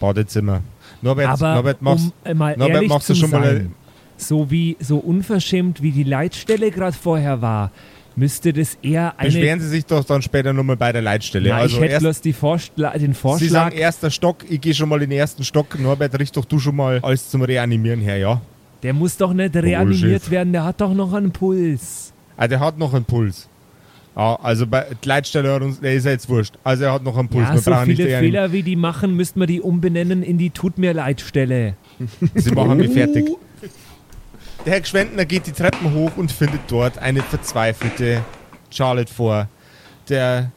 Badezimmer. 0.00 0.62
Norbert, 1.02 1.28
Aber 1.28 1.54
Norbert, 1.54 1.82
machst, 1.82 2.04
um 2.06 2.12
äh, 2.24 2.34
mal 2.34 2.56
Norbert, 2.56 2.76
ehrlich 2.76 2.88
machst 2.88 3.08
du 3.10 3.14
schon 3.14 3.30
sein, 3.30 3.40
mal 3.40 3.66
so 4.16 4.50
wie 4.50 4.76
so 4.80 4.98
unverschämt 4.98 5.82
wie 5.82 5.92
die 5.92 6.04
Leitstelle 6.04 6.70
gerade 6.70 6.96
vorher 6.96 7.42
war, 7.42 7.70
müsste 8.14 8.52
das 8.52 8.78
eher 8.82 9.18
eine. 9.18 9.30
Beschweren 9.30 9.60
Sie 9.60 9.68
sich 9.68 9.84
doch 9.84 10.04
dann 10.04 10.22
später 10.22 10.52
nochmal 10.52 10.76
bei 10.76 10.92
der 10.92 11.02
Leitstelle. 11.02 11.50
Na, 11.50 11.56
also 11.58 11.76
ich 11.76 11.82
hätte 11.82 12.04
erst, 12.04 12.22
bloß 12.22 12.36
Vorschla 12.36 12.92
den 12.92 13.12
Sie 13.12 13.14
Vorschlag. 13.14 13.48
sagen 13.50 13.76
erster 13.76 14.10
Stock, 14.10 14.38
ich 14.48 14.60
gehe 14.60 14.74
schon 14.74 14.88
mal 14.88 15.02
in 15.02 15.10
den 15.10 15.18
ersten 15.18 15.44
Stock. 15.44 15.78
Norbert, 15.78 16.18
richt 16.18 16.36
doch 16.36 16.44
du 16.44 16.58
schon 16.58 16.76
mal 16.76 17.00
alles 17.02 17.30
zum 17.30 17.42
Reanimieren 17.42 18.00
her, 18.00 18.16
ja? 18.16 18.40
Der 18.82 18.92
muss 18.92 19.16
doch 19.16 19.32
nicht 19.32 19.54
reanimiert 19.56 20.22
Chef. 20.22 20.30
werden, 20.30 20.52
der 20.52 20.64
hat 20.64 20.80
doch 20.80 20.94
noch 20.94 21.12
einen 21.12 21.30
Puls. 21.32 22.12
Ah, 22.36 22.46
der 22.46 22.60
hat 22.60 22.78
noch 22.78 22.92
einen 22.94 23.04
Puls. 23.04 23.48
Ja, 24.16 24.38
also 24.42 24.66
bei 24.66 24.86
die 25.04 25.08
Leitstelle 25.08 25.52
hat 25.52 25.60
uns, 25.60 25.78
der 25.78 25.92
ist 25.92 26.04
ja 26.04 26.12
jetzt 26.12 26.28
wurscht. 26.30 26.54
Also 26.64 26.84
er 26.84 26.94
hat 26.94 27.02
noch 27.02 27.18
einen 27.18 27.28
Puls. 27.28 27.46
Ja, 27.48 27.58
so 27.58 27.74
viele. 27.84 28.18
Fehler 28.18 28.50
wie 28.50 28.62
die 28.62 28.76
machen, 28.76 29.14
müssten 29.14 29.38
wir 29.38 29.46
die 29.46 29.60
umbenennen 29.60 30.22
in 30.22 30.38
die 30.38 30.50
Tut 30.50 30.78
mir 30.78 30.94
leid 30.94 31.20
Stelle. 31.20 31.76
Sie 32.34 32.50
machen 32.52 32.78
mich 32.78 32.92
fertig. 32.92 33.30
Der 34.64 34.72
Herr 34.72 34.80
Gschwendner 34.80 35.26
geht 35.26 35.46
die 35.46 35.52
Treppen 35.52 35.94
hoch 35.94 36.16
und 36.16 36.32
findet 36.32 36.62
dort 36.68 36.98
eine 36.98 37.22
verzweifelte 37.22 38.24
Charlotte 38.70 39.12
vor. 39.12 39.48
Der 40.08 40.50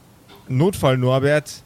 Notfall 0.48 0.96
Norbert 0.98 1.62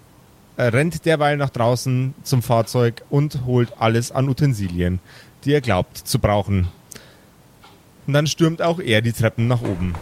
äh, 0.58 0.64
rennt 0.64 1.06
derweil 1.06 1.38
nach 1.38 1.48
draußen 1.48 2.12
zum 2.22 2.42
Fahrzeug 2.42 3.02
und 3.08 3.46
holt 3.46 3.72
alles 3.78 4.12
an 4.12 4.28
Utensilien, 4.28 4.98
die 5.44 5.54
er 5.54 5.62
glaubt 5.62 5.96
zu 5.96 6.18
brauchen. 6.18 6.68
Und 8.06 8.12
dann 8.12 8.26
stürmt 8.26 8.60
auch 8.60 8.78
er 8.78 9.00
die 9.00 9.12
Treppen 9.12 9.46
nach 9.46 9.62
oben. 9.62 9.94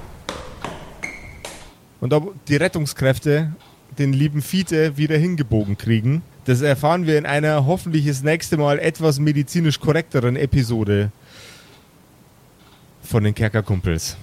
Und 2.03 2.13
ob 2.15 2.45
die 2.47 2.57
Rettungskräfte 2.57 3.55
den 3.97 4.13
lieben 4.13 4.43
Fiete 4.43 4.97
wieder 4.97 5.17
hingebogen 5.17 5.79
kriegen, 5.79 6.23
das 6.47 6.61
erfahren 6.61 7.07
wir 7.07 7.17
in 7.17 7.27
einer 7.27 7.65
hoffentlich 7.65 8.07
das 8.07 8.25
nächste 8.25 8.57
Mal 8.57 8.81
etwas 8.81 9.21
medizinisch 9.21 9.79
korrekteren 9.79 10.35
Episode 10.35 11.13
von 13.05 13.23
den 13.23 13.37
Kerkerkumpels. 13.37 14.17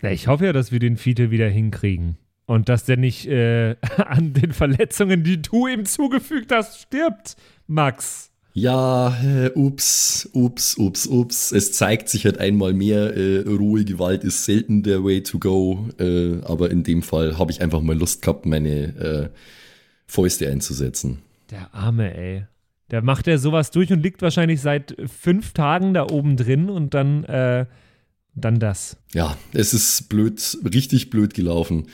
Ja, 0.00 0.10
ich 0.10 0.28
hoffe 0.28 0.46
ja, 0.46 0.52
dass 0.52 0.70
wir 0.70 0.78
den 0.78 0.96
Fiete 0.96 1.32
wieder 1.32 1.48
hinkriegen. 1.48 2.18
Und 2.46 2.68
dass 2.68 2.84
der 2.84 2.98
nicht 2.98 3.26
äh, 3.26 3.74
an 3.96 4.32
den 4.32 4.52
Verletzungen, 4.52 5.24
die 5.24 5.42
du 5.42 5.66
ihm 5.66 5.86
zugefügt 5.86 6.52
hast, 6.52 6.82
stirbt, 6.82 7.34
Max. 7.66 8.30
Ja, 8.58 9.14
äh, 9.22 9.50
ups, 9.54 10.30
ups, 10.32 10.78
ups, 10.78 11.06
ups. 11.06 11.52
Es 11.52 11.74
zeigt 11.74 12.08
sich 12.08 12.24
halt 12.24 12.38
einmal 12.38 12.72
mehr, 12.72 13.14
äh, 13.14 13.40
rohe 13.46 13.84
Gewalt 13.84 14.24
ist 14.24 14.46
selten 14.46 14.82
der 14.82 15.04
Way 15.04 15.24
to 15.24 15.38
go. 15.38 15.90
Äh, 16.00 16.40
aber 16.42 16.70
in 16.70 16.82
dem 16.82 17.02
Fall 17.02 17.36
habe 17.36 17.52
ich 17.52 17.60
einfach 17.60 17.82
mal 17.82 17.94
Lust 17.94 18.22
gehabt, 18.22 18.46
meine 18.46 18.96
äh, 18.96 19.28
Fäuste 20.06 20.50
einzusetzen. 20.50 21.18
Der 21.50 21.74
Arme, 21.74 22.16
ey. 22.16 22.46
Der 22.90 23.02
macht 23.02 23.26
ja 23.26 23.36
sowas 23.36 23.72
durch 23.72 23.92
und 23.92 24.02
liegt 24.02 24.22
wahrscheinlich 24.22 24.62
seit 24.62 24.96
fünf 25.04 25.52
Tagen 25.52 25.92
da 25.92 26.06
oben 26.10 26.38
drin 26.38 26.70
und 26.70 26.94
dann, 26.94 27.24
äh, 27.24 27.66
dann 28.34 28.58
das. 28.58 28.96
Ja, 29.12 29.36
es 29.52 29.74
ist 29.74 30.08
blöd, 30.08 30.40
richtig 30.64 31.10
blöd 31.10 31.34
gelaufen. 31.34 31.88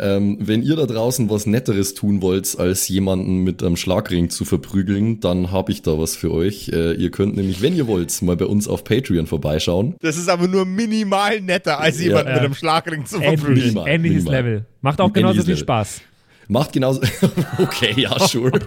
Ähm, 0.00 0.38
wenn 0.40 0.62
ihr 0.62 0.76
da 0.76 0.86
draußen 0.86 1.28
was 1.30 1.46
Netteres 1.46 1.94
tun 1.94 2.22
wollt, 2.22 2.58
als 2.58 2.88
jemanden 2.88 3.44
mit 3.44 3.62
einem 3.62 3.76
Schlagring 3.76 4.30
zu 4.30 4.44
verprügeln, 4.44 5.20
dann 5.20 5.50
habe 5.50 5.70
ich 5.72 5.82
da 5.82 5.98
was 5.98 6.16
für 6.16 6.32
euch. 6.32 6.70
Äh, 6.72 6.94
ihr 6.94 7.10
könnt 7.10 7.36
nämlich, 7.36 7.60
wenn 7.62 7.76
ihr 7.76 7.86
wollt, 7.86 8.20
mal 8.22 8.36
bei 8.36 8.46
uns 8.46 8.66
auf 8.66 8.82
Patreon 8.84 9.26
vorbeischauen. 9.26 9.94
Das 10.00 10.16
ist 10.16 10.28
aber 10.28 10.48
nur 10.48 10.64
minimal 10.64 11.40
netter, 11.40 11.78
als 11.80 11.98
Ja. 11.98 12.04
jemanden 12.06 12.28
Ja. 12.28 12.34
mit 12.36 12.44
einem 12.44 12.54
Schlagring 12.54 13.04
zu 13.06 13.16
Ähnlich, 13.16 13.40
verprügeln. 13.40 13.64
Minimal, 13.66 13.88
ähnliches 13.88 14.24
minimal. 14.24 14.42
Level. 14.42 14.66
Macht 14.80 15.00
auch 15.00 15.12
genauso 15.12 15.32
Ähnliches 15.40 15.44
viel 15.44 15.54
Level. 15.54 15.64
Spaß. 15.64 16.00
Macht 16.48 16.72
genauso. 16.72 17.00
Okay, 17.58 17.94
ja, 17.96 18.18
sure. 18.26 18.52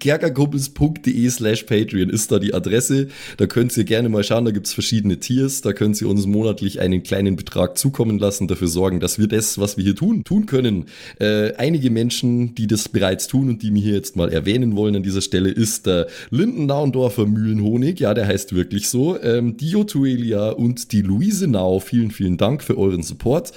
kerkerkumpels.de 0.00 1.28
slash 1.30 1.64
Patreon 1.64 2.10
ist 2.10 2.30
da 2.32 2.38
die 2.38 2.54
Adresse. 2.54 3.08
Da 3.36 3.46
könnt 3.46 3.76
ihr 3.76 3.84
gerne 3.84 4.08
mal 4.08 4.24
schauen, 4.24 4.44
da 4.44 4.50
gibt's 4.50 4.72
verschiedene 4.72 5.18
Tiers. 5.18 5.60
Da 5.60 5.72
könnt 5.72 6.00
ihr 6.00 6.08
uns 6.08 6.26
monatlich 6.26 6.80
einen 6.80 7.02
kleinen 7.02 7.36
Betrag 7.36 7.78
zukommen 7.78 8.18
lassen, 8.18 8.48
dafür 8.48 8.68
sorgen, 8.68 9.00
dass 9.00 9.18
wir 9.18 9.26
das, 9.26 9.58
was 9.58 9.76
wir 9.76 9.84
hier 9.84 9.96
tun, 9.96 10.24
tun 10.24 10.46
können. 10.46 10.86
Äh, 11.18 11.54
einige 11.54 11.90
Menschen, 11.90 12.54
die 12.54 12.66
das 12.66 12.88
bereits 12.88 13.26
tun 13.28 13.48
und 13.48 13.62
die 13.62 13.70
mir 13.70 13.82
hier 13.82 13.94
jetzt 13.94 14.16
mal 14.16 14.32
erwähnen 14.32 14.76
wollen 14.76 14.96
an 14.96 15.02
dieser 15.02 15.22
Stelle, 15.22 15.50
ist 15.50 15.86
der 15.86 16.06
Lindennaundorfer 16.30 17.26
Mühlenhonig. 17.26 18.00
Ja, 18.00 18.14
der 18.14 18.26
heißt 18.26 18.54
wirklich 18.54 18.88
so. 18.88 19.20
Ähm, 19.20 19.56
die 19.56 19.70
Jotuelia 19.70 20.50
und 20.50 20.92
die 20.92 21.02
Luise 21.02 21.46
Nau. 21.46 21.80
Vielen, 21.80 22.10
vielen 22.10 22.36
Dank 22.36 22.62
für 22.62 22.76
euren 22.78 23.02
Support. 23.02 23.52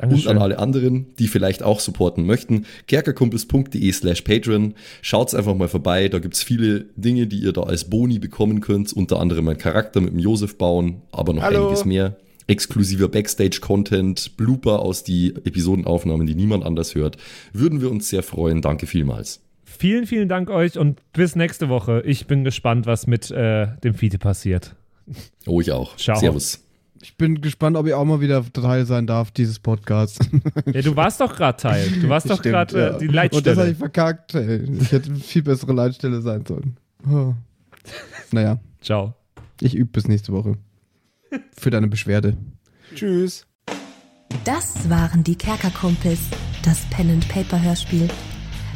Dankeschön. 0.00 0.30
Und 0.30 0.36
an 0.36 0.42
alle 0.42 0.58
anderen, 0.58 1.06
die 1.18 1.28
vielleicht 1.28 1.62
auch 1.62 1.80
supporten 1.80 2.24
möchten, 2.26 2.66
kerkerkumpels.de 2.86 3.92
slash 3.92 4.22
Patreon. 4.22 4.74
Schaut's 5.02 5.34
einfach 5.34 5.54
mal 5.54 5.68
vorbei, 5.68 6.08
da 6.08 6.18
gibt's 6.18 6.42
viele 6.42 6.86
Dinge, 6.96 7.26
die 7.26 7.38
ihr 7.38 7.52
da 7.52 7.62
als 7.62 7.88
Boni 7.88 8.18
bekommen 8.18 8.60
könnt, 8.60 8.92
unter 8.92 9.20
anderem 9.20 9.48
ein 9.48 9.58
Charakter 9.58 10.00
mit 10.00 10.12
dem 10.12 10.18
Josef 10.18 10.56
bauen, 10.56 11.02
aber 11.12 11.32
noch 11.32 11.42
Hallo. 11.42 11.66
einiges 11.66 11.84
mehr. 11.84 12.16
Exklusiver 12.46 13.08
Backstage-Content, 13.08 14.36
Blooper 14.38 14.80
aus 14.80 15.04
die 15.04 15.34
Episodenaufnahmen, 15.44 16.26
die 16.26 16.34
niemand 16.34 16.64
anders 16.64 16.94
hört. 16.94 17.18
Würden 17.52 17.82
wir 17.82 17.90
uns 17.90 18.08
sehr 18.08 18.22
freuen. 18.22 18.62
Danke 18.62 18.86
vielmals. 18.86 19.40
Vielen, 19.64 20.06
vielen 20.06 20.28
Dank 20.28 20.48
euch 20.48 20.78
und 20.78 21.00
bis 21.12 21.36
nächste 21.36 21.68
Woche. 21.68 22.02
Ich 22.06 22.26
bin 22.26 22.44
gespannt, 22.44 22.86
was 22.86 23.06
mit 23.06 23.30
äh, 23.30 23.66
dem 23.84 23.94
Fiete 23.94 24.18
passiert. 24.18 24.74
Oh, 25.46 25.60
ich 25.60 25.70
auch. 25.72 25.96
Ciao. 25.96 26.18
Servus. 26.18 26.60
Ich 27.00 27.16
bin 27.16 27.40
gespannt, 27.40 27.76
ob 27.76 27.86
ich 27.86 27.94
auch 27.94 28.04
mal 28.04 28.20
wieder 28.20 28.44
Teil 28.52 28.84
sein 28.86 29.06
darf, 29.06 29.30
dieses 29.30 29.58
Podcasts. 29.58 30.18
Ja, 30.72 30.82
du 30.82 30.96
warst 30.96 31.20
doch 31.20 31.34
gerade 31.34 31.56
Teil. 31.56 31.88
Du 32.02 32.08
warst 32.08 32.28
doch 32.28 32.42
gerade 32.42 32.76
äh, 32.76 32.92
ja. 32.92 32.98
die 32.98 33.06
Und 33.08 33.14
das 33.14 33.56
habe 33.56 33.68
Leitstelle. 33.68 33.70
ich 33.70 33.78
verkackt. 33.78 34.34
Ey. 34.34 34.62
Ich 34.80 34.92
hätte 34.92 35.10
eine 35.10 35.18
viel 35.18 35.42
bessere 35.42 35.72
Leitstelle 35.72 36.20
sein 36.20 36.44
sollen. 36.46 36.76
Oh. 37.08 37.34
Naja, 38.32 38.58
Ciao. 38.82 39.14
ich 39.60 39.74
übe 39.74 39.90
bis 39.90 40.08
nächste 40.08 40.32
Woche. 40.32 40.56
Für 41.56 41.70
deine 41.70 41.88
Beschwerde. 41.88 42.36
Tschüss. 42.94 43.46
Das 44.44 44.88
waren 44.90 45.24
die 45.24 45.36
Kerkerkumpels, 45.36 46.20
das 46.64 46.80
Pen 46.90 47.10
and 47.10 47.28
Paper 47.28 47.60
Hörspiel. 47.62 48.08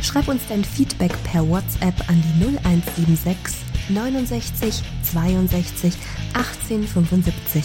Schreib 0.01 0.29
uns 0.29 0.43
dein 0.49 0.65
Feedback 0.65 1.13
per 1.25 1.47
WhatsApp 1.49 1.95
an 2.09 2.23
die 2.41 2.45
0176 2.59 3.57
69 3.91 4.83
62 5.13 5.95
18 6.35 6.83
75. 6.87 7.65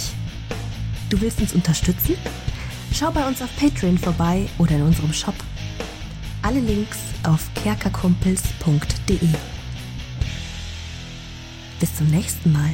Du 1.10 1.22
willst 1.22 1.39
uns 1.39 1.53
unterstützen? 1.53 2.16
Schau 2.93 3.12
bei 3.12 3.26
uns 3.26 3.41
auf 3.41 3.49
Patreon 3.58 3.97
vorbei 3.97 4.47
oder 4.58 4.72
in 4.72 4.82
unserem 4.82 5.14
Shop. 5.14 5.36
Alle 6.41 6.60
Links 6.60 6.97
auf 7.24 7.47
kerkerkumpels.de. 7.55 9.30
Bis 11.80 11.95
zum 11.95 12.08
nächsten 12.08 12.51
Mal. 12.51 12.74